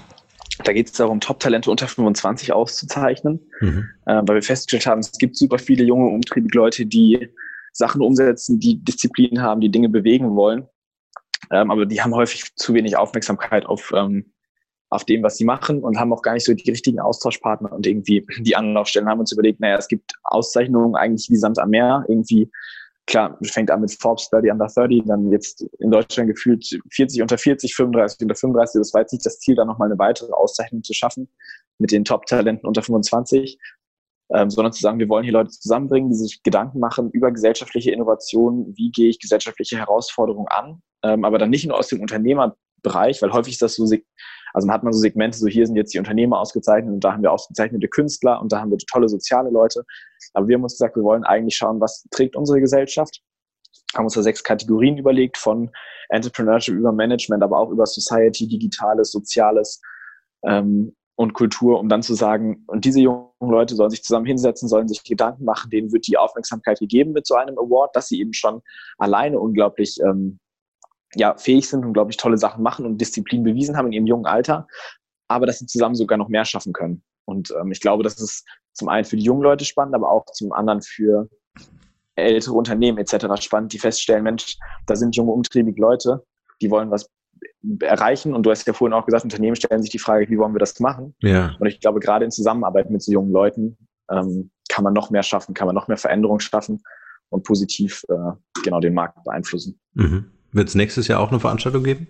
da 0.64 0.74
geht 0.74 0.88
es 0.88 0.94
darum, 0.94 1.20
Top-Talente 1.20 1.70
unter 1.70 1.88
25 1.88 2.54
auszuzeichnen, 2.54 3.40
mhm. 3.62 3.90
äh, 4.06 4.22
weil 4.26 4.36
wir 4.36 4.42
festgestellt 4.42 4.86
haben, 4.86 5.00
es 5.00 5.12
gibt 5.14 5.38
super 5.38 5.60
viele 5.60 5.84
junge, 5.84 6.10
umtriebige 6.10 6.58
Leute, 6.58 6.86
die 6.86 7.30
Sachen 7.72 8.02
umsetzen, 8.02 8.60
die 8.60 8.84
Disziplin 8.84 9.42
haben, 9.42 9.62
die 9.62 9.72
Dinge 9.72 9.90
bewegen 9.90 10.36
wollen. 10.36 10.68
Ähm, 11.52 11.72
aber 11.72 11.86
die 11.86 12.02
haben 12.02 12.16
häufig 12.16 12.56
zu 12.56 12.74
wenig 12.74 12.96
Aufmerksamkeit 12.96 13.66
auf, 13.66 13.92
ähm, 13.96 14.34
auf 14.90 15.04
dem, 15.06 15.24
was 15.24 15.38
sie 15.38 15.46
machen 15.46 15.84
und 15.84 16.00
haben 16.00 16.14
auch 16.14 16.22
gar 16.22 16.34
nicht 16.34 16.46
so 16.46 16.54
die 16.54 16.70
richtigen 16.70 17.00
Austauschpartner 17.00 17.72
und 17.72 17.86
irgendwie 17.86 18.26
die 18.40 18.56
Anlaufstellen 18.56 19.10
haben 19.10 19.20
uns 19.20 19.32
überlegt, 19.32 19.60
naja, 19.60 19.78
es 19.78 19.88
gibt 19.88 20.14
Auszeichnungen 20.24 20.96
eigentlich 20.96 21.28
Sand 21.40 21.60
am 21.60 21.72
Meer, 21.72 22.06
irgendwie 22.08 22.50
klar, 23.08 23.38
fängt 23.44 23.70
an 23.72 23.82
mit 23.82 23.92
Forbes 24.00 24.30
30 24.30 24.52
under 24.52 24.68
30, 24.68 25.04
dann 25.06 25.32
jetzt 25.32 25.62
in 25.80 25.92
Deutschland 25.92 26.30
gefühlt 26.30 26.66
40 26.92 27.22
unter 27.22 27.38
40, 27.38 27.76
35 27.76 28.22
unter 28.22 28.36
35. 28.36 28.80
Das 28.80 28.94
war 28.94 29.02
jetzt 29.02 29.14
nicht 29.14 29.26
das 29.26 29.40
Ziel, 29.40 29.56
da 29.56 29.66
nochmal 29.66 29.90
eine 29.90 30.00
weitere 30.00 30.32
Auszeichnung 30.32 30.84
zu 30.84 30.94
schaffen 30.94 31.28
mit 31.80 31.92
den 31.92 32.06
Top-Talenten 32.06 32.68
unter 32.68 32.82
25, 32.82 33.58
ähm, 34.34 34.50
sondern 34.50 34.74
zu 34.74 34.82
sagen, 34.82 35.00
wir 35.00 35.10
wollen 35.10 35.24
hier 35.24 35.34
Leute 35.34 35.50
zusammenbringen, 35.50 36.10
die 36.10 36.16
sich 36.16 36.44
Gedanken 36.44 36.80
machen 36.80 37.10
über 37.12 37.32
gesellschaftliche 37.32 37.92
Innovationen, 37.92 38.74
wie 38.78 38.92
gehe 38.92 39.10
ich 39.10 39.20
gesellschaftliche 39.20 39.78
Herausforderungen 39.78 40.48
an, 40.50 40.82
ähm, 41.04 41.26
aber 41.26 41.38
dann 41.38 41.50
nicht 41.50 41.68
nur 41.68 41.78
aus 41.78 41.90
dem 41.90 42.02
Unternehmerbereich, 42.02 43.22
weil 43.22 43.34
häufig 43.34 43.54
ist 43.54 43.62
das 43.62 43.76
so, 43.76 43.86
also 44.54 44.70
hat 44.70 44.84
man 44.84 44.94
so 44.94 45.00
Segmente, 45.00 45.38
so 45.38 45.48
hier 45.48 45.66
sind 45.66 45.76
jetzt 45.76 45.94
die 45.94 46.00
Unternehmer 46.00 46.40
ausgezeichnet 46.40 46.94
und 46.94 47.04
da 47.04 47.14
haben 47.14 47.24
wir 47.24 47.32
ausgezeichnete 47.32 47.88
Künstler 47.88 48.40
und 48.40 48.52
da 48.52 48.62
haben 48.62 48.72
wir 48.72 48.78
tolle 48.78 49.10
soziale 49.10 49.50
Leute. 49.50 49.84
Aber 50.34 50.48
wir 50.48 50.56
haben 50.56 50.64
uns 50.64 50.74
gesagt, 50.74 50.96
wir 50.96 51.04
wollen 51.04 51.24
eigentlich 51.24 51.56
schauen, 51.56 51.82
was 51.82 52.06
trägt 52.12 52.36
unsere 52.36 52.62
Gesellschaft. 52.62 53.22
Haben 53.96 54.06
uns 54.06 54.14
da 54.14 54.22
sechs 54.22 54.44
Kategorien 54.44 54.98
überlegt, 54.98 55.38
von 55.38 55.72
Entrepreneurship 56.10 56.76
über 56.76 56.92
Management, 56.92 57.44
aber 57.44 57.58
auch 57.58 57.70
über 57.70 57.86
Society, 57.86 58.48
Digitales, 58.48 59.12
Soziales 59.12 59.82
ähm, 60.46 60.96
und 61.16 61.34
Kultur, 61.34 61.80
um 61.80 61.90
dann 61.90 62.02
zu 62.02 62.14
sagen, 62.14 62.64
und 62.68 62.86
diese 62.86 63.00
jungen 63.00 63.30
Leute 63.40 63.76
sollen 63.76 63.92
sich 63.92 64.04
zusammen 64.04 64.26
hinsetzen, 64.26 64.68
sollen 64.68 64.88
sich 64.88 65.04
Gedanken 65.04 65.46
machen, 65.46 65.70
denen 65.70 65.92
wird 65.92 66.08
die 66.08 66.18
Aufmerksamkeit 66.18 66.80
gegeben 66.80 67.12
mit 67.12 67.28
so 67.28 67.36
einem 67.36 67.58
Award, 67.58 67.96
dass 67.96 68.08
sie 68.08 68.20
eben 68.20 68.34
schon 68.34 68.62
alleine 68.98 69.40
unglaublich 69.40 70.00
ähm, 70.04 70.40
ja, 71.16 71.36
fähig 71.38 71.70
sind 71.70 71.86
und, 71.86 71.94
glaube 71.94 72.12
ich, 72.12 72.18
tolle 72.18 72.38
Sachen 72.38 72.64
machen 72.64 72.86
und 72.86 73.00
Disziplin 73.00 73.44
bewiesen 73.44 73.78
haben 73.78 73.88
in 73.88 73.94
ihrem 73.94 74.08
jungen 74.08 74.26
Alter, 74.26 74.68
aber 75.28 75.46
dass 75.46 75.60
sie 75.60 75.66
zusammen 75.66 75.96
sogar 75.96 76.18
noch 76.18 76.30
mehr 76.30 76.46
schaffen 76.46 76.74
können. 76.74 77.04
Und 77.26 77.54
ähm, 77.60 77.72
ich 77.72 77.80
glaube, 77.80 78.04
das 78.04 78.20
ist 78.20 78.46
zum 78.74 78.90
einen 78.90 79.06
für 79.06 79.16
die 79.16 79.24
jungen 79.24 79.44
Leute 79.44 79.66
spannend, 79.66 79.96
aber 79.96 80.12
auch 80.12 80.26
zum 80.26 80.52
anderen 80.52 80.82
für 80.82 81.30
ältere 82.16 82.54
Unternehmen 82.54 82.98
etc. 82.98 83.42
spannend, 83.42 83.74
die 83.74 83.80
feststellen, 83.80 84.24
Mensch, 84.24 84.58
da 84.86 84.96
sind 84.96 85.16
junge, 85.16 85.32
umtriebige 85.32 85.82
Leute, 85.82 86.24
die 86.62 86.70
wollen 86.70 86.92
was 86.92 87.10
erreichen. 87.82 88.34
Und 88.34 88.46
du 88.46 88.52
hast 88.52 88.68
ja 88.68 88.74
vorhin 88.74 88.94
auch 88.94 89.06
gesagt, 89.06 89.24
Unternehmen 89.24 89.56
stellen 89.56 89.82
sich 89.82 89.92
die 89.92 90.00
Frage, 90.00 90.30
wie 90.30 90.38
wollen 90.38 90.54
wir 90.54 90.60
das 90.60 90.80
machen? 90.80 91.16
Ja. 91.20 91.56
Und 91.60 91.68
ich 91.68 91.80
glaube, 91.80 92.00
gerade 92.00 92.26
in 92.26 92.32
Zusammenarbeit 92.32 92.90
mit 92.90 93.02
so 93.02 93.12
jungen 93.12 93.32
Leuten 93.32 93.78
ähm, 94.12 94.52
kann 94.70 94.84
man 94.84 94.94
noch 94.94 95.10
mehr 95.10 95.24
schaffen, 95.24 95.54
kann 95.54 95.68
man 95.68 95.76
noch 95.76 95.88
mehr 95.88 95.98
Veränderungen 95.98 96.40
schaffen 96.40 96.82
und 97.30 97.44
positiv 97.44 98.04
äh, 98.10 98.62
genau 98.64 98.80
den 98.80 98.94
Markt 98.94 99.24
beeinflussen. 99.24 99.80
Mhm. 99.94 100.32
Wird 100.54 100.70
es 100.70 100.76
nächstes 100.76 101.08
Jahr 101.08 101.20
auch 101.20 101.32
eine 101.32 101.40
Veranstaltung 101.40 101.84
geben? 101.84 102.08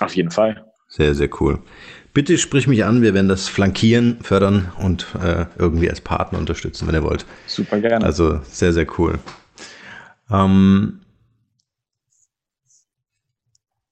Auf 0.00 0.16
jeden 0.16 0.30
Fall. 0.30 0.64
Sehr, 0.88 1.14
sehr 1.14 1.28
cool. 1.40 1.58
Bitte 2.14 2.38
sprich 2.38 2.66
mich 2.66 2.84
an, 2.84 3.02
wir 3.02 3.12
werden 3.12 3.28
das 3.28 3.48
flankieren, 3.48 4.18
fördern 4.22 4.72
und 4.78 5.06
äh, 5.22 5.44
irgendwie 5.58 5.90
als 5.90 6.00
Partner 6.00 6.38
unterstützen, 6.38 6.86
wenn 6.86 6.94
ihr 6.94 7.02
wollt. 7.02 7.26
Super 7.46 7.78
gerne. 7.80 8.04
Also 8.04 8.40
sehr, 8.44 8.72
sehr 8.72 8.86
cool. 8.98 9.18
Ähm, 10.30 11.00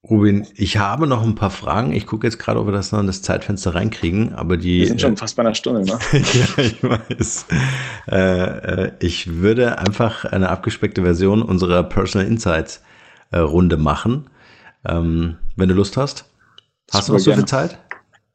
Rubin, 0.09 0.47
ich 0.55 0.77
habe 0.77 1.07
noch 1.07 1.23
ein 1.23 1.35
paar 1.35 1.51
Fragen. 1.51 1.93
Ich 1.93 2.07
gucke 2.07 2.27
jetzt 2.27 2.39
gerade, 2.39 2.61
ob 2.61 2.67
wir 2.67 2.73
das 2.73 2.93
noch 2.93 3.01
in 3.01 3.07
das 3.07 3.23
Zeitfenster 3.23 3.75
reinkriegen, 3.75 4.35
aber 4.35 4.59
die. 4.59 4.81
Wir 4.81 4.87
sind 4.89 5.01
schon 5.01 5.15
äh, 5.15 5.17
fast 5.17 5.37
bei 5.37 5.43
einer 5.43 5.55
Stunde, 5.55 5.83
ne? 5.83 5.99
ja, 6.13 6.63
ich 6.63 6.83
weiß. 6.83 7.47
Äh, 8.09 8.87
äh, 8.87 8.93
ich 9.01 9.41
würde 9.41 9.79
einfach 9.79 10.27
eine 10.27 10.51
abgespeckte 10.51 11.03
Version 11.03 11.43
unserer 11.43 11.83
Personal 11.83 12.27
Insights 12.27 12.83
äh, 13.35 13.39
Runde 13.39 13.77
machen. 13.77 14.31
Ähm, 14.87 15.39
wenn 15.57 15.69
du 15.69 15.75
Lust 15.75 15.97
hast. 15.97 16.25
Hast 16.93 17.07
Super 17.07 17.07
du 17.07 17.13
noch 17.13 17.19
so 17.19 17.31
gerne. 17.31 17.43
viel 17.43 17.49
Zeit? 17.49 17.79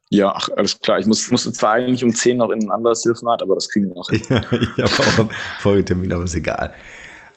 Ja, 0.10 0.34
ach, 0.36 0.50
alles 0.58 0.80
klar. 0.80 1.00
Ich 1.00 1.06
muss, 1.06 1.30
musste 1.30 1.54
zwar 1.54 1.74
eigentlich 1.74 2.04
um 2.04 2.14
10 2.14 2.38
noch 2.38 2.50
in 2.50 2.64
ein 2.64 2.72
anderes 2.72 3.02
Telefonat, 3.02 3.41
aber 3.43 3.56
das 3.56 3.70
kriegen 3.70 3.89
wir 3.89 3.95
noch 3.95 4.10
hin. 4.10 4.22
ja, 4.30 4.41
ich 4.52 5.00
habe 5.00 5.10
auch 5.10 5.20
einen 5.20 5.30
Folgetermin, 5.60 6.12
aber 6.12 6.24
ist 6.24 6.36
egal. 6.36 6.74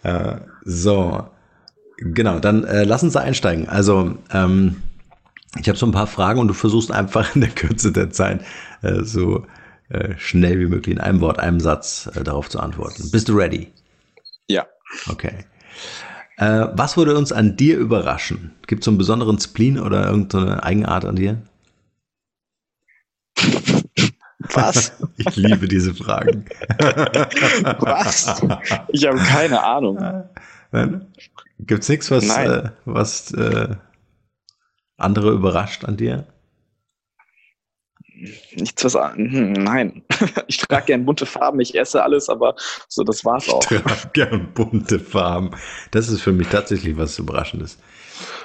Äh, 0.02 0.36
so, 0.64 1.24
genau, 1.98 2.38
dann 2.38 2.64
äh, 2.64 2.84
lass 2.84 3.02
uns 3.02 3.12
da 3.12 3.20
einsteigen. 3.20 3.68
Also, 3.68 4.16
ähm, 4.32 4.82
ich 5.60 5.68
habe 5.68 5.76
so 5.76 5.84
ein 5.84 5.92
paar 5.92 6.06
Fragen 6.06 6.40
und 6.40 6.48
du 6.48 6.54
versuchst 6.54 6.90
einfach 6.90 7.34
in 7.34 7.42
der 7.42 7.50
Kürze 7.50 7.92
der 7.92 8.10
Zeit 8.10 8.40
äh, 8.80 9.02
so 9.02 9.44
äh, 9.90 10.14
schnell 10.16 10.58
wie 10.58 10.66
möglich 10.66 10.96
in 10.96 11.00
einem 11.00 11.20
Wort, 11.20 11.38
einem 11.38 11.60
Satz 11.60 12.10
äh, 12.14 12.24
darauf 12.24 12.48
zu 12.48 12.58
antworten. 12.58 13.10
Bist 13.10 13.28
du 13.28 13.34
ready? 13.34 13.70
Ja. 14.48 14.66
Okay. 15.08 15.44
Äh, 16.36 16.68
was 16.72 16.96
würde 16.96 17.16
uns 17.16 17.32
an 17.32 17.56
dir 17.56 17.76
überraschen? 17.78 18.52
Gibt 18.66 18.82
es 18.82 18.84
so 18.86 18.90
einen 18.90 18.98
besonderen 18.98 19.38
Spleen 19.38 19.78
oder 19.78 20.06
irgendeine 20.06 20.62
Eigenart 20.62 21.04
an 21.04 21.16
dir? 21.16 21.42
Was? 24.54 24.92
Ich 25.16 25.36
liebe 25.36 25.68
diese 25.68 25.94
Fragen. 25.94 26.46
Was? 27.78 28.42
Ich 28.88 29.06
habe 29.06 29.18
keine 29.18 29.62
Ahnung. 29.62 29.98
Gibt 31.60 31.82
es 31.82 31.88
nichts, 31.88 32.10
was, 32.10 32.36
äh, 32.36 32.70
was 32.84 33.32
äh, 33.34 33.76
andere 34.96 35.30
überrascht 35.32 35.84
an 35.84 35.96
dir? 35.96 36.26
Nichts 38.56 38.84
was 38.84 38.96
an. 38.96 39.16
Hm, 39.16 39.52
nein. 39.52 40.02
Ich 40.46 40.58
trage 40.58 40.86
gern 40.86 41.04
bunte 41.04 41.26
Farben, 41.26 41.60
ich 41.60 41.78
esse 41.78 42.02
alles, 42.02 42.28
aber 42.28 42.54
so, 42.88 43.04
das 43.04 43.24
war's 43.24 43.48
auch. 43.48 43.62
Ich 43.70 43.80
trage 43.80 44.10
gern 44.12 44.52
bunte 44.54 44.98
Farben. 44.98 45.50
Das 45.90 46.08
ist 46.08 46.20
für 46.20 46.32
mich 46.32 46.48
tatsächlich 46.48 46.96
was 46.96 47.18
Überraschendes. 47.18 47.78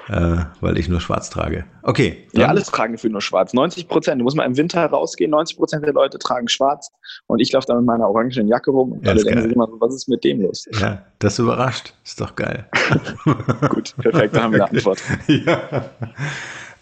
Äh, 0.09 0.45
weil 0.61 0.78
ich 0.78 0.88
nur 0.88 1.01
schwarz 1.01 1.30
trage. 1.30 1.65
Okay. 1.84 2.28
Ja, 2.32 2.47
alles 2.47 2.67
tragen 2.67 2.97
für 2.97 3.09
nur 3.09 3.21
schwarz. 3.21 3.53
90 3.53 3.89
Prozent. 3.89 4.19
Du 4.19 4.23
musst 4.23 4.38
mal 4.38 4.45
im 4.45 4.55
Winter 4.55 4.86
rausgehen. 4.86 5.32
90 5.32 5.57
Prozent 5.57 5.86
der 5.86 5.93
Leute 5.93 6.17
tragen 6.17 6.47
schwarz. 6.47 6.91
Und 7.28 7.39
ich 7.39 7.51
laufe 7.51 7.67
da 7.67 7.75
mit 7.75 7.86
meiner 7.86 8.07
orangenen 8.07 8.47
Jacke 8.47 8.71
rum. 8.71 8.93
Und 8.93 9.07
alle 9.07 9.23
denken 9.23 9.41
sich 9.43 9.51
immer 9.51 9.67
so, 9.67 9.80
was 9.82 9.93
ist 9.93 10.07
mit 10.07 10.23
dem 10.23 10.41
los? 10.41 10.65
Ja, 10.80 11.03
das 11.19 11.39
überrascht. 11.39 11.93
Ist 12.05 12.21
doch 12.21 12.36
geil. 12.36 12.69
Gut, 13.69 13.95
perfekt. 13.97 14.36
Da 14.36 14.43
haben 14.43 14.53
wir 14.53 14.63
eine 14.63 14.78
Antwort. 14.78 14.99
ja. 15.28 15.89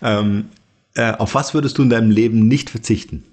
Ähm, 0.02 0.50
äh, 0.96 1.14
auf 1.14 1.36
was 1.36 1.54
würdest 1.54 1.78
du 1.78 1.84
in 1.84 1.90
deinem 1.90 2.10
Leben 2.12 2.48
nicht 2.48 2.70
verzichten? 2.70 3.24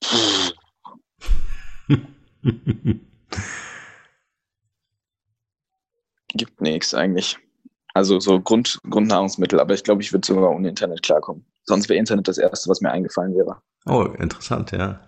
Gibt 6.34 6.60
nichts 6.60 6.94
eigentlich. 6.94 7.38
Also 7.94 8.20
so 8.20 8.40
Grund, 8.40 8.78
Grundnahrungsmittel, 8.88 9.58
aber 9.60 9.74
ich 9.74 9.82
glaube, 9.82 10.02
ich 10.02 10.12
würde 10.12 10.26
sogar 10.26 10.50
ohne 10.50 10.68
Internet 10.68 11.02
klarkommen. 11.02 11.44
Sonst 11.64 11.88
wäre 11.88 11.98
Internet 11.98 12.28
das 12.28 12.38
Erste, 12.38 12.70
was 12.70 12.80
mir 12.80 12.90
eingefallen 12.90 13.34
wäre. 13.34 13.60
Oh, 13.86 14.04
interessant, 14.18 14.70
ja. 14.72 15.00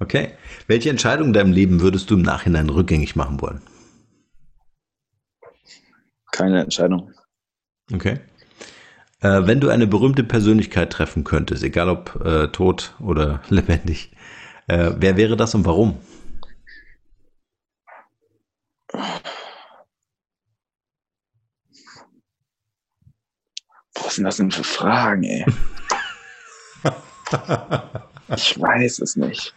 Okay. 0.00 0.32
Welche 0.66 0.90
Entscheidung 0.90 1.28
in 1.28 1.32
deinem 1.32 1.52
Leben 1.52 1.80
würdest 1.80 2.10
du 2.10 2.14
im 2.14 2.22
Nachhinein 2.22 2.68
rückgängig 2.68 3.16
machen 3.16 3.40
wollen? 3.40 3.62
Keine 6.34 6.60
Entscheidung. 6.60 7.12
Okay. 7.92 8.18
Äh, 9.20 9.46
wenn 9.46 9.60
du 9.60 9.68
eine 9.70 9.86
berühmte 9.86 10.24
Persönlichkeit 10.24 10.92
treffen 10.92 11.22
könntest, 11.24 11.62
egal 11.62 11.88
ob 11.88 12.20
äh, 12.24 12.48
tot 12.48 12.94
oder 13.00 13.40
lebendig, 13.48 14.10
äh, 14.66 14.90
wer 14.96 15.16
wäre 15.16 15.36
das 15.36 15.54
und 15.54 15.64
warum? 15.64 15.96
Was 23.94 24.16
sind 24.16 24.24
das 24.24 24.36
denn 24.36 24.50
für 24.50 24.64
Fragen, 24.64 25.22
ey? 25.22 25.46
ich 28.36 28.60
weiß 28.60 28.98
es 29.00 29.16
nicht. 29.16 29.54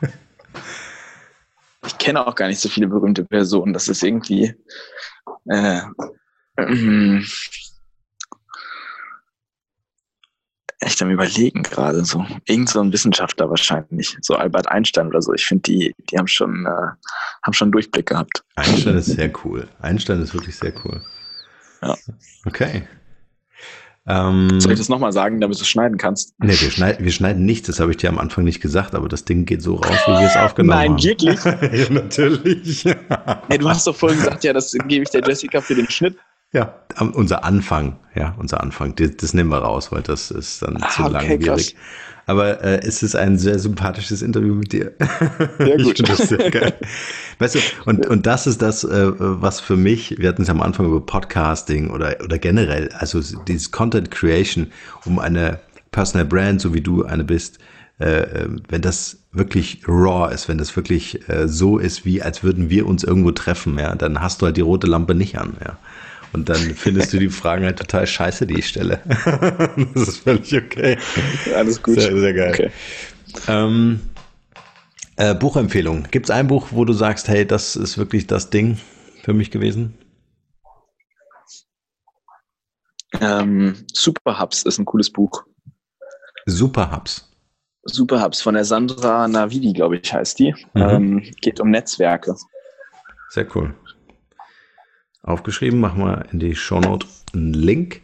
Ich 1.86 1.98
kenne 1.98 2.26
auch 2.26 2.36
gar 2.36 2.48
nicht 2.48 2.60
so 2.60 2.70
viele 2.70 2.88
berühmte 2.88 3.24
Personen. 3.24 3.74
Das 3.74 3.88
ist 3.88 4.04
irgendwie. 4.04 4.54
Äh, 5.46 5.82
ähm, 6.58 7.26
echt 10.80 11.02
am 11.02 11.10
überlegen 11.10 11.64
gerade 11.64 12.06
so. 12.06 12.26
Irgend 12.46 12.70
so 12.70 12.80
ein 12.82 12.94
Wissenschaftler 12.94 13.50
wahrscheinlich, 13.50 14.18
so 14.22 14.36
Albert 14.36 14.68
Einstein 14.68 15.08
oder 15.08 15.22
so. 15.22 15.34
Ich 15.34 15.46
finde, 15.46 15.64
die, 15.64 15.96
die 16.10 16.18
haben 16.18 16.28
schon, 16.28 16.66
äh, 16.66 16.96
haben 17.44 17.54
schon 17.54 17.72
Durchblick 17.72 18.08
gehabt. 18.08 18.44
Einstein 18.56 18.96
ist 18.96 19.08
sehr 19.08 19.32
cool. 19.44 19.68
Einstein 19.80 20.22
ist 20.22 20.34
wirklich 20.34 20.56
sehr 20.56 20.74
cool. 20.86 21.02
Ja. 21.82 21.96
Okay. 22.46 22.88
Ähm, 24.10 24.62
Soll 24.62 24.72
ich 24.72 24.80
das 24.80 24.88
nochmal 24.88 25.12
sagen, 25.12 25.42
damit 25.42 25.58
du 25.58 25.64
es 25.64 25.68
schneiden 25.68 25.98
kannst? 25.98 26.34
Nee, 26.40 26.58
wir 26.60 26.72
schneiden, 26.72 27.04
wir 27.04 27.12
schneiden 27.12 27.46
nichts, 27.46 27.68
das 27.68 27.82
habe 27.82 27.92
ich 27.92 27.98
dir 27.98 28.08
am 28.08 28.20
Anfang 28.20 28.46
nicht 28.46 28.62
gesagt, 28.62 28.96
aber 28.96 29.10
das 29.10 29.26
Ding 29.26 29.46
geht 29.46 29.62
so 29.62 29.76
raus, 29.76 30.00
wie 30.06 30.12
wir 30.12 30.28
es 30.28 30.38
aufgenommen 30.38 30.78
Nein, 30.78 30.92
haben. 30.92 30.96
Nein, 30.96 31.04
wirklich? 31.04 31.44
ja, 31.88 31.94
natürlich. 31.94 32.86
hey, 33.50 33.58
du 33.58 33.68
hast 33.68 33.86
doch 33.86 33.96
vorhin 33.96 34.18
gesagt, 34.20 34.46
ja, 34.46 34.54
das 34.54 34.72
gebe 34.88 35.04
ich 35.04 35.10
der 35.10 35.22
Jessica 35.28 35.60
für 35.60 35.76
den 35.76 35.90
Schnitt. 35.90 36.16
Ja, 36.54 36.74
unser 37.14 37.44
Anfang, 37.44 37.98
ja, 38.16 38.36
unser 38.40 38.62
Anfang. 38.62 38.96
Das, 38.96 39.18
das 39.18 39.34
nehmen 39.34 39.50
wir 39.50 39.60
raus, 39.60 39.92
weil 39.92 40.02
das 40.02 40.32
ist 40.32 40.62
dann 40.62 40.82
ah, 40.82 40.90
zu 40.90 41.04
okay, 41.04 41.12
langwierig. 41.12 41.46
Krass. 41.46 41.74
Aber 42.26 42.62
äh, 42.62 42.80
es 42.86 43.04
ist 43.04 43.16
ein 43.16 43.38
sehr 43.38 43.58
sympathisches 43.58 44.22
Interview 44.22 44.54
mit 44.54 44.74
dir. 44.74 44.94
Sehr 45.58 45.78
gut. 45.84 46.00
ich 46.00 46.06
das 46.06 46.30
sehr 46.30 46.52
geil. 46.52 46.74
Weißt 47.40 47.56
du, 47.56 47.60
und, 47.86 48.06
und 48.06 48.26
das 48.26 48.48
ist 48.48 48.62
das, 48.62 48.84
äh, 48.84 49.12
was 49.18 49.62
für 49.62 49.78
mich, 49.78 50.18
wir 50.20 50.28
hatten 50.28 50.42
es 50.42 50.50
am 50.50 50.62
Anfang 50.62 50.88
über 50.88 51.06
Podcasting 51.06 51.90
oder, 51.90 52.18
oder 52.24 52.38
generell, 52.38 52.90
also 52.98 53.22
dieses 53.46 53.72
Content 53.72 54.12
Creation, 54.12 54.68
um 55.06 55.20
eine 55.20 55.60
Personal 55.92 56.26
Brand, 56.26 56.60
so 56.60 56.74
wie 56.74 56.82
du 56.82 57.06
eine 57.06 57.24
bist, 57.24 57.60
äh, 58.00 58.22
äh, 58.22 58.50
wenn 58.68 58.82
das 58.82 59.24
wirklich 59.32 59.82
raw 59.88 60.34
ist, 60.34 60.48
wenn 60.48 60.58
das 60.58 60.76
wirklich 60.76 61.28
äh, 61.30 61.48
so 61.48 61.78
ist, 61.78 62.06
wie 62.06 62.22
als 62.22 62.44
würden 62.44 62.70
wir 62.70 62.88
uns 62.88 63.04
irgendwo 63.04 63.32
treffen, 63.32 63.80
ja, 63.80 63.96
dann 63.96 64.22
hast 64.22 64.42
du 64.42 64.48
halt 64.48 64.58
die 64.58 64.62
rote 64.62 64.88
Lampe 64.88 65.16
nicht 65.16 65.40
an, 65.40 65.58
ja. 65.64 65.78
Und 66.34 66.50
dann 66.50 66.58
findest 66.76 67.14
du 67.14 67.20
die 67.20 67.30
Fragen 67.30 67.66
halt 67.66 67.80
total 67.80 68.06
scheiße, 68.06 68.46
die 68.48 68.60
ich 68.60 68.68
stelle. 68.68 69.00
das 69.94 70.08
ist 70.08 70.18
völlig 70.18 70.56
okay. 70.56 70.98
Alles 71.56 71.82
gut. 71.82 72.00
Sehr, 72.00 72.18
sehr 72.18 72.34
geil. 72.34 72.52
Okay. 72.54 72.72
Ähm, 73.48 74.02
äh, 75.16 75.34
Buchempfehlung. 75.34 76.08
Gibt 76.12 76.28
es 76.28 76.30
ein 76.32 76.48
Buch, 76.48 76.68
wo 76.72 76.86
du 76.86 76.94
sagst, 76.94 77.28
hey, 77.28 77.46
das 77.46 77.76
ist 77.76 77.98
wirklich 77.98 78.28
das 78.28 78.50
Ding 78.50 78.78
für 79.24 79.34
mich 79.34 79.52
gewesen? 79.52 79.98
Ähm, 83.20 83.76
Superhubs 83.94 84.64
ist 84.64 84.78
ein 84.78 84.86
cooles 84.86 85.10
Buch. 85.10 85.46
Superhubs. 86.46 87.30
Superhubs 87.84 88.42
von 88.42 88.54
der 88.54 88.66
Sandra 88.66 89.28
Navidi, 89.28 89.72
glaube 89.72 89.98
ich, 89.98 90.14
heißt 90.14 90.40
die. 90.40 90.54
Mhm. 90.74 90.82
Ähm, 90.82 91.24
geht 91.42 91.62
um 91.62 91.72
Netzwerke. 91.72 92.36
Sehr 93.30 93.48
cool 93.56 93.74
aufgeschrieben. 95.28 95.80
Machen 95.80 96.04
wir 96.04 96.26
in 96.32 96.40
die 96.40 96.56
Shownote 96.56 97.08
einen 97.34 97.54
Link. 97.54 98.02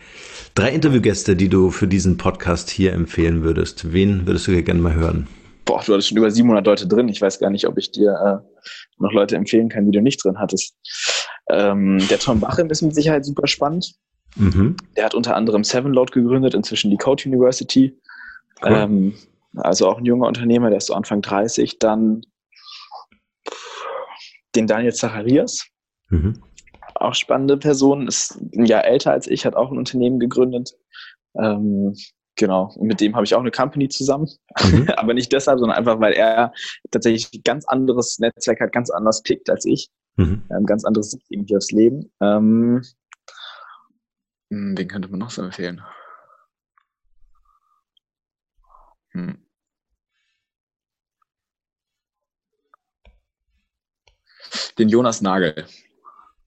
Drei 0.55 0.71
Interviewgäste, 0.71 1.35
die 1.35 1.49
du 1.49 1.71
für 1.71 1.87
diesen 1.87 2.17
Podcast 2.17 2.69
hier 2.69 2.93
empfehlen 2.93 3.43
würdest. 3.43 3.91
Wen 3.93 4.27
würdest 4.27 4.47
du 4.47 4.63
gerne 4.63 4.81
mal 4.81 4.93
hören? 4.93 5.27
Boah, 5.65 5.81
du 5.85 5.93
hattest 5.93 6.09
schon 6.09 6.17
über 6.17 6.29
700 6.29 6.65
Leute 6.65 6.87
drin. 6.87 7.07
Ich 7.07 7.21
weiß 7.21 7.39
gar 7.39 7.49
nicht, 7.49 7.67
ob 7.67 7.77
ich 7.77 7.91
dir 7.91 8.11
äh, 8.11 8.61
noch 8.99 9.13
Leute 9.13 9.35
empfehlen 9.35 9.69
kann, 9.69 9.85
die 9.85 9.91
du 9.91 10.01
nicht 10.01 10.23
drin 10.23 10.37
hattest. 10.37 10.75
Ähm, 11.49 11.99
der 12.09 12.19
Tom 12.19 12.39
Bachem 12.39 12.69
ist 12.69 12.81
mit 12.81 12.93
Sicherheit 12.93 13.25
super 13.25 13.47
spannend. 13.47 13.95
Mhm. 14.35 14.75
Der 14.97 15.05
hat 15.05 15.15
unter 15.15 15.35
anderem 15.35 15.63
Sevenload 15.63 16.11
gegründet, 16.11 16.53
inzwischen 16.53 16.91
die 16.91 16.97
Code 16.97 17.23
University. 17.27 17.97
Cool. 18.61 18.71
Ähm, 18.73 19.13
also 19.55 19.87
auch 19.87 19.99
ein 19.99 20.05
junger 20.05 20.27
Unternehmer, 20.27 20.69
der 20.69 20.79
ist 20.79 20.87
so 20.87 20.93
Anfang 20.93 21.21
30. 21.21 21.79
Dann 21.79 22.21
den 24.55 24.67
Daniel 24.67 24.93
Zacharias. 24.93 25.65
Mhm 26.09 26.41
auch 27.03 27.15
spannende 27.15 27.57
Person, 27.57 28.07
ist 28.07 28.39
ein 28.55 28.65
Jahr 28.65 28.85
älter 28.85 29.11
als 29.11 29.27
ich, 29.27 29.45
hat 29.45 29.55
auch 29.55 29.71
ein 29.71 29.77
Unternehmen 29.77 30.19
gegründet. 30.19 30.75
Ähm, 31.35 31.95
genau, 32.35 32.73
und 32.75 32.87
mit 32.87 33.01
dem 33.01 33.15
habe 33.15 33.25
ich 33.25 33.35
auch 33.35 33.39
eine 33.39 33.51
Company 33.51 33.89
zusammen. 33.89 34.29
Mhm. 34.63 34.89
Aber 34.97 35.13
nicht 35.13 35.31
deshalb, 35.31 35.59
sondern 35.59 35.77
einfach, 35.77 35.99
weil 35.99 36.13
er 36.13 36.53
tatsächlich 36.91 37.29
ein 37.33 37.41
ganz 37.43 37.65
anderes 37.67 38.19
Netzwerk 38.19 38.59
hat, 38.59 38.71
ganz 38.71 38.89
anders 38.89 39.23
tickt 39.23 39.49
als 39.49 39.65
ich. 39.65 39.89
Mhm. 40.15 40.43
Ähm, 40.51 40.65
ganz 40.65 40.85
anderes 40.85 41.11
Sicht 41.11 41.25
irgendwie 41.29 41.57
aufs 41.57 41.71
Leben. 41.71 42.11
Ähm, 42.21 42.81
hm, 44.49 44.77
wen 44.77 44.87
könnte 44.87 45.09
man 45.09 45.19
noch 45.19 45.31
so 45.31 45.41
empfehlen? 45.41 45.81
Hm. 49.13 49.37
Den 54.77 54.89
Jonas 54.89 55.21
Nagel. 55.21 55.65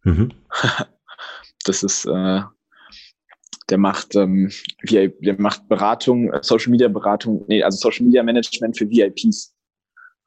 Mhm. 0.07 0.32
Das 1.64 1.82
ist, 1.82 2.04
äh, 2.04 2.42
der 3.70 3.78
macht, 3.78 4.14
ähm, 4.14 4.52
der 4.88 5.40
macht 5.40 5.68
Beratung, 5.68 6.32
äh, 6.32 6.38
Social 6.40 6.70
Media 6.70 6.86
Beratung, 6.86 7.44
nee, 7.48 7.61
also 7.61 7.76
Social 7.76 8.07
Media 8.07 8.22
Management 8.22 8.78
für 8.78 8.88
VIPs. 8.88 9.52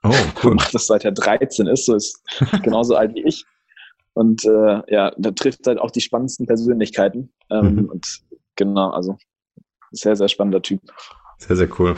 Oh, 0.03 0.13
cool. 0.43 0.55
macht 0.55 0.73
das 0.73 0.87
seit 0.87 1.05
er 1.05 1.13
13 1.13 1.67
ist, 1.67 1.85
so 1.85 1.95
ist 1.95 2.21
genauso 2.63 2.95
alt 2.95 3.15
wie 3.15 3.23
ich. 3.23 3.45
Und 4.15 4.43
äh, 4.43 4.81
ja, 4.93 5.13
da 5.17 5.31
trifft 5.31 5.65
halt 5.65 5.79
auch 5.79 5.91
die 5.91 6.01
spannendsten 6.01 6.45
Persönlichkeiten. 6.45 7.31
Ähm, 7.49 7.75
mhm. 7.75 7.85
Und 7.85 8.19
genau, 8.57 8.89
also 8.89 9.17
sehr, 9.91 10.17
sehr 10.17 10.27
spannender 10.27 10.61
Typ. 10.61 10.81
Sehr, 11.37 11.55
sehr 11.55 11.69
cool. 11.79 11.95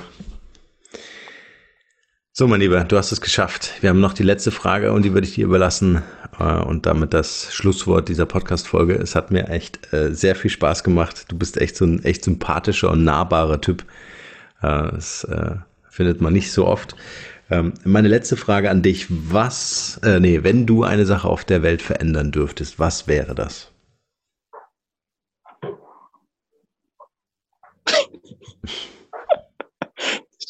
So, 2.34 2.48
mein 2.48 2.62
Lieber, 2.62 2.82
du 2.86 2.96
hast 2.98 3.12
es 3.12 3.20
geschafft. 3.20 3.74
Wir 3.82 3.90
haben 3.90 4.00
noch 4.00 4.14
die 4.14 4.24
letzte 4.24 4.52
Frage 4.52 4.94
und 4.94 5.04
die 5.04 5.14
würde 5.14 5.28
ich 5.28 5.36
dir 5.36 5.44
überlassen. 5.44 6.02
Äh, 6.40 6.62
und 6.62 6.86
damit 6.86 7.14
das 7.14 7.54
Schlusswort 7.54 8.08
dieser 8.08 8.26
Podcast-Folge. 8.26 8.96
Es 8.96 9.16
hat 9.16 9.32
mir 9.32 9.50
echt 9.50 9.92
äh, 9.94 10.14
sehr 10.14 10.38
viel 10.38 10.50
Spaß 10.50 10.86
gemacht. 10.86 11.26
Du 11.28 11.38
bist 11.38 11.58
echt 11.58 11.76
so 11.76 11.84
ein 11.84 12.06
echt 12.06 12.24
sympathischer 12.24 12.90
und 12.90 13.04
nahbarer 13.04 13.60
Typ. 13.60 13.84
Äh, 14.62 14.92
das 14.94 15.28
findet 15.90 16.22
man 16.22 16.32
nicht 16.32 16.54
so 16.54 16.68
oft. 16.68 16.96
Ähm, 17.50 17.74
meine 17.84 18.08
letzte 18.08 18.38
Frage 18.38 18.70
an 18.70 18.82
dich. 18.82 19.08
Was, 19.10 20.00
nee, 20.02 20.42
wenn 20.44 20.66
du 20.66 20.84
eine 20.84 21.06
Sache 21.06 21.28
auf 21.28 21.44
der 21.44 21.64
Welt 21.64 21.82
verändern 21.82 22.32
dürftest, 22.32 22.80
was 22.80 23.08
wäre 23.10 23.36
das? 23.36 23.72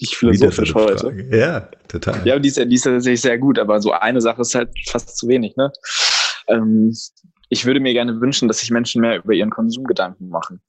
richtig 0.01 0.17
philosophisch 0.17 0.73
heute. 0.73 1.13
Ja, 1.31 1.69
total. 1.87 2.25
Ja, 2.25 2.39
die 2.39 2.49
ist, 2.49 2.57
die 2.57 2.75
ist 2.75 2.83
tatsächlich 2.83 3.21
sehr 3.21 3.37
gut, 3.37 3.59
aber 3.59 3.79
so 3.81 3.91
eine 3.91 4.21
Sache 4.21 4.41
ist 4.41 4.55
halt 4.55 4.69
fast 4.87 5.17
zu 5.17 5.27
wenig. 5.27 5.55
Ne? 5.55 5.71
Ähm, 6.47 6.95
ich 7.49 7.65
würde 7.65 7.79
mir 7.79 7.93
gerne 7.93 8.19
wünschen, 8.19 8.47
dass 8.47 8.59
sich 8.59 8.71
Menschen 8.71 9.01
mehr 9.01 9.17
über 9.17 9.33
ihren 9.33 9.51
Konsum 9.51 9.85
Gedanken 9.85 10.29
machen. 10.29 10.61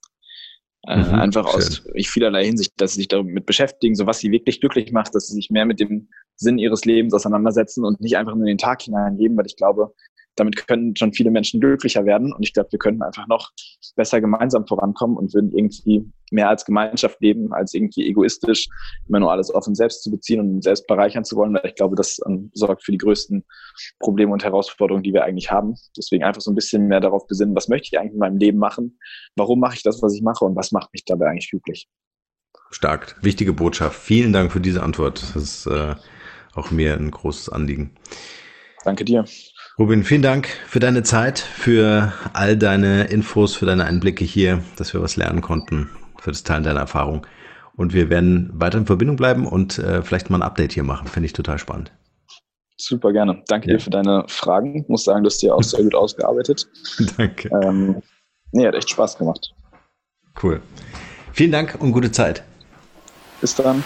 Äh, 0.88 0.98
mhm, 0.98 1.14
einfach 1.14 1.48
schön. 1.48 1.60
aus 1.60 1.82
vielerlei 2.08 2.44
Hinsicht, 2.44 2.72
dass 2.76 2.94
sie 2.94 3.02
sich 3.02 3.08
damit 3.08 3.46
beschäftigen, 3.46 3.94
so 3.94 4.06
was 4.06 4.18
sie 4.18 4.32
wirklich 4.32 4.60
glücklich 4.60 4.90
macht, 4.90 5.14
dass 5.14 5.28
sie 5.28 5.34
sich 5.34 5.48
mehr 5.48 5.64
mit 5.64 5.78
dem 5.78 6.08
Sinn 6.34 6.58
ihres 6.58 6.84
Lebens 6.84 7.14
auseinandersetzen 7.14 7.84
und 7.84 8.00
nicht 8.00 8.16
einfach 8.16 8.34
nur 8.34 8.42
in 8.42 8.56
den 8.56 8.58
Tag 8.58 8.82
hineinleben, 8.82 9.36
weil 9.36 9.46
ich 9.46 9.56
glaube, 9.56 9.94
damit 10.36 10.66
können 10.66 10.96
schon 10.96 11.12
viele 11.12 11.30
Menschen 11.30 11.60
glücklicher 11.60 12.04
werden. 12.04 12.32
Und 12.32 12.42
ich 12.42 12.52
glaube, 12.52 12.72
wir 12.72 12.78
könnten 12.78 13.02
einfach 13.02 13.26
noch 13.26 13.50
besser 13.96 14.20
gemeinsam 14.20 14.66
vorankommen 14.66 15.16
und 15.16 15.34
würden 15.34 15.52
irgendwie 15.52 16.10
mehr 16.30 16.48
als 16.48 16.64
Gemeinschaft 16.64 17.20
leben, 17.20 17.52
als 17.52 17.74
irgendwie 17.74 18.08
egoistisch 18.08 18.68
immer 19.06 19.20
nur 19.20 19.30
alles 19.30 19.50
auf 19.50 19.66
uns 19.66 19.78
selbst 19.78 20.02
zu 20.02 20.10
beziehen 20.10 20.40
und 20.40 20.62
selbst 20.62 20.86
bereichern 20.86 21.24
zu 21.24 21.36
wollen. 21.36 21.54
Weil 21.54 21.66
ich 21.66 21.74
glaube, 21.74 21.96
das 21.96 22.18
um, 22.20 22.32
ähm, 22.32 22.50
sorgt 22.54 22.84
für 22.84 22.92
die 22.92 22.98
größten 22.98 23.44
Probleme 23.98 24.32
und 24.32 24.42
Herausforderungen, 24.42 25.02
die 25.02 25.12
wir 25.12 25.24
eigentlich 25.24 25.50
haben. 25.50 25.74
Deswegen 25.96 26.24
einfach 26.24 26.40
so 26.40 26.50
ein 26.50 26.54
bisschen 26.54 26.86
mehr 26.86 27.00
darauf 27.00 27.26
besinnen, 27.26 27.54
was 27.54 27.68
möchte 27.68 27.88
ich 27.92 27.98
eigentlich 27.98 28.14
in 28.14 28.18
meinem 28.18 28.38
Leben 28.38 28.58
machen? 28.58 28.98
Warum 29.36 29.60
mache 29.60 29.74
ich 29.76 29.82
das, 29.82 30.02
was 30.02 30.14
ich 30.14 30.22
mache? 30.22 30.44
Und 30.44 30.56
was 30.56 30.72
macht 30.72 30.92
mich 30.92 31.04
dabei 31.04 31.26
eigentlich 31.26 31.50
glücklich? 31.50 31.88
Stark. 32.70 33.16
Wichtige 33.22 33.52
Botschaft. 33.52 34.00
Vielen 34.00 34.32
Dank 34.32 34.50
für 34.52 34.60
diese 34.60 34.82
Antwort. 34.82 35.22
Das 35.22 35.36
ist 35.36 35.66
äh, 35.66 35.94
auch 36.54 36.70
mir 36.70 36.94
ein 36.94 37.10
großes 37.10 37.50
Anliegen. 37.50 37.94
Danke 38.84 39.04
dir. 39.04 39.24
Robin, 39.78 40.04
vielen 40.04 40.20
Dank 40.20 40.48
für 40.66 40.80
deine 40.80 41.02
Zeit, 41.02 41.38
für 41.38 42.12
all 42.34 42.58
deine 42.58 43.04
Infos, 43.04 43.56
für 43.56 43.64
deine 43.64 43.84
Einblicke 43.84 44.22
hier, 44.22 44.62
dass 44.76 44.92
wir 44.92 45.00
was 45.00 45.16
lernen 45.16 45.40
konnten, 45.40 45.88
für 46.20 46.30
das 46.30 46.42
Teilen 46.42 46.62
deiner 46.62 46.80
Erfahrung. 46.80 47.26
Und 47.74 47.94
wir 47.94 48.10
werden 48.10 48.50
weiter 48.52 48.76
in 48.76 48.84
Verbindung 48.84 49.16
bleiben 49.16 49.46
und 49.46 49.78
äh, 49.78 50.02
vielleicht 50.02 50.28
mal 50.28 50.38
ein 50.38 50.42
Update 50.42 50.72
hier 50.72 50.82
machen. 50.82 51.08
Finde 51.08 51.26
ich 51.26 51.32
total 51.32 51.58
spannend. 51.58 51.90
Super 52.76 53.12
gerne. 53.12 53.42
Danke 53.46 53.70
ja. 53.70 53.76
dir 53.76 53.80
für 53.80 53.90
deine 53.90 54.24
Fragen. 54.28 54.82
Ich 54.82 54.88
muss 54.88 55.04
sagen, 55.04 55.22
du 55.22 55.30
hast 55.30 55.40
dir 55.40 55.54
auch 55.54 55.62
sehr 55.62 55.82
gut 55.82 55.94
ausgearbeitet. 55.94 56.68
Danke. 57.16 57.48
Ähm, 57.62 58.02
nee, 58.50 58.66
hat 58.66 58.74
echt 58.74 58.90
Spaß 58.90 59.16
gemacht. 59.16 59.54
Cool. 60.42 60.60
Vielen 61.32 61.52
Dank 61.52 61.76
und 61.80 61.92
gute 61.92 62.12
Zeit. 62.12 62.42
Bis 63.40 63.54
dann. 63.54 63.82